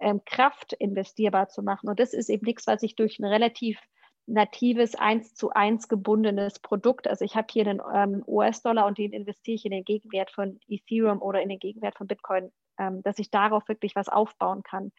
ähm, 0.00 0.22
Kraft 0.24 0.72
investierbar 0.74 1.48
zu 1.48 1.62
machen. 1.62 1.88
Und 1.88 2.00
das 2.00 2.12
ist 2.12 2.28
eben 2.28 2.44
nichts, 2.44 2.66
was 2.66 2.82
ich 2.82 2.96
durch 2.96 3.18
ein 3.18 3.24
relativ 3.24 3.78
natives 4.26 4.94
eins 4.94 5.34
zu 5.34 5.50
eins 5.50 5.88
gebundenes 5.88 6.58
Produkt. 6.60 7.08
Also 7.08 7.24
ich 7.24 7.34
habe 7.34 7.48
hier 7.50 7.66
einen 7.66 7.80
ähm, 7.92 8.24
US-Dollar 8.26 8.86
und 8.86 8.98
den 8.98 9.12
investiere 9.12 9.54
ich 9.56 9.64
in 9.64 9.72
den 9.72 9.84
Gegenwert 9.84 10.30
von 10.30 10.60
Ethereum 10.68 11.20
oder 11.20 11.42
in 11.42 11.48
den 11.48 11.58
Gegenwert 11.58 11.96
von 11.96 12.06
Bitcoin, 12.06 12.52
ähm, 12.78 13.02
dass 13.02 13.18
ich 13.18 13.30
darauf 13.30 13.68
wirklich 13.68 13.96
was 13.96 14.08
aufbauen 14.08 14.62
kann. 14.62 14.92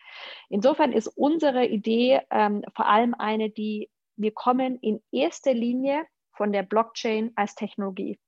Insofern 0.49 0.91
ist 0.91 1.07
unsere 1.07 1.65
Idee 1.65 2.21
ähm, 2.31 2.63
vor 2.75 2.87
allem 2.87 3.13
eine, 3.13 3.49
die 3.49 3.89
wir 4.15 4.31
kommen 4.31 4.77
in 4.79 5.01
erster 5.11 5.53
Linie 5.53 6.05
von 6.31 6.51
der 6.51 6.63
Blockchain 6.63 7.31
als 7.35 7.55
Technologie. 7.55 8.19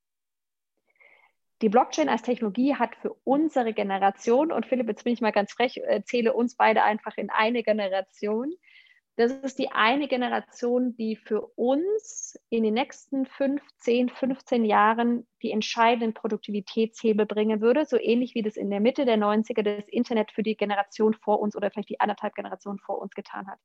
Die 1.62 1.68
Blockchain 1.70 2.08
als 2.08 2.22
Technologie 2.22 2.74
hat 2.74 2.96
für 2.96 3.16
unsere 3.24 3.72
Generation, 3.72 4.52
und 4.52 4.66
Philipp, 4.66 4.88
jetzt 4.88 5.04
bin 5.04 5.14
ich 5.14 5.22
mal 5.22 5.32
ganz 5.32 5.52
frech, 5.52 5.80
zähle 6.04 6.34
uns 6.34 6.54
beide 6.54 6.82
einfach 6.82 7.16
in 7.16 7.30
eine 7.30 7.62
Generation, 7.62 8.54
Das 9.18 9.32
ist 9.32 9.58
die 9.58 9.70
eine 9.72 10.08
Generation, 10.08 10.94
die 10.96 11.16
für 11.16 11.40
uns 11.56 12.38
in 12.50 12.62
den 12.62 12.74
nächsten 12.74 13.24
5, 13.24 13.62
10, 13.78 14.10
15 14.10 14.66
Jahren 14.66 15.26
die 15.42 15.52
entscheidenden 15.52 16.12
Produktivitätshebel 16.12 17.24
bringen 17.24 17.62
würde, 17.62 17.86
so 17.86 17.96
ähnlich 17.98 18.34
wie 18.34 18.42
das 18.42 18.58
in 18.58 18.68
der 18.68 18.80
Mitte 18.80 19.06
der 19.06 19.16
90er 19.16 19.62
das 19.62 19.88
Internet 19.88 20.32
für 20.32 20.42
die 20.42 20.58
Generation 20.58 21.14
vor 21.14 21.40
uns 21.40 21.56
oder 21.56 21.70
vielleicht 21.70 21.88
die 21.88 22.00
anderthalb 22.00 22.34
Generationen 22.34 22.78
vor 22.78 23.00
uns 23.00 23.14
getan 23.14 23.46
hat. 23.46 23.58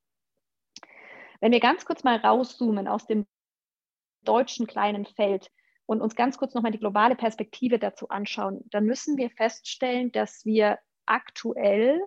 Wenn 1.41 1.51
wir 1.51 1.59
ganz 1.59 1.85
kurz 1.85 2.03
mal 2.03 2.17
rauszoomen 2.17 2.87
aus 2.87 3.07
dem 3.07 3.25
deutschen 4.23 4.67
kleinen 4.67 5.05
Feld 5.05 5.51
und 5.87 5.99
uns 5.99 6.15
ganz 6.15 6.37
kurz 6.37 6.53
nochmal 6.53 6.71
die 6.71 6.79
globale 6.79 7.15
Perspektive 7.15 7.79
dazu 7.79 8.09
anschauen, 8.09 8.63
dann 8.69 8.85
müssen 8.85 9.17
wir 9.17 9.31
feststellen, 9.31 10.11
dass 10.11 10.45
wir 10.45 10.77
aktuell 11.07 11.99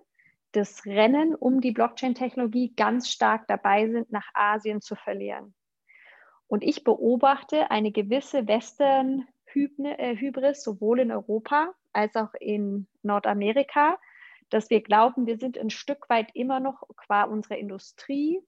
das 0.53 0.85
Rennen 0.85 1.35
um 1.35 1.59
die 1.59 1.71
Blockchain-Technologie 1.71 2.73
ganz 2.75 3.09
stark 3.09 3.45
dabei 3.47 3.89
sind, 3.89 4.09
nach 4.09 4.29
Asien 4.33 4.81
zu 4.81 4.95
verlieren. 4.95 5.53
Und 6.47 6.63
ich 6.63 6.85
beobachte 6.85 7.71
eine 7.71 7.91
gewisse 7.91 8.47
Western-Hybris 8.47 10.63
sowohl 10.63 11.01
in 11.01 11.11
Europa 11.11 11.73
als 11.91 12.15
auch 12.15 12.33
in 12.39 12.87
Nordamerika, 13.03 13.99
dass 14.49 14.69
wir 14.69 14.81
glauben, 14.81 15.25
wir 15.25 15.37
sind 15.37 15.57
ein 15.57 15.71
Stück 15.71 16.09
weit 16.09 16.29
immer 16.35 16.61
noch 16.61 16.83
qua 16.95 17.23
unserer 17.23 17.57
Industrie 17.57 18.39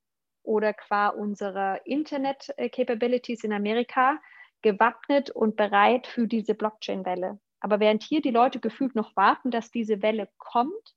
oder 0.48 0.74
qua 0.74 1.10
unserer 1.10 1.86
Internet-Capabilities 1.86 3.44
in 3.44 3.54
Amerika 3.54 4.18
gewappnet 4.62 5.30
und 5.30 5.56
bereit 5.56 6.08
für 6.08 6.28
diese 6.28 6.56
Blockchain-Welle. 6.56 7.40
Aber 7.60 7.80
während 7.80 8.02
hier 8.02 8.22
die 8.22 8.32
Leute 8.32 8.60
gefühlt 8.60 8.96
noch 8.96 9.16
warten, 9.16 9.52
dass 9.52 9.72
diese 9.72 10.02
Welle 10.02 10.30
kommt, 10.38 10.96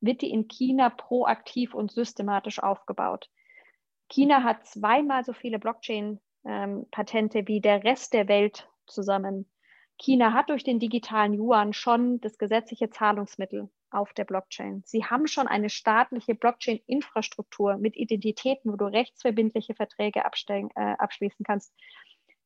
wird 0.00 0.22
die 0.22 0.30
in 0.30 0.48
China 0.48 0.90
proaktiv 0.90 1.74
und 1.74 1.92
systematisch 1.92 2.62
aufgebaut. 2.62 3.30
China 4.08 4.42
hat 4.42 4.66
zweimal 4.66 5.24
so 5.24 5.32
viele 5.32 5.58
Blockchain-Patente 5.58 7.46
wie 7.46 7.60
der 7.60 7.84
Rest 7.84 8.14
der 8.14 8.28
Welt 8.28 8.68
zusammen. 8.86 9.50
China 9.98 10.32
hat 10.32 10.50
durch 10.50 10.64
den 10.64 10.78
digitalen 10.78 11.34
Yuan 11.34 11.72
schon 11.72 12.20
das 12.20 12.38
gesetzliche 12.38 12.90
Zahlungsmittel 12.90 13.70
auf 13.90 14.12
der 14.12 14.24
Blockchain. 14.24 14.82
Sie 14.84 15.04
haben 15.04 15.26
schon 15.26 15.48
eine 15.48 15.70
staatliche 15.70 16.34
Blockchain-Infrastruktur 16.34 17.76
mit 17.76 17.96
Identitäten, 17.96 18.72
wo 18.72 18.76
du 18.76 18.86
rechtsverbindliche 18.86 19.74
Verträge 19.74 20.20
äh, 20.20 20.94
abschließen 20.98 21.44
kannst. 21.44 21.74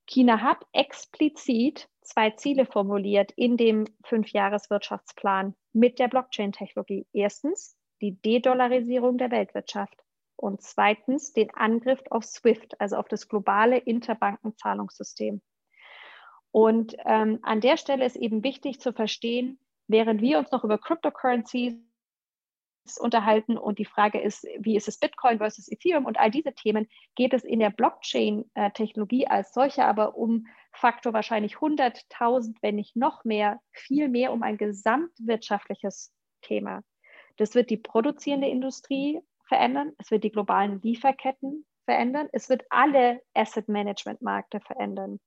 China 0.07 0.41
hat 0.41 0.65
explizit 0.73 1.89
zwei 2.01 2.31
Ziele 2.31 2.67
formuliert 2.67 3.33
in 3.33 3.57
dem 3.57 3.87
Fünfjahreswirtschaftsplan 4.05 5.55
mit 5.73 5.99
der 5.99 6.09
Blockchain-Technologie. 6.09 7.07
Erstens 7.13 7.77
die 8.01 8.21
De-Dollarisierung 8.21 9.17
der 9.17 9.31
Weltwirtschaft 9.31 10.03
und 10.37 10.61
zweitens 10.61 11.33
den 11.33 11.55
Angriff 11.55 12.03
auf 12.11 12.25
SWIFT, 12.25 12.81
also 12.81 12.97
auf 12.97 13.09
das 13.09 13.29
globale 13.29 13.79
Interbankenzahlungssystem. 13.79 15.41
Und 16.51 16.95
ähm, 17.07 17.39
an 17.43 17.61
der 17.61 17.77
Stelle 17.77 18.05
ist 18.05 18.17
eben 18.17 18.45
wichtig 18.45 18.81
zu 18.81 18.93
verstehen, 18.93 19.59
während 19.93 20.21
wir 20.21 20.39
uns 20.39 20.51
noch 20.51 20.65
über 20.65 20.79
Cryptocurrencies 20.79 21.79
unterhalten 22.99 23.57
und 23.57 23.79
die 23.79 23.85
Frage 23.85 24.21
ist, 24.21 24.45
wie 24.59 24.77
ist 24.77 24.89
es 24.89 24.99
Bitcoin 24.99 25.39
versus 25.39 25.71
Ethereum 25.71 26.05
und 26.05 26.19
all 26.19 26.31
diese 26.31 26.53
Themen, 26.53 26.89
geht 27.15 27.33
es 27.33 27.45
in 27.45 27.61
der 27.61 27.71
Blockchain-Technologie 27.71 29.29
als 29.29 29.53
solche 29.53 29.85
aber 29.85 30.17
um 30.17 30.47
Faktor 30.73 31.13
wahrscheinlich 31.13 31.57
100.000, 31.57 32.57
wenn 32.61 32.77
nicht 32.77 32.97
noch 32.97 33.25
mehr, 33.25 33.61
viel 33.71 34.09
mehr 34.09 34.33
um 34.33 34.43
ein 34.43 34.57
gesamtwirtschaftliches 34.57 36.13
Thema. 36.41 36.83
Das 37.37 37.55
wird 37.55 37.71
die 37.71 37.77
produzierende 37.77 38.49
Industrie 38.49 39.21
verändern, 39.47 39.93
es 39.99 40.11
wird 40.11 40.25
die 40.25 40.33
globalen 40.33 40.81
Lieferketten 40.83 41.65
verändern, 41.85 42.29
es 42.33 42.49
wird 42.49 42.65
alle 42.71 43.23
Asset-Management-Märkte 43.35 44.61
verändern. 44.61 45.21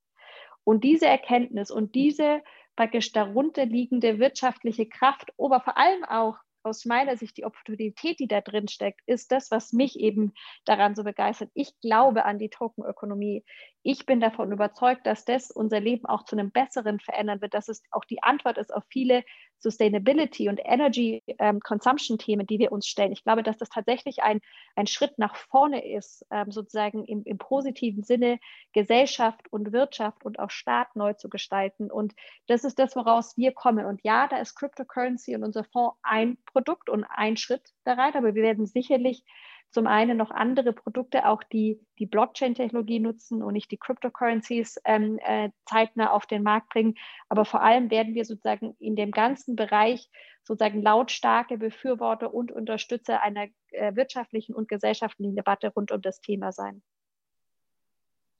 Und 0.63 0.83
diese 0.83 1.05
Erkenntnis 1.05 1.69
und 1.69 1.93
diese 1.93 2.41
praktisch 2.75 3.11
darunter 3.11 3.65
liegende 3.65 4.19
wirtschaftliche 4.19 4.87
Kraft, 4.87 5.31
aber 5.37 5.61
vor 5.61 5.77
allem 5.77 6.03
auch 6.03 6.37
aus 6.65 6.85
meiner 6.85 7.15
Sicht 7.15 7.37
die 7.37 7.45
Opportunität, 7.45 8.19
die 8.19 8.27
da 8.27 8.41
drin 8.41 8.67
steckt, 8.67 9.01
ist 9.05 9.31
das, 9.31 9.51
was 9.51 9.71
mich 9.71 9.99
eben 9.99 10.33
daran 10.65 10.95
so 10.95 11.03
begeistert. 11.03 11.51
Ich 11.53 11.79
glaube 11.79 12.25
an 12.25 12.39
die 12.39 12.49
Tokenökonomie. 12.49 13.45
Ich 13.83 14.05
bin 14.05 14.19
davon 14.19 14.51
überzeugt, 14.51 15.05
dass 15.05 15.25
das 15.25 15.51
unser 15.51 15.79
Leben 15.79 16.07
auch 16.07 16.25
zu 16.25 16.35
einem 16.35 16.51
besseren 16.51 16.99
verändern 16.99 17.41
wird, 17.41 17.53
dass 17.53 17.69
es 17.69 17.83
auch 17.91 18.03
die 18.05 18.23
Antwort 18.23 18.57
ist 18.57 18.73
auf 18.73 18.83
viele 18.89 19.23
Sustainability 19.65 20.47
und 20.47 20.61
Energy 20.63 21.23
ähm, 21.39 21.59
Consumption 21.59 22.19
Themen, 22.19 22.45
die 22.45 22.59
wir 22.59 22.71
uns 22.71 22.87
stellen. 22.87 23.11
Ich 23.11 23.23
glaube, 23.23 23.41
dass 23.41 23.57
das 23.57 23.69
tatsächlich 23.69 24.21
ein, 24.21 24.41
ein 24.75 24.85
Schritt 24.85 25.17
nach 25.17 25.35
vorne 25.35 25.83
ist, 25.83 26.23
ähm, 26.29 26.51
sozusagen 26.51 27.03
im, 27.05 27.23
im 27.23 27.39
positiven 27.39 28.03
Sinne 28.03 28.39
Gesellschaft 28.73 29.51
und 29.51 29.73
Wirtschaft 29.73 30.23
und 30.23 30.37
auch 30.37 30.51
Staat 30.51 30.95
neu 30.95 31.13
zu 31.13 31.29
gestalten. 31.29 31.89
Und 31.89 32.13
das 32.45 32.63
ist 32.63 32.77
das, 32.77 32.95
woraus 32.95 33.35
wir 33.37 33.53
kommen. 33.53 33.85
Und 33.87 34.01
ja, 34.03 34.27
da 34.27 34.37
ist 34.37 34.55
Cryptocurrency 34.55 35.35
und 35.35 35.43
unser 35.43 35.63
Fonds 35.63 35.97
ein 36.03 36.37
Produkt 36.45 36.89
und 36.89 37.03
ein 37.05 37.35
Schritt 37.35 37.73
da 37.85 37.93
rein, 37.93 38.13
aber 38.13 38.35
wir 38.35 38.43
werden 38.43 38.67
sicherlich 38.67 39.23
zum 39.75 39.87
einen 39.87 40.17
noch 40.17 40.31
andere 40.31 40.71
Produkte, 40.71 41.27
auch 41.27 41.43
die 41.43 41.81
die 41.99 42.05
Blockchain-Technologie 42.05 42.99
nutzen 42.99 43.43
und 43.43 43.51
nicht 43.51 43.69
die 43.71 43.77
Cryptocurrencies 43.77 44.79
ähm, 44.85 45.19
äh, 45.21 45.49
zeitnah 45.65 46.11
auf 46.11 46.25
den 46.25 46.43
Markt 46.43 46.69
bringen. 46.69 46.95
Aber 47.27 47.43
vor 47.43 47.61
allem 47.61 47.91
werden 47.91 48.15
wir 48.15 48.23
sozusagen 48.23 48.77
in 48.79 48.95
dem 48.95 49.11
ganzen 49.11 49.57
Bereich 49.57 50.09
sozusagen 50.43 50.81
lautstarke 50.81 51.57
Befürworter 51.57 52.33
und 52.33 52.53
Unterstützer 52.53 53.21
einer 53.21 53.47
äh, 53.71 53.93
wirtschaftlichen 53.97 54.55
und 54.55 54.69
gesellschaftlichen 54.69 55.35
Debatte 55.35 55.67
rund 55.67 55.91
um 55.91 56.01
das 56.01 56.21
Thema 56.21 56.53
sein. 56.53 56.81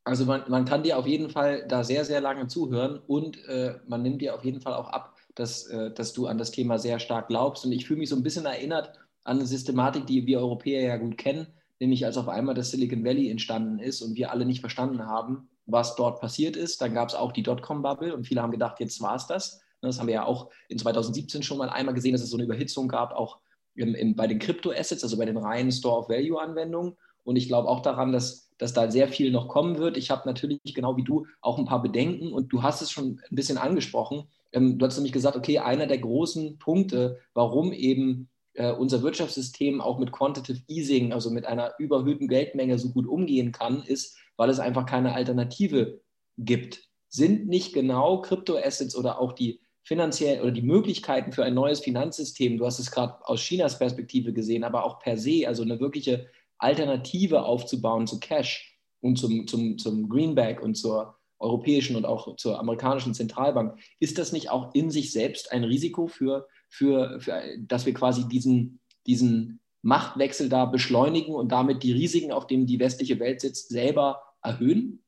Also 0.06 0.24
man, 0.24 0.44
man 0.48 0.64
kann 0.64 0.84
dir 0.84 0.98
auf 0.98 1.06
jeden 1.06 1.30
Fall 1.30 1.68
da 1.68 1.84
sehr, 1.84 2.06
sehr 2.06 2.22
lange 2.22 2.48
zuhören 2.48 3.02
und 3.08 3.44
äh, 3.50 3.76
man 3.88 4.04
nimmt 4.04 4.22
dir 4.22 4.36
auf 4.36 4.46
jeden 4.46 4.62
Fall 4.62 4.76
auch 4.76 4.88
ab, 4.88 5.18
dass, 5.34 5.68
äh, 5.68 5.92
dass 5.92 6.14
du 6.14 6.28
an 6.28 6.38
das 6.38 6.52
Thema 6.52 6.80
sehr 6.80 7.00
stark 7.00 7.28
glaubst. 7.28 7.66
Und 7.66 7.74
ich 7.74 7.86
fühle 7.86 8.00
mich 8.00 8.10
so 8.10 8.16
ein 8.16 8.24
bisschen 8.24 8.46
erinnert 8.46 9.05
eine 9.26 9.46
Systematik, 9.46 10.06
die 10.06 10.26
wir 10.26 10.40
Europäer 10.40 10.82
ja 10.82 10.98
gut 10.98 11.18
kennen, 11.18 11.48
nämlich 11.80 12.06
als 12.06 12.18
auf 12.18 12.30
einmal 12.30 12.56
das 12.56 12.72
Silicon 12.72 13.04
Valley 13.04 13.30
entstanden 13.30 13.80
ist 13.80 14.02
und 14.02 14.16
wir 14.16 14.32
alle 14.32 14.46
nicht 14.46 14.62
verstanden 14.62 15.06
haben, 15.06 15.50
was 15.66 15.96
dort 15.96 16.22
passiert 16.22 16.56
ist. 16.56 16.82
Dann 16.82 16.94
gab 16.94 17.10
es 17.10 17.16
auch 17.16 17.32
die 17.32 17.44
Dotcom-Bubble 17.44 18.16
und 18.16 18.26
viele 18.26 18.42
haben 18.42 18.52
gedacht, 18.52 18.80
jetzt 18.80 19.02
war 19.02 19.16
es 19.16 19.28
das. 19.28 19.62
Das 19.82 20.00
haben 20.00 20.08
wir 20.08 20.16
ja 20.16 20.26
auch 20.26 20.50
in 20.70 20.78
2017 20.78 21.44
schon 21.44 21.58
mal 21.58 21.70
einmal 21.70 21.94
gesehen, 21.94 22.14
dass 22.14 22.22
es 22.22 22.30
so 22.30 22.38
eine 22.38 22.46
Überhitzung 22.46 22.88
gab, 22.88 23.12
auch 23.12 23.40
im, 23.76 23.94
im, 23.94 24.16
bei 24.16 24.28
den 24.28 24.40
Crypto-Assets, 24.40 25.04
also 25.04 25.18
bei 25.18 25.26
den 25.26 25.38
reinen 25.38 25.72
Store-of-Value-Anwendungen. 25.72 26.96
Und 27.24 27.36
ich 27.36 27.48
glaube 27.48 27.68
auch 27.68 27.82
daran, 27.82 28.12
dass, 28.12 28.52
dass 28.58 28.74
da 28.74 28.90
sehr 28.90 29.08
viel 29.08 29.32
noch 29.32 29.48
kommen 29.48 29.78
wird. 29.78 29.98
Ich 29.98 30.12
habe 30.12 30.28
natürlich 30.28 30.60
genau 30.64 30.96
wie 30.98 31.04
du 31.04 31.26
auch 31.42 31.58
ein 31.58 31.66
paar 31.66 31.82
Bedenken 31.82 32.32
und 32.32 32.50
du 32.54 32.64
hast 32.64 32.82
es 32.82 32.92
schon 32.92 33.22
ein 33.30 33.36
bisschen 33.36 33.58
angesprochen. 33.58 34.26
Ähm, 34.54 34.78
du 34.78 34.86
hast 34.86 34.96
nämlich 34.96 35.14
gesagt, 35.14 35.36
okay, 35.36 35.60
einer 35.60 35.88
der 35.88 35.98
großen 35.98 36.58
Punkte, 36.58 37.20
warum 37.34 37.74
eben 37.74 38.30
äh, 38.56 38.72
unser 38.72 39.04
Wirtschaftssystem 39.04 39.82
auch 39.82 40.00
mit 40.00 40.12
Quantitative 40.12 40.64
Easing, 40.68 41.14
also 41.14 41.30
mit 41.30 41.46
einer 41.46 41.74
überhöhten 41.80 42.28
Geldmenge 42.28 42.78
so 42.80 42.90
gut 42.92 43.08
umgehen 43.08 43.52
kann, 43.52 43.84
ist, 43.84 44.18
weil 44.38 44.50
es 44.50 44.60
einfach 44.60 44.86
keine 44.86 45.14
Alternative 45.14 46.02
gibt. 46.38 46.90
Sind 47.10 47.48
nicht 47.48 47.74
genau 47.74 48.22
Kryptoassets 48.22 48.96
oder 48.96 49.20
auch 49.20 49.34
die 49.34 49.62
finanziellen 49.84 50.42
oder 50.42 50.52
die 50.52 50.64
Möglichkeiten 50.64 51.32
für 51.32 51.46
ein 51.46 51.54
neues 51.54 51.80
Finanzsystem, 51.80 52.58
du 52.58 52.66
hast 52.66 52.80
es 52.80 52.90
gerade 52.90 53.16
aus 53.28 53.40
Chinas 53.42 53.78
Perspektive 53.78 54.34
gesehen, 54.34 54.64
aber 54.64 54.84
auch 54.84 55.00
per 55.00 55.18
se, 55.18 55.48
also 55.48 55.62
eine 55.62 55.80
wirkliche 55.80 56.28
Alternative 56.58 57.44
aufzubauen 57.44 58.08
zu 58.08 58.20
Cash 58.20 58.80
und 59.02 59.18
zum, 59.18 59.48
zum, 59.48 59.78
zum 59.78 60.10
Greenback 60.10 60.62
und 60.62 60.76
zur 60.76 61.16
europäischen 61.38 61.96
und 61.96 62.06
auch 62.06 62.36
zur 62.38 62.60
amerikanischen 62.60 63.14
Zentralbank, 63.14 63.78
ist 64.00 64.18
das 64.18 64.32
nicht 64.32 64.50
auch 64.50 64.74
in 64.74 64.90
sich 64.90 65.12
selbst 65.12 65.52
ein 65.52 65.64
Risiko 65.64 66.08
für 66.08 66.48
für, 66.76 67.20
für 67.20 67.42
dass 67.60 67.86
wir 67.86 67.94
quasi 67.94 68.28
diesen, 68.28 68.80
diesen 69.08 69.60
Machtwechsel 69.82 70.50
da 70.50 70.66
beschleunigen 70.66 71.34
und 71.34 71.52
damit 71.52 71.84
die 71.84 71.94
Risiken, 71.94 72.32
auf 72.32 72.48
denen 72.48 72.66
die 72.66 72.80
westliche 72.80 73.20
Welt 73.20 73.40
sitzt, 73.40 73.70
selber 73.70 74.22
erhöhen? 74.42 75.04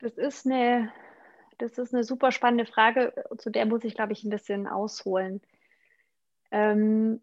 Das 0.00 0.18
ist 0.18 0.46
eine, 0.46 0.92
das 1.58 1.78
ist 1.78 1.94
eine 1.94 2.04
super 2.04 2.30
spannende 2.30 2.66
Frage, 2.66 3.14
zu 3.38 3.50
der 3.50 3.64
muss 3.64 3.84
ich, 3.84 3.94
glaube 3.94 4.12
ich, 4.12 4.24
ein 4.24 4.30
bisschen 4.30 4.66
ausholen. 4.66 5.40
Ähm, 6.50 7.22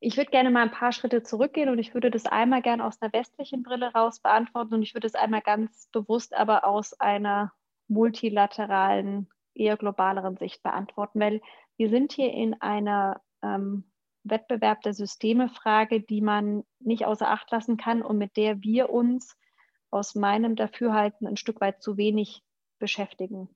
ich 0.00 0.16
würde 0.16 0.30
gerne 0.30 0.50
mal 0.50 0.62
ein 0.62 0.72
paar 0.72 0.92
Schritte 0.92 1.22
zurückgehen 1.22 1.68
und 1.68 1.78
ich 1.78 1.94
würde 1.94 2.10
das 2.10 2.26
einmal 2.26 2.62
gerne 2.62 2.84
aus 2.84 3.00
einer 3.00 3.12
westlichen 3.12 3.62
Brille 3.62 3.92
raus 3.92 4.18
beantworten 4.20 4.74
und 4.74 4.82
ich 4.82 4.94
würde 4.94 5.06
es 5.06 5.14
einmal 5.14 5.42
ganz 5.42 5.88
bewusst 5.92 6.34
aber 6.34 6.66
aus 6.66 6.98
einer 6.98 7.52
multilateralen, 7.88 9.28
eher 9.54 9.76
globaleren 9.76 10.38
Sicht 10.38 10.62
beantworten, 10.62 11.20
weil 11.20 11.40
wir 11.80 11.88
sind 11.88 12.12
hier 12.12 12.30
in 12.30 12.60
einer 12.60 13.22
ähm, 13.42 13.90
Wettbewerb 14.22 14.82
der 14.82 14.92
Systeme-Frage, 14.92 16.02
die 16.02 16.20
man 16.20 16.62
nicht 16.78 17.06
außer 17.06 17.26
Acht 17.26 17.50
lassen 17.50 17.78
kann 17.78 18.02
und 18.02 18.18
mit 18.18 18.36
der 18.36 18.62
wir 18.62 18.90
uns 18.90 19.34
aus 19.90 20.14
meinem 20.14 20.56
Dafürhalten 20.56 21.26
ein 21.26 21.38
Stück 21.38 21.62
weit 21.62 21.82
zu 21.82 21.96
wenig 21.96 22.42
beschäftigen. 22.78 23.48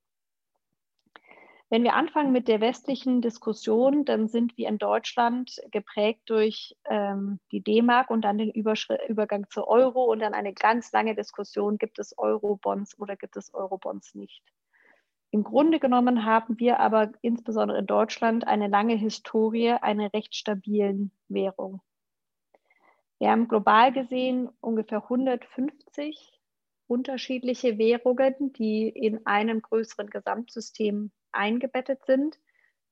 Wenn 1.68 1.82
wir 1.82 1.92
anfangen 1.92 2.32
mit 2.32 2.48
der 2.48 2.62
westlichen 2.62 3.20
Diskussion, 3.20 4.06
dann 4.06 4.26
sind 4.26 4.56
wir 4.56 4.68
in 4.68 4.78
Deutschland 4.78 5.60
geprägt 5.70 6.22
durch 6.24 6.74
ähm, 6.88 7.40
die 7.52 7.62
D-Mark 7.62 8.08
und 8.08 8.22
dann 8.22 8.38
den 8.38 8.52
Übergang 8.52 9.50
zur 9.50 9.68
Euro 9.68 10.04
und 10.04 10.20
dann 10.20 10.32
eine 10.32 10.54
ganz 10.54 10.92
lange 10.92 11.14
Diskussion, 11.14 11.76
gibt 11.76 11.98
es 11.98 12.16
Euro-Bonds 12.16 12.98
oder 12.98 13.16
gibt 13.16 13.36
es 13.36 13.52
Euro-Bonds 13.52 14.14
nicht. 14.14 14.42
Im 15.34 15.42
Grunde 15.42 15.80
genommen 15.80 16.24
haben 16.24 16.60
wir 16.60 16.78
aber 16.78 17.10
insbesondere 17.20 17.80
in 17.80 17.86
Deutschland 17.86 18.46
eine 18.46 18.68
lange 18.68 18.94
Historie 18.94 19.72
einer 19.72 20.12
recht 20.12 20.36
stabilen 20.36 21.10
Währung. 21.26 21.82
Wir 23.18 23.32
haben 23.32 23.48
global 23.48 23.92
gesehen 23.92 24.48
ungefähr 24.60 25.02
150 25.02 26.40
unterschiedliche 26.86 27.78
Währungen, 27.78 28.52
die 28.52 28.88
in 28.88 29.26
einem 29.26 29.60
größeren 29.60 30.08
Gesamtsystem 30.08 31.10
eingebettet 31.32 32.06
sind, 32.06 32.38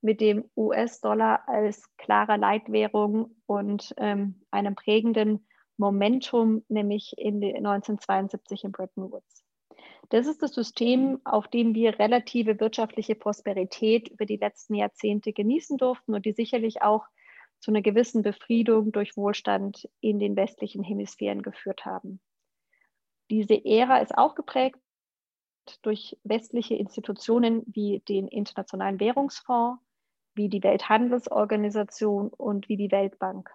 mit 0.01 0.21
dem 0.21 0.51
US-Dollar 0.57 1.49
als 1.49 1.95
klarer 1.97 2.39
Leitwährung 2.39 3.37
und 3.47 3.95
ähm, 3.99 4.43
einem 4.51 4.75
prägenden 4.75 5.47
Momentum, 5.77 6.65
nämlich 6.69 7.15
in 7.17 7.37
1972 7.37 8.65
in 8.65 8.73
Bretton 8.73 9.13
Woods. 9.13 9.42
Das 10.13 10.27
ist 10.27 10.43
das 10.43 10.53
System, 10.53 11.23
auf 11.25 11.49
dem 11.49 11.75
wir 11.75 11.99
relative 11.99 12.61
wirtschaftliche 12.61 13.15
Prosperität 13.15 14.09
über 14.09 14.27
die 14.27 14.37
letzten 14.37 14.75
Jahrzehnte 14.75 15.33
genießen 15.33 15.79
durften 15.79 16.13
und 16.13 16.27
die 16.27 16.35
sicherlich 16.35 16.83
auch 16.83 17.07
zu 17.61 17.71
einer 17.71 17.81
gewissen 17.81 18.21
Befriedung 18.21 18.93
durch 18.93 19.17
Wohlstand 19.17 19.89
in 20.01 20.19
den 20.19 20.37
westlichen 20.37 20.83
Hemisphären 20.83 21.41
geführt 21.41 21.87
haben. 21.87 22.21
Diese 23.31 23.65
Ära 23.65 24.01
ist 24.01 24.19
auch 24.19 24.35
geprägt 24.35 24.79
durch 25.81 26.19
westliche 26.25 26.75
Institutionen 26.75 27.63
wie 27.65 28.01
den 28.01 28.29
Internationalen 28.29 29.01
Währungsfonds, 29.01 29.83
wie 30.35 30.51
die 30.51 30.63
Welthandelsorganisation 30.63 32.29
und 32.29 32.69
wie 32.69 32.77
die 32.77 32.91
Weltbank. 32.91 33.51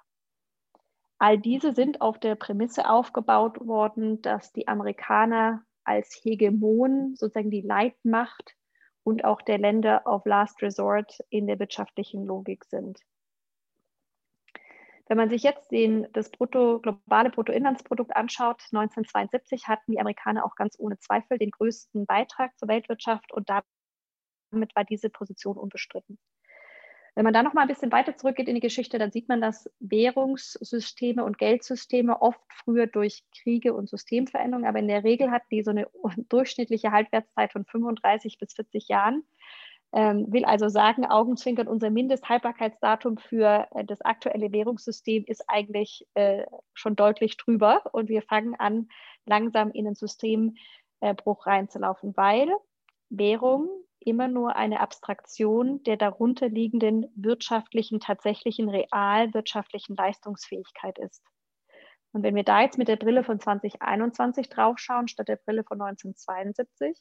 All 1.20 1.38
diese 1.38 1.76
sind 1.76 2.02
auf 2.02 2.20
der 2.20 2.34
Prämisse 2.34 2.90
aufgebaut 2.90 3.60
worden, 3.60 4.24
dass 4.24 4.54
die 4.54 4.68
Amerikaner 4.68 5.64
als 5.88 6.20
Hegemon 6.24 7.16
sozusagen 7.16 7.50
die 7.50 7.62
Leitmacht 7.62 8.56
und 9.04 9.24
auch 9.24 9.42
der 9.42 9.58
Länder 9.58 10.06
of 10.06 10.26
Last 10.26 10.62
Resort 10.62 11.20
in 11.30 11.48
der 11.48 11.60
wirtschaftlichen 11.60 12.26
Logik 12.26 12.66
sind. 12.66 13.00
Wenn 15.08 15.16
man 15.18 15.30
sich 15.30 15.44
jetzt 15.44 15.72
den, 15.72 16.06
das 16.12 16.30
Brutto, 16.30 16.82
globale 16.82 17.30
Bruttoinlandsprodukt 17.30 18.14
anschaut, 18.14 18.62
1972 18.74 19.70
hatten 19.70 19.94
die 19.94 20.00
Amerikaner 20.02 20.46
auch 20.46 20.56
ganz 20.56 20.76
ohne 20.78 21.00
Zweifel 21.00 21.38
den 21.38 21.52
größten 21.52 22.06
Beitrag 22.06 22.58
zur 22.58 22.68
Weltwirtschaft 22.68 23.32
und 23.32 23.50
damit 23.50 24.76
war 24.76 24.84
diese 24.84 25.10
Position 25.10 25.58
unbestritten. 25.58 26.20
Wenn 27.18 27.24
man 27.24 27.34
da 27.34 27.42
noch 27.42 27.56
mal 27.56 27.64
ein 27.64 27.68
bisschen 27.68 27.92
weiter 27.92 28.16
zurückgeht 28.16 28.48
in 28.48 28.54
die 28.54 28.62
Geschichte, 28.62 29.00
dann 29.00 29.12
sieht 29.12 29.28
man, 29.28 29.42
dass 29.42 29.68
Währungssysteme 29.80 31.24
und 31.24 31.40
Geldsysteme 31.40 32.22
oft 32.22 32.40
früher 32.64 32.86
durch 32.86 33.24
Kriege 33.42 33.74
und 33.74 33.90
Systemveränderungen, 33.90 34.70
aber 34.70 34.78
in 34.78 34.88
der 34.88 35.04
Regel 35.04 35.32
hatten 35.32 35.48
die 35.50 35.64
so 35.64 35.72
eine 35.72 35.88
durchschnittliche 36.30 36.92
Halbwertszeit 36.92 37.54
von 37.54 37.66
35 37.66 38.38
bis 38.38 38.54
40 38.54 38.88
Jahren. 38.88 39.24
Ähm, 39.94 40.32
will 40.32 40.46
also 40.46 40.70
sagen, 40.70 41.08
Augenzwinkern, 41.08 41.68
unser 41.68 41.90
Mindesthaltbarkeitsdatum 41.90 43.18
für 43.18 43.68
äh, 43.72 43.84
das 43.84 44.02
aktuelle 44.02 44.52
Währungssystem 44.52 45.24
ist 45.26 45.44
eigentlich 45.48 46.06
äh, 46.14 46.46
schon 46.76 46.96
deutlich 46.96 47.38
drüber 47.38 47.82
und 47.94 48.10
wir 48.10 48.22
fangen 48.22 48.54
an, 48.60 48.90
langsam 49.26 49.72
in 49.72 49.86
den 49.86 49.96
Systembruch 49.96 51.48
reinzulaufen, 51.48 52.16
weil 52.16 52.52
Währung 53.10 53.70
immer 54.00 54.28
nur 54.28 54.56
eine 54.56 54.80
Abstraktion 54.80 55.84
der 55.84 55.98
darunterliegenden 55.98 57.12
wirtschaftlichen, 57.16 58.00
tatsächlichen, 58.00 58.70
realwirtschaftlichen 58.70 59.96
Leistungsfähigkeit 59.96 60.98
ist. 61.00 61.24
Und 62.14 62.24
wenn 62.24 62.36
wir 62.36 62.44
da 62.44 62.62
jetzt 62.62 62.78
mit 62.78 62.88
der 62.88 62.96
Brille 62.96 63.24
von 63.24 63.40
2021 63.40 64.50
draufschauen, 64.50 65.08
statt 65.08 65.28
der 65.28 65.36
Brille 65.36 65.64
von 65.64 65.82
1972, 65.82 66.98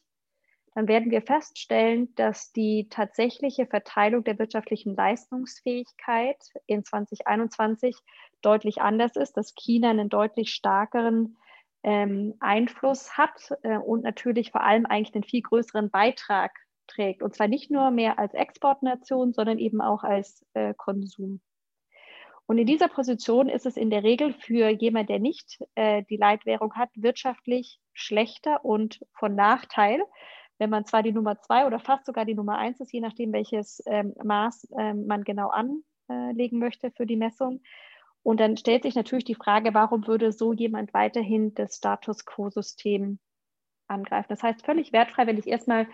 dann 0.75 0.89
werden 0.89 1.11
wir 1.11 1.23
feststellen, 1.23 2.15
dass 2.17 2.53
die 2.53 2.89
tatsächliche 2.91 3.67
Verteilung 3.67 4.25
der 4.25 4.39
wirtschaftlichen 4.39 4.95
Leistungsfähigkeit 4.95 6.37
in 6.67 6.85
2021 6.85 7.97
deutlich 8.43 8.83
anders 8.83 9.17
ist, 9.17 9.39
dass 9.39 9.55
China 9.55 9.89
einen 9.89 10.11
deutlich 10.11 10.51
stärkeren 10.53 11.39
ähm, 11.83 12.35
Einfluss 12.41 13.17
hat 13.17 13.57
äh, 13.63 13.79
und 13.79 14.03
natürlich 14.03 14.51
vor 14.51 14.63
allem 14.63 14.85
eigentlich 14.85 15.15
einen 15.15 15.25
viel 15.25 15.41
größeren 15.41 15.89
Beitrag 15.89 16.53
trägt. 16.87 17.23
Und 17.23 17.35
zwar 17.35 17.49
nicht 17.49 17.71
nur 17.71 17.91
mehr 17.91 18.19
als 18.19 18.35
Exportnation, 18.35 19.33
sondern 19.33 19.59
eben 19.59 19.81
auch 19.81 20.03
als 20.05 20.45
äh, 20.55 20.75
Konsum. 20.77 21.41
Und 22.47 22.59
in 22.59 22.67
dieser 22.67 22.89
Position 22.89 23.49
ist 23.49 23.67
es 23.67 23.77
in 23.77 23.91
der 23.91 24.05
Regel 24.05 24.33
für 24.33 24.69
jemand, 24.69 25.09
der 25.11 25.19
nicht 25.19 25.59
äh, 25.75 26.05
die 26.09 26.17
Leitwährung 26.17 26.75
hat, 26.75 26.91
wirtschaftlich 26.95 27.81
schlechter 27.93 28.65
und 28.65 29.01
von 29.19 29.35
Nachteil, 29.35 30.01
wenn 30.59 30.71
man 30.71 30.87
zwar 30.87 31.03
die 31.03 31.13
Nummer 31.13 31.41
zwei 31.41 31.67
oder 31.67 31.81
fast 31.81 32.07
sogar 32.07 32.25
die 32.25 32.35
Nummer 32.35 32.57
eins 32.57 32.81
ist, 32.81 32.93
je 32.93 33.01
nachdem, 33.01 33.33
welches 33.33 33.83
ähm, 33.87 34.15
Maß 34.23 34.69
ähm, 34.79 35.07
man 35.07 35.25
genau 35.25 35.51
anlegen 35.51 36.59
möchte 36.59 36.91
für 36.93 37.05
die 37.05 37.17
Messung. 37.17 37.61
Und 38.23 38.41
dann 38.41 38.57
stellt 38.57 38.85
sich 38.85 38.95
natürlich 38.95 39.25
die 39.25 39.35
Frage, 39.35 39.75
warum 39.75 40.07
würde 40.07 40.33
so 40.33 40.53
jemand 40.53 40.95
weiterhin 40.95 41.55
das 41.55 41.77
Status 41.77 42.25
quo-System 42.25 43.19
angreifen? 43.87 44.29
Das 44.31 44.43
heißt, 44.43 44.65
völlig 44.65 44.93
wertfrei, 44.93 45.27
wenn 45.27 45.39
ich 45.39 45.47
erstmal 45.47 45.87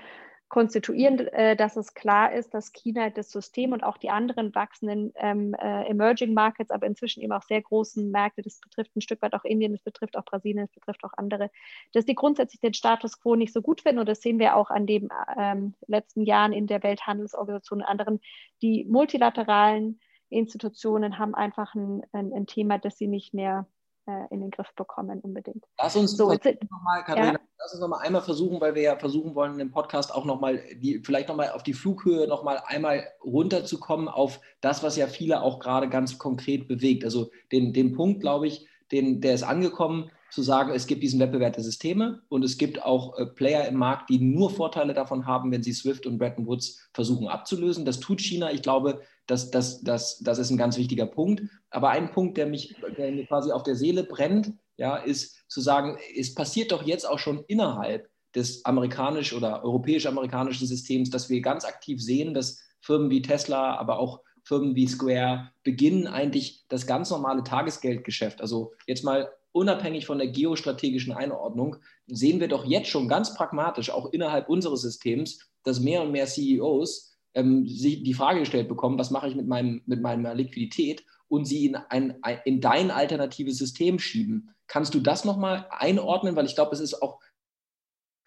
konstituieren, 0.53 1.19
äh, 1.19 1.57
dass 1.57 1.79
es 1.79 1.95
klar 1.95 2.35
ist, 2.35 2.53
dass 2.53 2.75
China 2.75 3.09
das 3.09 3.31
System 3.31 3.73
und 3.73 3.83
auch 3.83 3.97
die 3.97 4.11
anderen 4.11 4.55
wachsenden 4.55 5.11
ähm, 5.17 5.55
äh, 5.55 5.89
Emerging 5.89 6.35
Markets, 6.35 6.71
aber 6.71 6.87
inzwischen 6.87 7.23
eben 7.23 7.33
auch 7.33 7.43
sehr 7.43 7.63
großen 7.63 8.11
Märkte, 8.11 8.43
das 8.43 8.61
betrifft 8.61 8.95
ein 8.95 9.01
Stück 9.01 9.23
weit 9.23 9.33
auch 9.33 9.47
Indien, 9.47 9.73
das 9.73 9.81
betrifft 9.81 10.15
auch 10.15 10.27
Brasilien, 10.27 10.67
das 10.67 10.75
betrifft 10.75 11.05
auch 11.05 11.15
andere, 11.17 11.51
dass 11.95 12.05
die 12.05 12.15
grundsätzlich 12.15 12.61
den 12.61 12.75
Status 12.75 13.19
quo 13.19 13.35
nicht 13.35 13.55
so 13.55 13.63
gut 13.63 13.81
finden 13.81 14.01
und 14.01 14.09
das 14.11 14.21
sehen 14.21 14.39
wir 14.39 14.55
auch 14.55 14.69
an 14.69 14.87
den 14.87 15.09
ähm, 15.39 15.73
letzten 15.87 16.21
Jahren 16.21 16.53
in 16.53 16.67
der 16.67 16.83
Welthandelsorganisation 16.83 17.81
und 17.81 17.87
anderen. 17.87 18.21
Die 18.61 18.85
multilateralen 18.85 20.01
Institutionen 20.29 21.19
haben 21.19 21.35
einfach 21.35 21.75
ein, 21.75 22.03
ein, 22.13 22.31
ein 22.35 22.47
Thema, 22.47 22.77
das 22.77 22.99
sie 22.99 23.09
nicht 23.09 23.33
mehr 23.33 23.67
äh, 24.07 24.27
in 24.31 24.41
den 24.41 24.51
Griff 24.51 24.69
bekommen 24.77 25.21
unbedingt. 25.21 25.65
Lass 25.79 25.97
uns 25.97 26.17
so, 26.17 26.25
nochmal, 26.27 27.05
Katharina, 27.05 27.33
ja? 27.35 27.41
lass 27.59 27.73
uns 27.73 27.81
noch 27.81 27.89
mal 27.89 28.01
einmal 28.01 28.23
versuchen, 28.23 28.61
weil 28.61 28.75
wir 28.75 28.83
ja 28.83 28.97
versuchen 28.97 29.35
wollen, 29.35 29.61
im 29.61 29.71
Podcast 29.71 30.15
auch 30.15 30.25
nochmal, 30.25 30.63
die, 30.77 31.01
vielleicht 31.05 31.29
nochmal 31.29 31.51
auf 31.51 31.63
die 31.63 31.75
Flughöhe 31.75 32.27
nochmal 32.27 32.63
einmal 32.67 33.07
runterzukommen 33.25 34.09
auf 34.09 34.41
das, 34.61 34.83
was 34.83 34.97
ja 34.97 35.07
viele 35.07 35.43
auch 35.43 35.59
gerade 35.61 35.89
ganz 35.89 36.19
konkret 36.19 36.69
bewegt. 36.69 37.05
Also 37.05 37.31
den, 37.53 37.73
den 37.73 37.93
Punkt, 37.93 38.21
glaube 38.21 38.47
ich, 38.47 38.67
den, 38.91 39.21
der 39.21 39.35
ist 39.35 39.43
angekommen, 39.43 40.11
zu 40.33 40.41
sagen, 40.43 40.73
es 40.73 40.87
gibt 40.87 41.03
diesen 41.03 41.21
Wettbewerb 41.21 41.53
der 41.53 41.63
Systeme 41.63 42.23
und 42.31 42.43
es 42.43 42.57
gibt 42.57 42.83
auch 42.83 43.19
äh, 43.19 43.27
Player 43.27 43.69
im 43.69 43.77
Markt, 43.77 44.09
die 44.09 44.19
nur 44.19 44.49
Vorteile 44.49 44.95
davon 44.95 45.27
haben, 45.27 45.53
wenn 45.53 45.63
sie 45.63 45.75
Swift 45.75 46.07
und 46.07 46.17
Bretton 46.17 46.47
Woods 46.47 46.89
versuchen 46.95 47.29
abzulösen. 47.29 47.85
Das 47.85 48.01
tut 48.01 48.21
China. 48.23 48.51
Ich 48.51 48.63
glaube, 48.63 49.03
das, 49.27 49.51
das, 49.51 49.83
das, 49.83 50.19
das 50.19 50.39
ist 50.39 50.51
ein 50.51 50.57
ganz 50.57 50.77
wichtiger 50.77 51.07
Punkt. 51.07 51.43
Aber 51.71 51.91
ein 51.91 52.11
Punkt, 52.11 52.37
der, 52.37 52.47
mich, 52.47 52.75
der 52.97 53.13
mir 53.13 53.27
quasi 53.27 53.53
auf 53.53 53.63
der 53.63 53.77
Seele 53.77 54.05
brennt, 54.05 54.53
ja, 54.77 54.97
ist 54.97 55.45
zu 55.49 55.61
sagen, 55.61 55.99
es 56.17 56.35
passiert 56.35 56.73
doch 56.73 56.83
jetzt 56.83 57.09
auch 57.09 57.19
schon 57.19 57.45
innerhalb 57.47 58.09
des 58.35 58.65
amerikanisch- 58.65 59.35
oder 59.35 59.63
europäisch-amerikanischen 59.63 60.67
Systems, 60.67 61.11
dass 61.11 61.29
wir 61.29 61.41
ganz 61.41 61.65
aktiv 61.65 62.03
sehen, 62.03 62.35
dass 62.35 62.61
Firmen 62.81 63.11
wie 63.11 63.23
Tesla, 63.23 63.77
aber 63.77 63.99
auch 63.99 64.21
Firmen 64.45 64.75
wie 64.75 64.89
Square 64.89 65.53
beginnen 65.63 66.07
eigentlich 66.07 66.65
das 66.69 66.87
ganz 66.87 67.11
normale 67.11 67.45
Tagesgeldgeschäft. 67.45 68.41
Also 68.41 68.73
jetzt 68.87 69.05
mal 69.05 69.31
unabhängig 69.53 70.07
von 70.07 70.19
der 70.19 70.29
geostrategischen 70.29 71.13
Einordnung, 71.13 71.77
sehen 72.07 72.41
wir 72.41 72.49
doch 72.49 72.65
jetzt 72.65 72.89
schon 72.89 73.07
ganz 73.07 73.35
pragmatisch, 73.35 73.91
auch 73.91 74.13
innerhalb 74.13 74.49
unseres 74.49 74.81
Systems, 74.81 75.39
dass 75.63 75.81
mehr 75.81 76.03
und 76.03 76.11
mehr 76.11 76.27
CEOs 76.27 77.12
ähm, 77.35 77.67
sich 77.67 78.03
die 78.03 78.15
Frage 78.15 78.41
gestellt 78.41 78.69
bekommen, 78.69 78.99
was 78.99 79.11
mache 79.11 79.29
ich 79.29 79.35
mit, 79.35 79.47
meinem, 79.47 79.83
mit 79.87 80.01
meiner 80.03 80.35
Liquidität 80.35 81.05
und 81.29 81.47
sie 81.47 81.67
in, 81.67 81.77
ein, 81.77 82.21
in 82.45 82.61
dein 82.61 82.91
alternatives 82.91 83.59
System 83.59 83.99
schieben. 83.99 84.55
Kannst 84.67 84.95
du 84.95 85.01
das 85.01 85.25
nochmal 85.25 85.67
einordnen? 85.71 86.37
Weil 86.37 86.47
ich 86.47 86.55
glaube, 86.55 86.75
es 86.75 86.81
ist 86.81 87.03
auch 87.03 87.21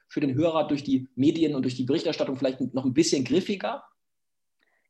für 0.07 0.21
den 0.21 0.33
Hörer 0.33 0.67
durch 0.67 0.83
die 0.83 1.07
Medien 1.15 1.55
und 1.55 1.63
durch 1.63 1.75
die 1.75 1.83
Berichterstattung 1.83 2.35
vielleicht 2.35 2.61
noch 2.73 2.85
ein 2.85 2.93
bisschen 2.93 3.23
griffiger. 3.23 3.83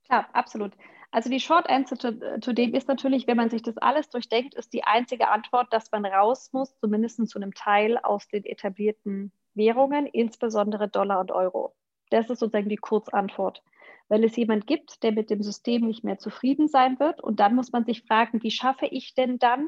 Klar, 0.05 0.29
absolut. 0.33 0.73
Also 1.11 1.29
die 1.29 1.39
Short 1.39 1.69
Answer 1.69 1.97
zu, 1.97 2.39
zu, 2.41 2.53
dem 2.53 2.73
ist 2.73 2.87
natürlich, 2.87 3.25
wenn 3.25 3.37
man 3.37 3.49
sich 3.49 3.61
das 3.61 3.77
alles 3.77 4.09
durchdenkt, 4.09 4.53
ist 4.53 4.73
die 4.73 4.83
einzige 4.83 5.29
Antwort, 5.29 5.71
dass 5.71 5.91
man 5.91 6.05
raus 6.05 6.49
muss, 6.51 6.77
zumindest 6.79 7.27
zu 7.29 7.39
einem 7.39 7.53
Teil 7.53 7.97
aus 7.97 8.27
den 8.27 8.43
etablierten 8.43 9.31
Währungen, 9.53 10.05
insbesondere 10.07 10.89
Dollar 10.89 11.21
und 11.21 11.31
Euro. 11.31 11.73
Das 12.09 12.29
ist 12.29 12.39
sozusagen 12.39 12.69
die 12.69 12.75
Kurzantwort 12.75 13.63
weil 14.07 14.23
es 14.23 14.35
jemand 14.35 14.67
gibt, 14.67 15.01
der 15.03 15.11
mit 15.11 15.29
dem 15.29 15.41
System 15.41 15.85
nicht 15.85 16.03
mehr 16.03 16.17
zufrieden 16.17 16.67
sein 16.67 16.99
wird. 16.99 17.21
Und 17.21 17.39
dann 17.39 17.55
muss 17.55 17.71
man 17.71 17.85
sich 17.85 18.03
fragen, 18.03 18.43
wie 18.43 18.51
schaffe 18.51 18.85
ich 18.85 19.15
denn 19.15 19.39
dann 19.39 19.67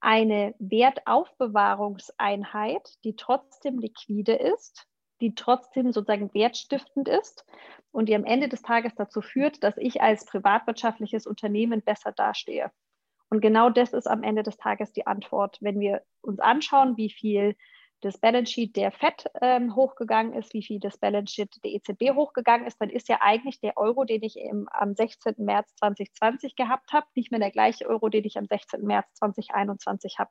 eine 0.00 0.54
Wertaufbewahrungseinheit, 0.58 2.88
die 3.04 3.16
trotzdem 3.16 3.78
liquide 3.78 4.34
ist, 4.34 4.86
die 5.20 5.34
trotzdem 5.34 5.92
sozusagen 5.92 6.32
wertstiftend 6.34 7.08
ist 7.08 7.46
und 7.90 8.08
die 8.08 8.14
am 8.14 8.24
Ende 8.24 8.48
des 8.48 8.62
Tages 8.62 8.94
dazu 8.94 9.22
führt, 9.22 9.64
dass 9.64 9.76
ich 9.78 10.02
als 10.02 10.26
privatwirtschaftliches 10.26 11.26
Unternehmen 11.26 11.82
besser 11.82 12.12
dastehe. 12.12 12.70
Und 13.30 13.40
genau 13.40 13.70
das 13.70 13.92
ist 13.92 14.06
am 14.06 14.22
Ende 14.22 14.42
des 14.42 14.58
Tages 14.58 14.92
die 14.92 15.06
Antwort. 15.06 15.58
Wenn 15.60 15.80
wir 15.80 16.02
uns 16.20 16.38
anschauen, 16.38 16.96
wie 16.96 17.10
viel 17.10 17.56
das 18.00 18.18
Balance 18.18 18.52
Sheet 18.52 18.76
der 18.76 18.92
FED 18.92 19.30
ähm, 19.40 19.74
hochgegangen 19.74 20.34
ist, 20.34 20.52
wie 20.52 20.62
viel 20.62 20.78
das 20.78 20.98
Balance 20.98 21.32
Sheet 21.32 21.64
der 21.64 21.72
EZB 21.72 22.14
hochgegangen 22.14 22.66
ist, 22.66 22.80
dann 22.80 22.90
ist 22.90 23.08
ja 23.08 23.18
eigentlich 23.20 23.60
der 23.60 23.76
Euro, 23.76 24.04
den 24.04 24.22
ich 24.22 24.36
im, 24.38 24.68
am 24.70 24.94
16. 24.94 25.34
März 25.38 25.74
2020 25.76 26.56
gehabt 26.56 26.92
habe, 26.92 27.06
nicht 27.14 27.30
mehr 27.30 27.40
der 27.40 27.50
gleiche 27.50 27.88
Euro, 27.88 28.08
den 28.08 28.24
ich 28.24 28.36
am 28.36 28.46
16. 28.46 28.82
März 28.82 29.06
2021 29.14 30.18
habe. 30.18 30.30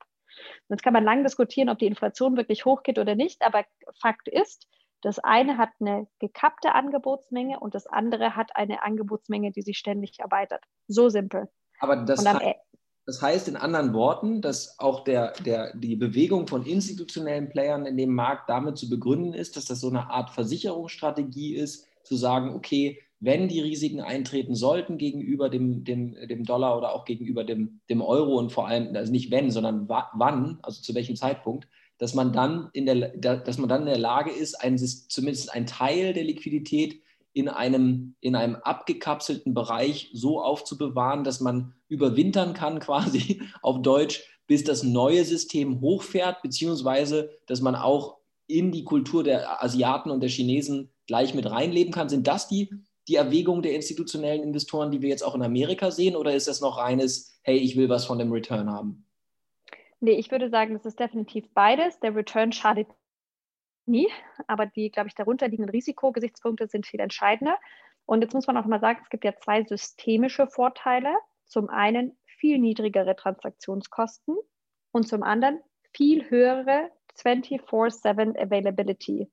Jetzt 0.70 0.84
kann 0.84 0.94
man 0.94 1.04
lang 1.04 1.24
diskutieren, 1.24 1.70
ob 1.70 1.80
die 1.80 1.88
Inflation 1.88 2.38
wirklich 2.38 2.66
hochgeht 2.66 3.00
oder 3.00 3.16
nicht, 3.16 3.42
aber 3.42 3.66
Fakt 4.00 4.28
ist, 4.28 4.68
das 5.02 5.20
eine 5.20 5.58
hat 5.58 5.70
eine 5.80 6.08
gekappte 6.20 6.74
Angebotsmenge 6.74 7.60
und 7.60 7.76
das 7.76 7.88
andere 7.88 8.36
hat 8.36 8.56
eine 8.56 8.84
Angebotsmenge, 8.84 9.52
die 9.52 9.62
sich 9.62 9.78
ständig 9.78 10.20
erweitert. 10.20 10.64
So 10.88 11.10
simpel. 11.10 11.50
Aber 11.80 11.98
das, 11.98 12.26
heißt, 12.26 12.56
das 13.06 13.22
heißt 13.22 13.48
in 13.48 13.56
anderen 13.56 13.94
Worten, 13.94 14.42
dass 14.42 14.80
auch 14.80 15.04
der, 15.04 15.34
der, 15.46 15.76
die 15.76 15.96
Bewegung 15.96 16.48
von 16.48 16.66
institutionellen 16.66 17.50
Playern 17.50 17.86
in 17.86 17.98
dem 17.98 18.14
Markt 18.14 18.50
damit 18.50 18.78
zu 18.78 18.90
begründen 18.90 19.34
ist, 19.34 19.58
dass 19.58 19.66
das 19.66 19.82
so 19.82 19.90
eine 19.90 20.10
Art 20.10 20.30
Versicherungsstrategie 20.30 21.56
ist, 21.56 21.86
zu 22.04 22.16
sagen, 22.16 22.54
okay, 22.54 23.00
wenn 23.20 23.48
die 23.48 23.62
Risiken 23.62 24.02
eintreten 24.02 24.54
sollten 24.54 24.98
gegenüber 24.98 25.50
dem, 25.50 25.86
dem, 25.86 26.16
dem 26.28 26.44
Dollar 26.44 26.78
oder 26.78 26.94
auch 26.94 27.06
gegenüber 27.06 27.44
dem, 27.46 27.80
dem 27.90 28.02
Euro 28.02 28.38
und 28.38 28.52
vor 28.52 28.68
allem, 28.68 28.96
also 28.96 29.12
nicht 29.12 29.32
wenn, 29.32 29.50
sondern 29.50 29.88
wann, 29.88 30.60
also 30.62 30.82
zu 30.82 30.94
welchem 30.94 31.16
Zeitpunkt, 31.16 31.68
dass 31.98 32.14
man 32.14 32.34
dann 32.34 32.70
in 32.74 32.86
der, 32.86 33.10
dass 33.18 33.58
man 33.58 33.70
dann 33.70 33.82
in 33.82 33.88
der 33.88 33.98
Lage 33.98 34.32
ist, 34.32 34.56
ein, 34.56 34.78
zumindest 34.78 35.54
ein 35.54 35.66
Teil 35.66 36.14
der 36.14 36.26
Liquidität 36.26 37.02
in 37.34 37.50
einem, 37.50 38.16
in 38.22 38.36
einem 38.36 38.56
abgekapselten 38.56 39.54
Bereich 39.54 40.10
so 40.14 40.42
aufzubewahren, 40.42 41.24
dass 41.24 41.40
man 41.40 41.74
überwintern 41.88 42.54
kann, 42.54 42.80
quasi 42.82 43.42
auf 43.62 43.82
Deutsch, 43.82 44.24
bis 44.48 44.64
das 44.64 44.84
neue 44.84 45.24
System 45.26 45.82
hochfährt, 45.82 46.42
beziehungsweise 46.42 47.32
dass 47.48 47.62
man 47.62 47.76
auch 47.76 48.18
in 48.48 48.72
die 48.72 48.84
Kultur 48.84 49.24
der 49.24 49.64
Asiaten 49.64 50.12
und 50.12 50.22
der 50.22 50.30
Chinesen 50.30 50.92
gleich 51.08 51.34
mit 51.34 51.50
reinleben 51.50 51.94
kann. 51.94 52.10
Sind 52.10 52.28
das 52.28 52.48
die 52.48 52.70
die 53.08 53.16
Erwägung 53.16 53.62
der 53.62 53.76
institutionellen 53.76 54.44
Investoren, 54.44 54.92
die 54.92 55.02
wir 55.02 55.10
jetzt 55.10 55.24
auch 55.24 55.36
in 55.36 55.42
Amerika 55.42 55.92
sehen, 55.92 56.16
oder 56.16 56.34
ist 56.34 56.48
das 56.48 56.62
noch 56.62 56.78
reines, 56.78 57.38
hey, 57.44 57.58
ich 57.58 57.76
will 57.76 57.90
was 57.90 58.06
von 58.06 58.18
dem 58.18 58.32
Return 58.32 58.70
haben? 58.70 59.06
Nee, 60.00 60.14
ich 60.14 60.32
würde 60.32 60.50
sagen, 60.50 60.74
das 60.74 60.86
ist 60.86 61.00
definitiv 61.00 61.46
beides. 61.54 62.00
Der 62.00 62.16
Return 62.16 62.52
schadet 62.52 62.88
nie, 63.86 64.10
aber 64.48 64.66
die, 64.66 64.92
glaube 64.92 65.08
ich, 65.08 65.16
darunter 65.16 65.48
liegenden 65.48 65.72
Risikogesichtspunkte 65.72 66.68
sind 66.68 66.86
viel 66.86 67.00
entscheidender. 67.00 67.58
Und 68.06 68.22
jetzt 68.22 68.34
muss 68.34 68.48
man 68.48 68.58
auch 68.58 68.66
mal 68.66 68.80
sagen, 68.80 69.00
es 69.02 69.10
gibt 69.10 69.24
ja 69.24 69.36
zwei 69.38 69.64
systemische 69.64 70.48
Vorteile. 70.48 71.16
Zum 71.46 71.70
einen 71.70 72.18
viel 72.26 72.60
niedrigere 72.60 73.16
Transaktionskosten 73.16 74.36
und 74.92 75.08
zum 75.08 75.24
anderen 75.24 75.62
viel 75.94 76.30
höhere 76.30 76.92
24-7 77.18 78.38
Availability. 78.38 79.32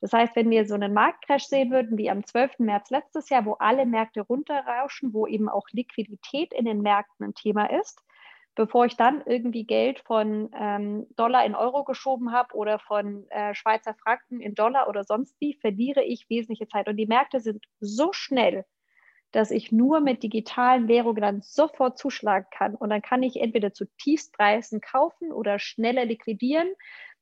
Das 0.00 0.12
heißt, 0.12 0.36
wenn 0.36 0.50
wir 0.50 0.64
so 0.64 0.74
einen 0.74 0.94
Marktcrash 0.94 1.44
sehen 1.44 1.70
würden 1.70 1.98
wie 1.98 2.10
am 2.10 2.24
12. 2.24 2.60
März 2.60 2.90
letztes 2.90 3.28
Jahr, 3.30 3.44
wo 3.44 3.54
alle 3.54 3.84
Märkte 3.84 4.20
runterrauschen, 4.20 5.12
wo 5.12 5.26
eben 5.26 5.48
auch 5.48 5.66
Liquidität 5.72 6.52
in 6.52 6.64
den 6.64 6.82
Märkten 6.82 7.26
ein 7.26 7.34
Thema 7.34 7.66
ist, 7.66 8.00
bevor 8.58 8.86
ich 8.86 8.96
dann 8.96 9.22
irgendwie 9.24 9.64
Geld 9.64 10.00
von 10.00 10.50
ähm, 10.58 11.06
Dollar 11.14 11.46
in 11.46 11.54
Euro 11.54 11.84
geschoben 11.84 12.32
habe 12.32 12.54
oder 12.54 12.80
von 12.80 13.24
äh, 13.30 13.54
Schweizer 13.54 13.94
Franken 13.94 14.40
in 14.40 14.56
Dollar 14.56 14.88
oder 14.88 15.04
sonst 15.04 15.40
wie, 15.40 15.54
verliere 15.54 16.02
ich 16.02 16.28
wesentliche 16.28 16.66
Zeit. 16.66 16.88
Und 16.88 16.96
die 16.96 17.06
Märkte 17.06 17.38
sind 17.38 17.64
so 17.78 18.12
schnell, 18.12 18.64
dass 19.30 19.52
ich 19.52 19.70
nur 19.70 20.00
mit 20.00 20.24
digitalen 20.24 20.88
Währungen 20.88 21.22
dann 21.22 21.40
sofort 21.40 21.98
zuschlagen 21.98 22.48
kann. 22.50 22.74
Und 22.74 22.90
dann 22.90 23.00
kann 23.00 23.22
ich 23.22 23.40
entweder 23.40 23.72
zu 23.72 23.84
Tiefstpreisen 23.96 24.80
kaufen 24.80 25.30
oder 25.30 25.60
schneller 25.60 26.04
liquidieren 26.04 26.68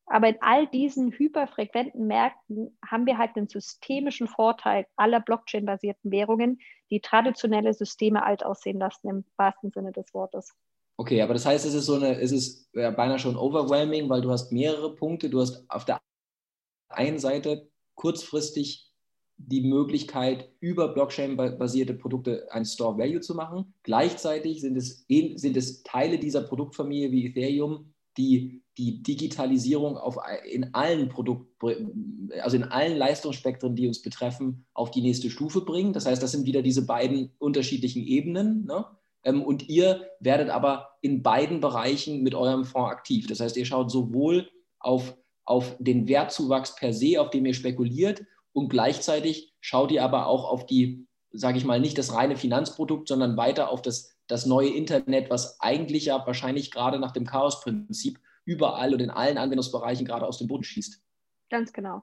aber 0.09 0.29
in 0.29 0.37
all 0.41 0.69
diesen 0.69 1.11
hyperfrequenten 1.11 2.07
Märkten 2.07 2.79
haben 2.89 3.07
wir 3.07 3.19
halt 3.19 3.35
den 3.35 3.49
systemischen 3.49 4.29
Vorteil 4.29 4.87
aller 4.95 5.19
Blockchain-basierten 5.19 6.13
Währungen, 6.13 6.61
die 6.91 7.01
traditionelle 7.01 7.75
Systeme 7.75 8.25
alt 8.25 8.45
aussehen 8.45 8.79
lassen, 8.79 9.09
im 9.09 9.25
wahrsten 9.37 9.73
Sinne 9.73 9.91
des 9.91 10.15
Wortes. 10.15 10.55
Okay, 10.99 11.21
aber 11.21 11.35
das 11.35 11.45
heißt, 11.45 11.67
es 11.67 11.75
ist 11.75 11.87
so 11.87 11.95
eine, 11.95 12.19
es 12.21 12.33
ist 12.33 12.69
ja, 12.73 12.91
beinahe 12.91 13.19
schon 13.19 13.37
overwhelming, 13.37 14.09
weil 14.09 14.23
du 14.23 14.31
hast 14.31 14.51
mehrere 14.51 14.95
Punkte. 14.95 15.29
Du 15.29 15.41
hast 15.41 15.65
auf 15.69 15.85
der 15.85 16.01
einen 16.89 17.19
Seite 17.19 17.69
kurzfristig 17.95 18.91
die 19.39 19.61
Möglichkeit, 19.61 20.51
über 20.61 20.89
Blockchain-basierte 20.89 21.93
Produkte 21.95 22.49
ein 22.51 22.65
Store 22.65 22.97
Value 22.97 23.21
zu 23.21 23.35
machen. 23.35 23.75
Gleichzeitig 23.83 24.63
sind 24.63 24.77
es, 24.77 25.05
sind 25.07 25.57
es 25.57 25.83
Teile 25.83 26.19
dieser 26.19 26.43
Produktfamilie 26.43 27.13
wie 27.13 27.27
Ethereum, 27.27 27.93
die 28.17 28.63
die 28.79 29.03
Digitalisierung 29.03 29.97
auf, 29.97 30.19
in 30.51 30.75
allen 30.75 31.09
Produkt, 31.09 31.63
also 32.41 32.57
in 32.57 32.65
allen 32.65 32.97
Leistungsspektren, 32.97 33.75
die 33.75 33.87
uns 33.87 34.03
betreffen, 34.03 34.67
auf 34.75 34.91
die 34.91 35.01
nächste 35.01 35.31
Stufe 35.31 35.63
bringen. 35.63 35.93
Das 35.93 36.07
heißt, 36.07 36.23
das 36.23 36.33
sind 36.33 36.47
wieder 36.47 36.63
diese 36.63 36.85
beiden 36.85 37.33
unterschiedlichen 37.39 38.03
Ebenen. 38.03 38.67
Ne? 38.67 38.85
Ähm, 39.27 39.43
und 39.43 39.69
ihr 39.69 40.09
werdet 40.21 40.49
aber 40.49 40.97
in 41.03 41.23
beiden 41.23 41.61
Bereichen 41.61 42.23
mit 42.23 42.35
eurem 42.35 42.65
Fonds 42.65 42.91
aktiv. 42.91 43.27
Das 43.27 43.41
heißt, 43.41 43.57
ihr 43.57 43.67
schaut 43.67 43.91
sowohl 43.91 44.49
auf, 44.79 45.17
auf 45.45 45.77
den 45.79 46.09
Wertzuwachs 46.09 46.77
per 46.77 46.95
se, 46.95 47.21
auf 47.21 47.31
dem 47.31 47.45
ihr 47.45 47.55
spekuliert, 47.55 48.25
und 48.53 48.71
gleichzeitig 48.71 49.55
schaut 49.61 49.91
ihr 49.91 50.03
aber 50.03 50.29
auch 50.29 50.51
auf 50.51 50.65
die, 50.65 51.07
sage 51.31 51.59
ich 51.59 51.67
mal, 51.67 51.79
nicht 51.79 51.99
das 51.99 52.15
reine 52.15 52.37
Finanzprodukt, 52.37 53.07
sondern 53.07 53.37
weiter 53.37 53.69
auf 53.69 53.83
das, 53.83 54.17
das 54.29 54.47
neue 54.47 54.71
Internet, 54.71 55.29
was 55.29 55.61
eigentlich 55.61 56.07
ja 56.07 56.27
wahrscheinlich 56.27 56.71
gerade 56.71 56.99
nach 56.99 57.13
dem 57.13 57.27
Chaos-Prinzip 57.27 58.19
überall 58.47 58.95
und 58.95 59.03
in 59.03 59.11
allen 59.11 59.37
Anwendungsbereichen 59.37 60.07
gerade 60.07 60.27
aus 60.27 60.39
dem 60.39 60.47
Boden 60.47 60.65
schießt. 60.65 61.03
Ganz 61.51 61.75
genau. 61.75 62.03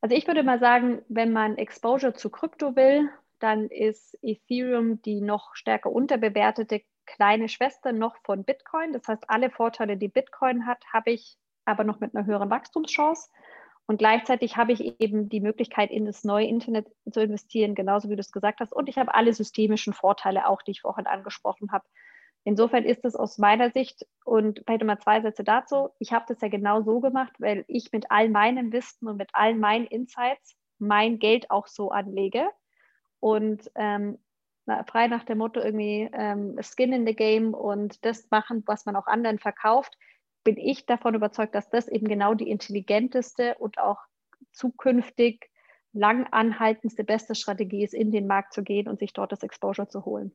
Also 0.00 0.16
ich 0.16 0.26
würde 0.26 0.42
mal 0.42 0.58
sagen, 0.58 1.02
wenn 1.08 1.32
man 1.32 1.56
Exposure 1.58 2.14
zu 2.14 2.28
Krypto 2.28 2.74
will, 2.74 3.08
dann 3.44 3.68
ist 3.68 4.16
Ethereum 4.22 5.02
die 5.02 5.20
noch 5.20 5.54
stärker 5.54 5.92
unterbewertete 5.92 6.80
kleine 7.04 7.50
Schwester 7.50 7.92
noch 7.92 8.16
von 8.24 8.42
Bitcoin. 8.42 8.94
Das 8.94 9.06
heißt, 9.06 9.24
alle 9.28 9.50
Vorteile, 9.50 9.98
die 9.98 10.08
Bitcoin 10.08 10.66
hat, 10.66 10.82
habe 10.90 11.10
ich 11.10 11.36
aber 11.66 11.84
noch 11.84 12.00
mit 12.00 12.16
einer 12.16 12.24
höheren 12.24 12.48
Wachstumschance. 12.48 13.28
Und 13.86 13.98
gleichzeitig 13.98 14.56
habe 14.56 14.72
ich 14.72 14.98
eben 14.98 15.28
die 15.28 15.42
Möglichkeit, 15.42 15.90
in 15.90 16.06
das 16.06 16.24
neue 16.24 16.46
Internet 16.46 16.86
zu 17.10 17.20
investieren, 17.20 17.74
genauso 17.74 18.08
wie 18.08 18.16
du 18.16 18.20
es 18.20 18.32
gesagt 18.32 18.60
hast. 18.60 18.72
Und 18.72 18.88
ich 18.88 18.96
habe 18.96 19.12
alle 19.12 19.34
systemischen 19.34 19.92
Vorteile 19.92 20.48
auch, 20.48 20.62
die 20.62 20.70
ich 20.70 20.80
vorhin 20.80 21.06
angesprochen 21.06 21.70
habe. 21.70 21.84
Insofern 22.44 22.84
ist 22.84 23.04
es 23.04 23.14
aus 23.14 23.36
meiner 23.36 23.72
Sicht, 23.72 24.06
und 24.24 24.62
vielleicht 24.64 24.84
mal 24.84 24.98
zwei 24.98 25.20
Sätze 25.20 25.44
dazu, 25.44 25.90
ich 25.98 26.14
habe 26.14 26.24
das 26.28 26.40
ja 26.40 26.48
genau 26.48 26.80
so 26.80 27.00
gemacht, 27.00 27.34
weil 27.38 27.66
ich 27.68 27.92
mit 27.92 28.10
all 28.10 28.30
meinem 28.30 28.72
Wissen 28.72 29.06
und 29.06 29.18
mit 29.18 29.28
all 29.34 29.54
meinen 29.54 29.86
Insights 29.86 30.56
mein 30.78 31.18
Geld 31.18 31.50
auch 31.50 31.66
so 31.66 31.90
anlege. 31.90 32.48
Und 33.24 33.70
ähm, 33.74 34.18
frei 34.86 35.08
nach 35.08 35.24
dem 35.24 35.38
Motto 35.38 35.58
irgendwie 35.58 36.10
ähm, 36.12 36.58
Skin 36.60 36.92
in 36.92 37.06
the 37.06 37.14
Game 37.14 37.54
und 37.54 38.04
das 38.04 38.30
machen, 38.30 38.62
was 38.66 38.84
man 38.84 38.96
auch 38.96 39.06
anderen 39.06 39.38
verkauft, 39.38 39.96
bin 40.44 40.58
ich 40.58 40.84
davon 40.84 41.14
überzeugt, 41.14 41.54
dass 41.54 41.70
das 41.70 41.88
eben 41.88 42.06
genau 42.06 42.34
die 42.34 42.50
intelligenteste 42.50 43.54
und 43.54 43.78
auch 43.78 43.96
zukünftig 44.52 45.50
lang 45.94 46.26
anhaltendste, 46.32 47.02
beste 47.02 47.34
Strategie 47.34 47.82
ist, 47.82 47.94
in 47.94 48.10
den 48.10 48.26
Markt 48.26 48.52
zu 48.52 48.62
gehen 48.62 48.88
und 48.88 48.98
sich 48.98 49.14
dort 49.14 49.32
das 49.32 49.42
Exposure 49.42 49.88
zu 49.88 50.04
holen. 50.04 50.30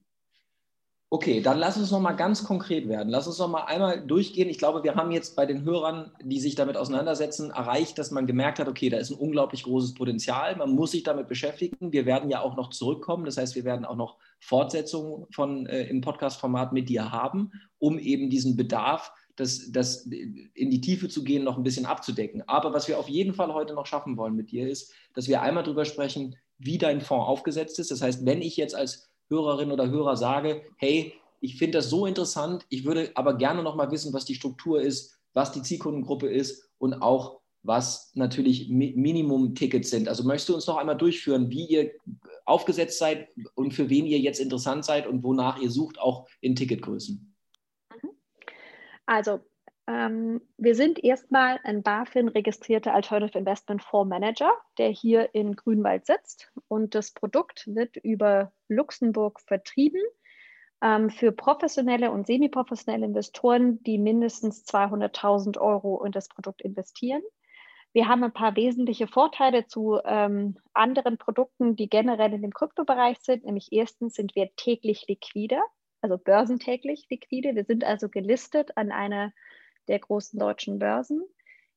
Okay, 1.12 1.42
dann 1.42 1.58
lass 1.58 1.76
uns 1.76 1.90
noch 1.90 2.02
mal 2.02 2.12
ganz 2.14 2.44
konkret 2.44 2.88
werden. 2.88 3.10
Lass 3.10 3.26
uns 3.26 3.40
noch 3.40 3.48
mal 3.48 3.64
einmal 3.64 4.06
durchgehen. 4.06 4.48
Ich 4.48 4.60
glaube, 4.60 4.84
wir 4.84 4.94
haben 4.94 5.10
jetzt 5.10 5.36
bei 5.36 5.48
den 5.48 5.64
Hörern, 5.64 6.12
die 6.22 6.40
sich 6.40 6.54
damit 6.54 6.78
auseinandersetzen, 6.78 7.50
erreicht, 7.50 7.98
dass 7.98 8.12
man 8.12 8.28
gemerkt 8.28 8.60
hat, 8.60 8.68
okay, 8.68 8.90
da 8.90 8.98
ist 8.98 9.10
ein 9.10 9.18
unglaublich 9.18 9.64
großes 9.64 9.96
Potenzial. 9.96 10.56
Man 10.56 10.76
muss 10.76 10.92
sich 10.92 11.02
damit 11.02 11.28
beschäftigen. 11.28 11.92
Wir 11.92 12.06
werden 12.06 12.30
ja 12.30 12.42
auch 12.42 12.56
noch 12.56 12.70
zurückkommen. 12.70 13.26
Das 13.26 13.38
heißt, 13.38 13.56
wir 13.56 13.64
werden 13.64 13.86
auch 13.86 13.96
noch 13.96 14.18
Fortsetzungen 14.40 15.26
von 15.32 15.66
äh, 15.66 15.86
im 15.86 16.02
Podcast-Format 16.02 16.74
mit 16.74 16.90
dir 16.90 17.12
haben, 17.12 17.54
um 17.80 17.98
eben 17.98 18.30
diesen 18.30 18.56
Bedarf, 18.56 19.12
das, 19.36 19.72
das 19.72 20.06
in 20.06 20.70
die 20.70 20.82
Tiefe 20.82 21.10
zu 21.10 21.24
gehen, 21.24 21.44
noch 21.44 21.58
ein 21.58 21.64
bisschen 21.64 21.88
abzudecken. 21.88 22.44
Aber 22.46 22.72
was 22.72 22.88
wir 22.88 23.00
auf 23.00 23.10
jeden 23.10 23.34
Fall 23.34 23.52
heute 23.52 23.74
noch 23.74 23.88
schaffen 23.88 24.16
wollen 24.16 24.36
mit 24.36 24.52
dir, 24.52 24.70
ist, 24.70 24.94
dass 25.16 25.28
wir 25.28 25.42
einmal 25.42 25.64
darüber 25.64 25.86
sprechen, 25.86 26.36
wie 26.60 26.78
dein 26.78 27.02
Fonds 27.02 27.28
aufgesetzt 27.28 27.80
ist. 27.80 27.90
Das 27.90 28.04
heißt, 28.04 28.28
wenn 28.28 28.44
ich 28.44 28.58
jetzt 28.58 28.76
als 28.76 29.09
Hörerin 29.30 29.72
oder 29.72 29.90
Hörer 29.90 30.18
sage, 30.18 30.64
hey, 30.78 31.14
ich 31.42 31.58
finde 31.58 31.78
das 31.78 31.90
so 31.90 32.06
interessant, 32.06 32.66
ich 32.70 32.86
würde 32.86 33.12
aber 33.16 33.36
gerne 33.36 33.64
noch 33.64 33.76
mal 33.76 33.92
wissen, 33.92 34.14
was 34.14 34.26
die 34.26 34.36
Struktur 34.36 34.82
ist, 34.82 35.20
was 35.34 35.52
die 35.52 35.62
Zielkundengruppe 35.62 36.28
ist 36.28 36.70
und 36.78 37.02
auch 37.02 37.40
was 37.62 38.12
natürlich 38.16 38.70
Minimum-Tickets 38.70 39.90
sind. 39.90 40.08
Also 40.08 40.24
möchtest 40.24 40.50
du 40.50 40.56
uns 40.56 40.68
noch 40.68 40.78
einmal 40.78 40.98
durchführen, 40.98 41.50
wie 41.50 41.66
ihr 41.66 41.92
aufgesetzt 42.46 42.98
seid 42.98 43.28
und 43.54 43.74
für 43.74 43.90
wen 43.90 44.06
ihr 44.06 44.20
jetzt 44.20 44.40
interessant 44.40 44.86
seid 44.86 45.08
und 45.08 45.24
wonach 45.24 45.60
ihr 45.62 45.70
sucht, 45.70 46.00
auch 46.00 46.28
in 46.42 46.56
Ticketgrößen? 46.56 47.36
Also 49.06 49.40
wir 49.92 50.76
sind 50.76 51.04
erstmal 51.04 51.60
ein 51.64 51.82
BaFin-registrierter 51.82 52.94
Alternative 52.94 53.40
Investment 53.40 53.82
Fonds 53.82 54.10
Manager, 54.10 54.52
der 54.78 54.90
hier 54.90 55.34
in 55.34 55.56
Grünwald 55.56 56.06
sitzt. 56.06 56.52
Und 56.68 56.94
das 56.94 57.12
Produkt 57.12 57.66
wird 57.68 57.98
über 57.98 58.52
Luxemburg 58.68 59.40
vertrieben 59.40 60.02
ähm, 60.84 61.10
für 61.10 61.32
professionelle 61.32 62.12
und 62.12 62.28
semiprofessionelle 62.28 63.06
Investoren, 63.06 63.82
die 63.84 63.98
mindestens 63.98 64.64
200.000 64.66 65.60
Euro 65.60 66.04
in 66.06 66.12
das 66.12 66.28
Produkt 66.28 66.62
investieren. 66.62 67.22
Wir 67.92 68.08
haben 68.08 68.24
ein 68.24 68.34
paar 68.34 68.56
wesentliche 68.56 69.08
Vorteile 69.08 69.66
zu 69.66 70.00
ähm, 70.06 70.58
anderen 70.74 71.18
Produkten, 71.18 71.76
die 71.76 71.90
generell 71.90 72.34
in 72.34 72.44
dem 72.44 72.54
Kryptobereich 72.54 73.18
sind. 73.22 73.46
Nämlich 73.46 73.70
erstens 73.72 74.14
sind 74.14 74.36
wir 74.36 74.56
täglich 74.56 75.08
liquide, 75.08 75.60
also 76.02 76.20
börsentäglich 76.20 77.08
liquide. 77.10 77.56
Wir 77.56 77.66
sind 77.66 77.84
also 77.84 78.08
gelistet 78.08 78.78
an 78.78 78.92
einer 78.92 79.34
der 79.90 80.00
großen 80.00 80.40
deutschen 80.40 80.80
Börsen. 80.80 81.22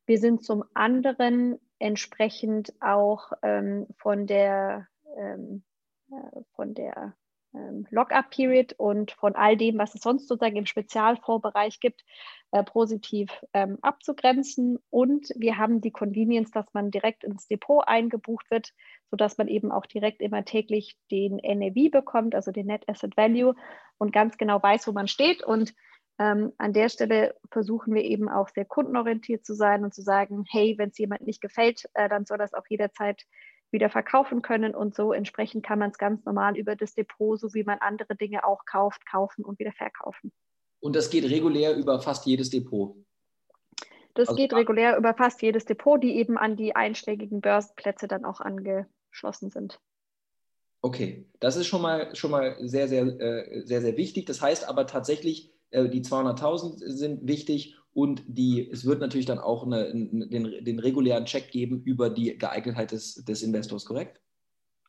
Wir 0.07 0.19
sind 0.19 0.45
zum 0.45 0.65
anderen 0.75 1.59
entsprechend 1.79 2.73
auch 2.81 3.33
ähm, 3.43 3.87
von 3.97 4.27
der, 4.27 4.87
ähm, 5.17 5.65
äh, 6.11 6.41
von 6.55 6.75
der 6.75 7.15
ähm, 7.55 7.87
Lockup-Period 7.91 8.75
und 8.75 9.13
von 9.13 9.35
all 9.35 9.57
dem, 9.57 9.79
was 9.79 9.95
es 9.95 10.03
sonst 10.03 10.29
sozusagen 10.29 10.57
im 10.57 10.67
Spezialfondsbereich 10.67 11.81
gibt, 11.81 12.05
äh, 12.51 12.63
positiv 12.63 13.31
ähm, 13.53 13.79
abzugrenzen. 13.83 14.79
Und 14.91 15.33
wir 15.37 15.59
haben 15.59 15.81
die 15.81 15.91
Convenience, 15.91 16.51
dass 16.51 16.73
man 16.73 16.91
direkt 16.91 17.25
ins 17.25 17.47
Depot 17.49 17.87
eingebucht 17.87 18.51
wird, 18.51 18.73
sodass 19.11 19.39
man 19.39 19.49
eben 19.49 19.73
auch 19.73 19.87
direkt 19.87 20.23
immer 20.23 20.45
täglich 20.45 20.97
den 21.11 21.37
NAV 21.37 21.91
bekommt, 21.91 22.35
also 22.35 22.53
den 22.53 22.67
Net 22.67 22.89
Asset 22.89 23.17
Value 23.17 23.55
und 23.99 24.13
ganz 24.13 24.39
genau 24.39 24.63
weiß, 24.63 24.87
wo 24.89 24.93
man 24.93 25.09
steht. 25.09 25.43
Und 25.43 25.75
ähm, 26.23 26.53
an 26.59 26.73
der 26.73 26.89
Stelle 26.89 27.35
versuchen 27.51 27.95
wir 27.95 28.05
eben 28.05 28.29
auch 28.29 28.49
sehr 28.49 28.65
kundenorientiert 28.65 29.45
zu 29.45 29.55
sein 29.55 29.83
und 29.83 29.93
zu 29.93 30.03
sagen, 30.03 30.45
hey, 30.49 30.75
wenn 30.79 30.91
es 30.91 30.99
jemand 30.99 31.23
nicht 31.27 31.41
gefällt, 31.41 31.89
äh, 31.95 32.09
dann 32.09 32.27
soll 32.27 32.39
das 32.39 32.55
auch 32.55 32.67
jederzeit 32.69 33.25
wieder 33.73 33.91
verkaufen 33.91 34.43
können 34.43 34.75
und 34.75 34.95
so 34.95 35.13
entsprechend 35.13 35.65
kann 35.65 35.79
man 35.79 35.91
es 35.91 35.99
ganz 35.99 36.25
normal 36.25 36.57
über 36.57 36.77
das 36.77 36.95
Depot, 36.95 37.41
so 37.41 37.55
wie 37.55 37.65
man 37.65 37.79
andere 37.79 38.15
Dinge 38.15 38.45
auch 38.47 38.65
kauft, 38.67 39.05
kaufen 39.11 39.45
und 39.45 39.59
wieder 39.59 39.73
verkaufen. 39.73 40.31
Und 40.81 40.95
das 40.95 41.11
geht 41.11 41.25
regulär 41.25 41.75
über 41.75 42.01
fast 42.01 42.27
jedes 42.27 42.51
Depot? 42.51 42.95
Das 44.15 44.29
also, 44.29 44.37
geht 44.37 44.53
regulär 44.53 44.97
über 44.97 45.15
fast 45.15 45.41
jedes 45.43 45.65
Depot, 45.65 46.01
die 46.03 46.17
eben 46.17 46.37
an 46.37 46.57
die 46.57 46.77
einschlägigen 46.77 47.41
Börsenplätze 47.41 48.07
dann 48.07 48.25
auch 48.25 48.41
angeschlossen 48.41 49.51
sind. 49.51 49.81
Okay, 50.83 51.25
das 51.41 51.57
ist 51.57 51.67
schon 51.67 51.81
mal, 51.81 52.15
schon 52.15 52.31
mal 52.31 52.57
sehr, 52.61 52.89
sehr, 52.89 53.05
äh, 53.05 53.63
sehr, 53.65 53.81
sehr 53.81 53.97
wichtig. 53.97 54.27
Das 54.27 54.43
heißt 54.43 54.69
aber 54.69 54.87
tatsächlich, 54.87 55.53
äh, 55.73 55.89
die 55.89 56.03
200.000 56.03 56.79
sind 56.89 57.27
wichtig 57.27 57.77
und 57.95 58.23
die, 58.27 58.71
es 58.71 58.85
wird 58.87 59.01
natürlich 59.01 59.27
dann 59.27 59.39
auch 59.39 59.65
eine, 59.65 59.91
den, 59.93 60.65
den, 60.65 60.79
regulären 60.79 61.27
Check 61.27 61.51
geben 61.51 61.83
über 61.85 62.09
die 62.09 62.39
Geeignetheit 62.39 62.93
des, 62.93 63.17
des 63.25 63.43
Investors, 63.43 63.85
korrekt? 63.85 64.21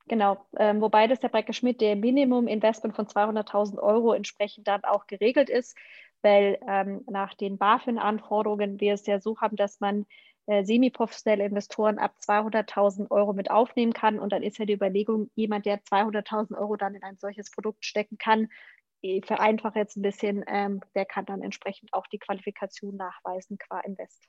Genau, 0.07 0.37
ähm, 0.57 0.81
wobei 0.81 1.07
das 1.07 1.19
der 1.19 1.29
Brecke 1.29 1.53
Schmidt 1.53 1.81
der 1.81 1.95
Minimum-Investment 1.95 2.95
von 2.95 3.07
200.000 3.07 3.79
Euro 3.79 4.13
entsprechend 4.13 4.67
dann 4.67 4.83
auch 4.83 5.07
geregelt 5.07 5.49
ist, 5.49 5.77
weil 6.21 6.59
ähm, 6.67 7.03
nach 7.09 7.33
den 7.33 7.57
BaFin-Anforderungen 7.57 8.79
wir 8.79 8.93
es 8.93 9.05
ja 9.05 9.19
so 9.19 9.37
haben, 9.39 9.55
dass 9.55 9.79
man 9.79 10.05
äh, 10.45 10.65
semi-professionelle 10.65 11.45
Investoren 11.45 11.99
ab 11.99 12.15
200.000 12.21 13.11
Euro 13.11 13.33
mit 13.33 13.49
aufnehmen 13.49 13.93
kann. 13.93 14.19
Und 14.19 14.33
dann 14.33 14.43
ist 14.43 14.57
ja 14.57 14.65
die 14.65 14.73
Überlegung, 14.73 15.29
jemand, 15.35 15.65
der 15.65 15.81
200.000 15.81 16.57
Euro 16.57 16.75
dann 16.75 16.95
in 16.95 17.03
ein 17.03 17.17
solches 17.17 17.49
Produkt 17.49 17.85
stecken 17.85 18.17
kann, 18.17 18.49
vereinfache 19.25 19.79
jetzt 19.79 19.97
ein 19.97 20.01
bisschen, 20.01 20.43
ähm, 20.47 20.81
der 20.95 21.05
kann 21.05 21.25
dann 21.25 21.41
entsprechend 21.41 21.93
auch 21.93 22.07
die 22.07 22.19
Qualifikation 22.19 22.95
nachweisen 22.95 23.57
qua 23.57 23.79
Invest. 23.81 24.23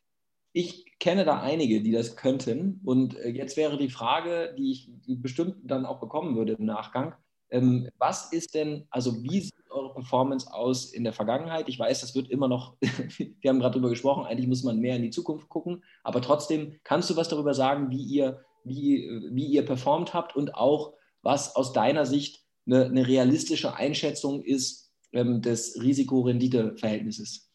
Ich 0.52 0.98
kenne 1.00 1.24
da 1.24 1.40
einige, 1.40 1.82
die 1.82 1.92
das 1.92 2.16
könnten. 2.16 2.80
Und 2.84 3.16
äh, 3.18 3.28
jetzt 3.30 3.56
wäre 3.56 3.76
die 3.76 3.90
Frage, 3.90 4.54
die 4.56 4.72
ich 4.72 4.90
bestimmt 5.06 5.56
dann 5.64 5.84
auch 5.84 6.00
bekommen 6.00 6.36
würde 6.36 6.52
im 6.52 6.64
Nachgang. 6.64 7.14
Ähm, 7.50 7.88
was 7.98 8.32
ist 8.32 8.54
denn, 8.54 8.86
also 8.90 9.22
wie 9.22 9.40
sieht 9.40 9.70
eure 9.70 9.92
Performance 9.92 10.52
aus 10.52 10.92
in 10.92 11.04
der 11.04 11.12
Vergangenheit? 11.12 11.68
Ich 11.68 11.78
weiß, 11.78 12.00
das 12.00 12.14
wird 12.14 12.30
immer 12.30 12.48
noch, 12.48 12.76
wir 12.80 13.50
haben 13.50 13.58
gerade 13.58 13.74
darüber 13.74 13.90
gesprochen, 13.90 14.26
eigentlich 14.26 14.48
muss 14.48 14.62
man 14.62 14.78
mehr 14.78 14.96
in 14.96 15.02
die 15.02 15.10
Zukunft 15.10 15.48
gucken. 15.48 15.84
Aber 16.02 16.20
trotzdem, 16.22 16.78
kannst 16.84 17.10
du 17.10 17.16
was 17.16 17.28
darüber 17.28 17.54
sagen, 17.54 17.90
wie 17.90 18.02
ihr, 18.02 18.44
wie, 18.64 19.08
wie 19.30 19.46
ihr 19.46 19.64
performt 19.64 20.14
habt 20.14 20.36
und 20.36 20.54
auch 20.54 20.94
was 21.22 21.56
aus 21.56 21.72
deiner 21.72 22.06
Sicht 22.06 22.43
eine, 22.66 22.86
eine 22.86 23.06
realistische 23.06 23.74
Einschätzung 23.74 24.42
ist 24.42 24.92
ähm, 25.12 25.42
des 25.42 25.80
Risiko-Rendite-Verhältnisses? 25.80 27.50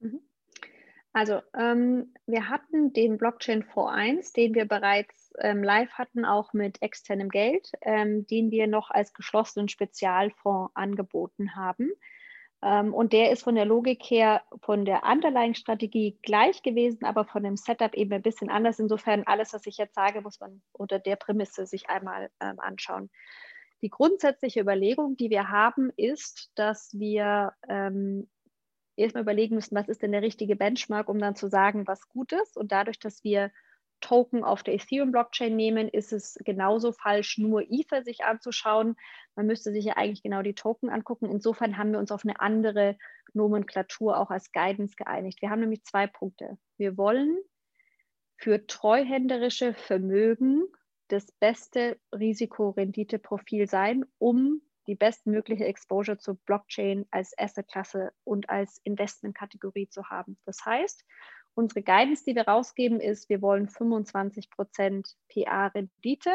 Mhm. 0.00 0.20
Also 1.12 1.40
ähm, 1.58 2.14
wir 2.26 2.48
hatten 2.48 2.92
den 2.92 3.18
Blockchain 3.18 3.64
Fonds 3.64 3.92
1, 3.92 4.32
den 4.32 4.54
wir 4.54 4.64
bereits 4.64 5.32
ähm, 5.40 5.62
live 5.62 5.90
hatten, 5.92 6.24
auch 6.24 6.52
mit 6.52 6.80
externem 6.82 7.30
Geld, 7.30 7.72
ähm, 7.82 8.26
den 8.28 8.50
wir 8.50 8.68
noch 8.68 8.90
als 8.90 9.12
geschlossenen 9.12 9.68
Spezialfonds 9.68 10.70
angeboten 10.74 11.56
haben. 11.56 11.90
Ähm, 12.62 12.94
und 12.94 13.12
der 13.12 13.32
ist 13.32 13.42
von 13.42 13.54
der 13.54 13.64
Logik 13.64 14.02
her, 14.04 14.42
von 14.62 14.84
der 14.84 15.02
Underlying-Strategie 15.04 16.18
gleich 16.22 16.62
gewesen, 16.62 17.04
aber 17.04 17.24
von 17.24 17.42
dem 17.42 17.56
Setup 17.56 17.94
eben 17.94 18.12
ein 18.12 18.22
bisschen 18.22 18.50
anders. 18.50 18.78
Insofern 18.78 19.24
alles, 19.26 19.52
was 19.52 19.66
ich 19.66 19.78
jetzt 19.78 19.94
sage, 19.94 20.20
muss 20.20 20.38
man 20.38 20.62
unter 20.72 20.98
der 20.98 21.16
Prämisse 21.16 21.66
sich 21.66 21.88
einmal 21.88 22.30
ähm, 22.40 22.60
anschauen. 22.60 23.10
Die 23.82 23.90
grundsätzliche 23.90 24.60
Überlegung, 24.60 25.16
die 25.16 25.30
wir 25.30 25.48
haben, 25.48 25.90
ist, 25.96 26.50
dass 26.54 26.90
wir 26.92 27.52
ähm, 27.68 28.28
erstmal 28.96 29.22
überlegen 29.22 29.54
müssen, 29.54 29.74
was 29.74 29.88
ist 29.88 30.02
denn 30.02 30.12
der 30.12 30.22
richtige 30.22 30.56
Benchmark, 30.56 31.08
um 31.08 31.18
dann 31.18 31.36
zu 31.36 31.48
sagen, 31.48 31.86
was 31.86 32.08
gut 32.08 32.32
ist. 32.32 32.56
Und 32.56 32.72
dadurch, 32.72 32.98
dass 32.98 33.24
wir 33.24 33.50
Token 34.00 34.44
auf 34.44 34.62
der 34.62 34.74
Ethereum-Blockchain 34.74 35.54
nehmen, 35.54 35.88
ist 35.88 36.12
es 36.12 36.38
genauso 36.44 36.92
falsch, 36.92 37.38
nur 37.38 37.62
Ether 37.70 38.02
sich 38.02 38.24
anzuschauen. 38.24 38.96
Man 39.34 39.46
müsste 39.46 39.72
sich 39.72 39.84
ja 39.84 39.96
eigentlich 39.96 40.22
genau 40.22 40.42
die 40.42 40.54
Token 40.54 40.90
angucken. 40.90 41.30
Insofern 41.30 41.76
haben 41.76 41.92
wir 41.92 41.98
uns 41.98 42.10
auf 42.10 42.24
eine 42.24 42.40
andere 42.40 42.96
Nomenklatur 43.34 44.18
auch 44.18 44.30
als 44.30 44.52
Guidance 44.52 44.96
geeinigt. 44.96 45.40
Wir 45.42 45.50
haben 45.50 45.60
nämlich 45.60 45.84
zwei 45.84 46.06
Punkte. 46.06 46.58
Wir 46.76 46.96
wollen 46.96 47.38
für 48.36 48.66
treuhänderische 48.66 49.74
Vermögen 49.74 50.64
das 51.12 51.30
beste 51.32 51.98
Risikorenditeprofil 52.14 53.68
sein, 53.68 54.04
um 54.18 54.62
die 54.86 54.94
bestmögliche 54.94 55.64
Exposure 55.64 56.18
zu 56.18 56.36
Blockchain 56.36 57.06
als 57.10 57.36
Assetklasse 57.38 58.12
und 58.24 58.48
als 58.48 58.80
Investmentkategorie 58.84 59.88
zu 59.88 60.08
haben. 60.08 60.38
Das 60.46 60.64
heißt, 60.64 61.04
unsere 61.54 61.82
Guidance, 61.82 62.24
die 62.24 62.34
wir 62.34 62.48
rausgeben, 62.48 63.00
ist, 63.00 63.28
wir 63.28 63.42
wollen 63.42 63.68
25% 63.68 65.14
PA-Rendite 65.28 66.34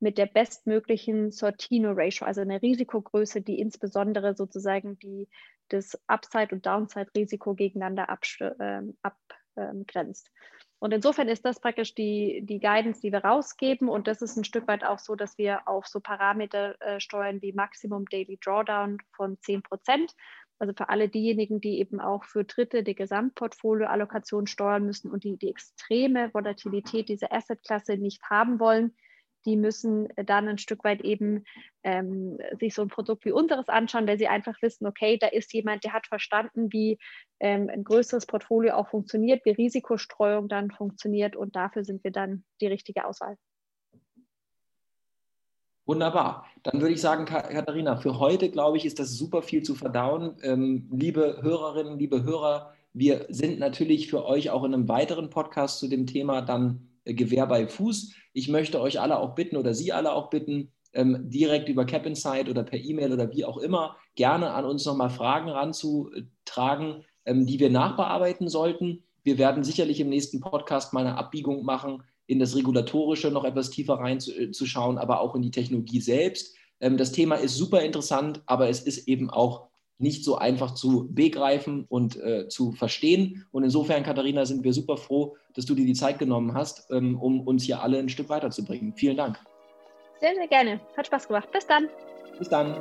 mit 0.00 0.18
der 0.18 0.26
bestmöglichen 0.26 1.30
Sortino-Ratio, 1.30 2.26
also 2.26 2.40
eine 2.40 2.60
Risikogröße, 2.60 3.40
die 3.40 3.60
insbesondere 3.60 4.34
sozusagen 4.34 4.98
die, 4.98 5.28
das 5.68 5.98
Upside- 6.08 6.54
und 6.54 6.66
Downside-Risiko 6.66 7.54
gegeneinander 7.54 8.08
ähm, 8.60 8.98
abgrenzt. 9.02 10.30
Und 10.82 10.92
insofern 10.92 11.28
ist 11.28 11.44
das 11.44 11.60
praktisch 11.60 11.94
die, 11.94 12.42
die 12.42 12.58
Guidance, 12.58 13.00
die 13.00 13.12
wir 13.12 13.24
rausgeben. 13.24 13.88
Und 13.88 14.08
das 14.08 14.20
ist 14.20 14.36
ein 14.36 14.42
Stück 14.42 14.66
weit 14.66 14.82
auch 14.82 14.98
so, 14.98 15.14
dass 15.14 15.38
wir 15.38 15.68
auf 15.68 15.86
so 15.86 16.00
Parameter 16.00 16.74
äh, 16.80 16.98
steuern 16.98 17.40
wie 17.40 17.52
Maximum 17.52 18.04
Daily 18.06 18.36
Drawdown 18.42 18.98
von 19.12 19.38
10 19.38 19.62
Prozent. 19.62 20.16
Also 20.58 20.74
für 20.76 20.88
alle 20.88 21.08
diejenigen, 21.08 21.60
die 21.60 21.78
eben 21.78 22.00
auch 22.00 22.24
für 22.24 22.42
Dritte 22.42 22.82
die 22.82 22.96
Gesamtportfolioallokation 22.96 24.48
steuern 24.48 24.84
müssen 24.84 25.12
und 25.12 25.22
die 25.22 25.36
die 25.36 25.50
extreme 25.50 26.34
Volatilität 26.34 27.08
dieser 27.08 27.32
Assetklasse 27.32 27.96
nicht 27.96 28.20
haben 28.28 28.58
wollen, 28.58 28.92
die 29.44 29.56
müssen 29.56 30.08
dann 30.16 30.48
ein 30.48 30.58
Stück 30.58 30.84
weit 30.84 31.02
eben 31.02 31.44
ähm, 31.82 32.38
sich 32.58 32.74
so 32.74 32.82
ein 32.82 32.88
Produkt 32.88 33.24
wie 33.24 33.32
unseres 33.32 33.68
anschauen, 33.68 34.06
weil 34.06 34.18
sie 34.18 34.28
einfach 34.28 34.60
wissen, 34.62 34.86
okay, 34.86 35.18
da 35.18 35.28
ist 35.28 35.52
jemand, 35.52 35.84
der 35.84 35.92
hat 35.92 36.06
verstanden, 36.06 36.72
wie 36.72 36.98
ähm, 37.40 37.68
ein 37.72 37.84
größeres 37.84 38.26
Portfolio 38.26 38.74
auch 38.74 38.88
funktioniert, 38.88 39.44
wie 39.44 39.50
Risikostreuung 39.50 40.48
dann 40.48 40.70
funktioniert 40.70 41.36
und 41.36 41.56
dafür 41.56 41.84
sind 41.84 42.04
wir 42.04 42.12
dann 42.12 42.44
die 42.60 42.66
richtige 42.68 43.04
Auswahl. 43.04 43.36
Wunderbar. 45.84 46.46
Dann 46.62 46.80
würde 46.80 46.94
ich 46.94 47.00
sagen, 47.00 47.24
Katharina, 47.24 47.96
für 47.96 48.20
heute, 48.20 48.50
glaube 48.50 48.76
ich, 48.76 48.84
ist 48.84 49.00
das 49.00 49.16
super 49.16 49.42
viel 49.42 49.64
zu 49.64 49.74
verdauen. 49.74 50.36
Ähm, 50.42 50.88
liebe 50.92 51.38
Hörerinnen, 51.42 51.98
liebe 51.98 52.22
Hörer, 52.22 52.72
wir 52.92 53.26
sind 53.30 53.58
natürlich 53.58 54.08
für 54.08 54.24
euch 54.24 54.50
auch 54.50 54.64
in 54.64 54.74
einem 54.74 54.88
weiteren 54.88 55.28
Podcast 55.28 55.80
zu 55.80 55.88
dem 55.88 56.06
Thema 56.06 56.40
dann 56.40 56.91
Gewehr 57.04 57.46
bei 57.46 57.66
Fuß. 57.66 58.14
Ich 58.32 58.48
möchte 58.48 58.80
euch 58.80 59.00
alle 59.00 59.18
auch 59.18 59.34
bitten 59.34 59.56
oder 59.56 59.74
Sie 59.74 59.92
alle 59.92 60.12
auch 60.12 60.30
bitten, 60.30 60.72
ähm, 60.92 61.30
direkt 61.30 61.68
über 61.68 61.84
Cap 61.84 62.06
Insight 62.06 62.48
oder 62.48 62.62
per 62.62 62.78
E-Mail 62.78 63.12
oder 63.12 63.30
wie 63.32 63.44
auch 63.44 63.58
immer 63.58 63.96
gerne 64.14 64.52
an 64.52 64.64
uns 64.64 64.84
nochmal 64.84 65.10
Fragen 65.10 65.48
ranzutragen, 65.48 67.04
ähm, 67.24 67.46
die 67.46 67.58
wir 67.58 67.70
nachbearbeiten 67.70 68.48
sollten. 68.48 69.02
Wir 69.24 69.38
werden 69.38 69.64
sicherlich 69.64 70.00
im 70.00 70.08
nächsten 70.08 70.40
Podcast 70.40 70.92
mal 70.92 71.06
eine 71.06 71.16
Abbiegung 71.16 71.64
machen, 71.64 72.02
in 72.26 72.38
das 72.38 72.56
Regulatorische 72.56 73.30
noch 73.30 73.44
etwas 73.44 73.70
tiefer 73.70 73.94
reinzuschauen, 73.94 74.98
aber 74.98 75.20
auch 75.20 75.34
in 75.34 75.42
die 75.42 75.50
Technologie 75.50 76.00
selbst. 76.00 76.54
Ähm, 76.80 76.96
das 76.96 77.12
Thema 77.12 77.36
ist 77.36 77.56
super 77.56 77.82
interessant, 77.82 78.42
aber 78.46 78.68
es 78.68 78.80
ist 78.80 79.08
eben 79.08 79.30
auch 79.30 79.68
nicht 80.02 80.24
so 80.24 80.36
einfach 80.36 80.74
zu 80.74 81.08
begreifen 81.10 81.86
und 81.88 82.16
äh, 82.16 82.48
zu 82.48 82.72
verstehen. 82.72 83.46
Und 83.52 83.64
insofern, 83.64 84.02
Katharina, 84.02 84.44
sind 84.44 84.64
wir 84.64 84.72
super 84.72 84.96
froh, 84.96 85.36
dass 85.54 85.64
du 85.64 85.74
dir 85.74 85.86
die 85.86 85.94
Zeit 85.94 86.18
genommen 86.18 86.54
hast, 86.54 86.90
ähm, 86.90 87.18
um 87.20 87.40
uns 87.40 87.64
hier 87.64 87.82
alle 87.82 87.98
ein 87.98 88.08
Stück 88.08 88.28
weiterzubringen. 88.28 88.94
Vielen 88.94 89.16
Dank. 89.16 89.38
Sehr, 90.20 90.34
sehr 90.34 90.48
gerne. 90.48 90.80
Hat 90.96 91.06
Spaß 91.06 91.28
gemacht. 91.28 91.50
Bis 91.52 91.66
dann. 91.66 91.88
Bis 92.38 92.48
dann. 92.48 92.74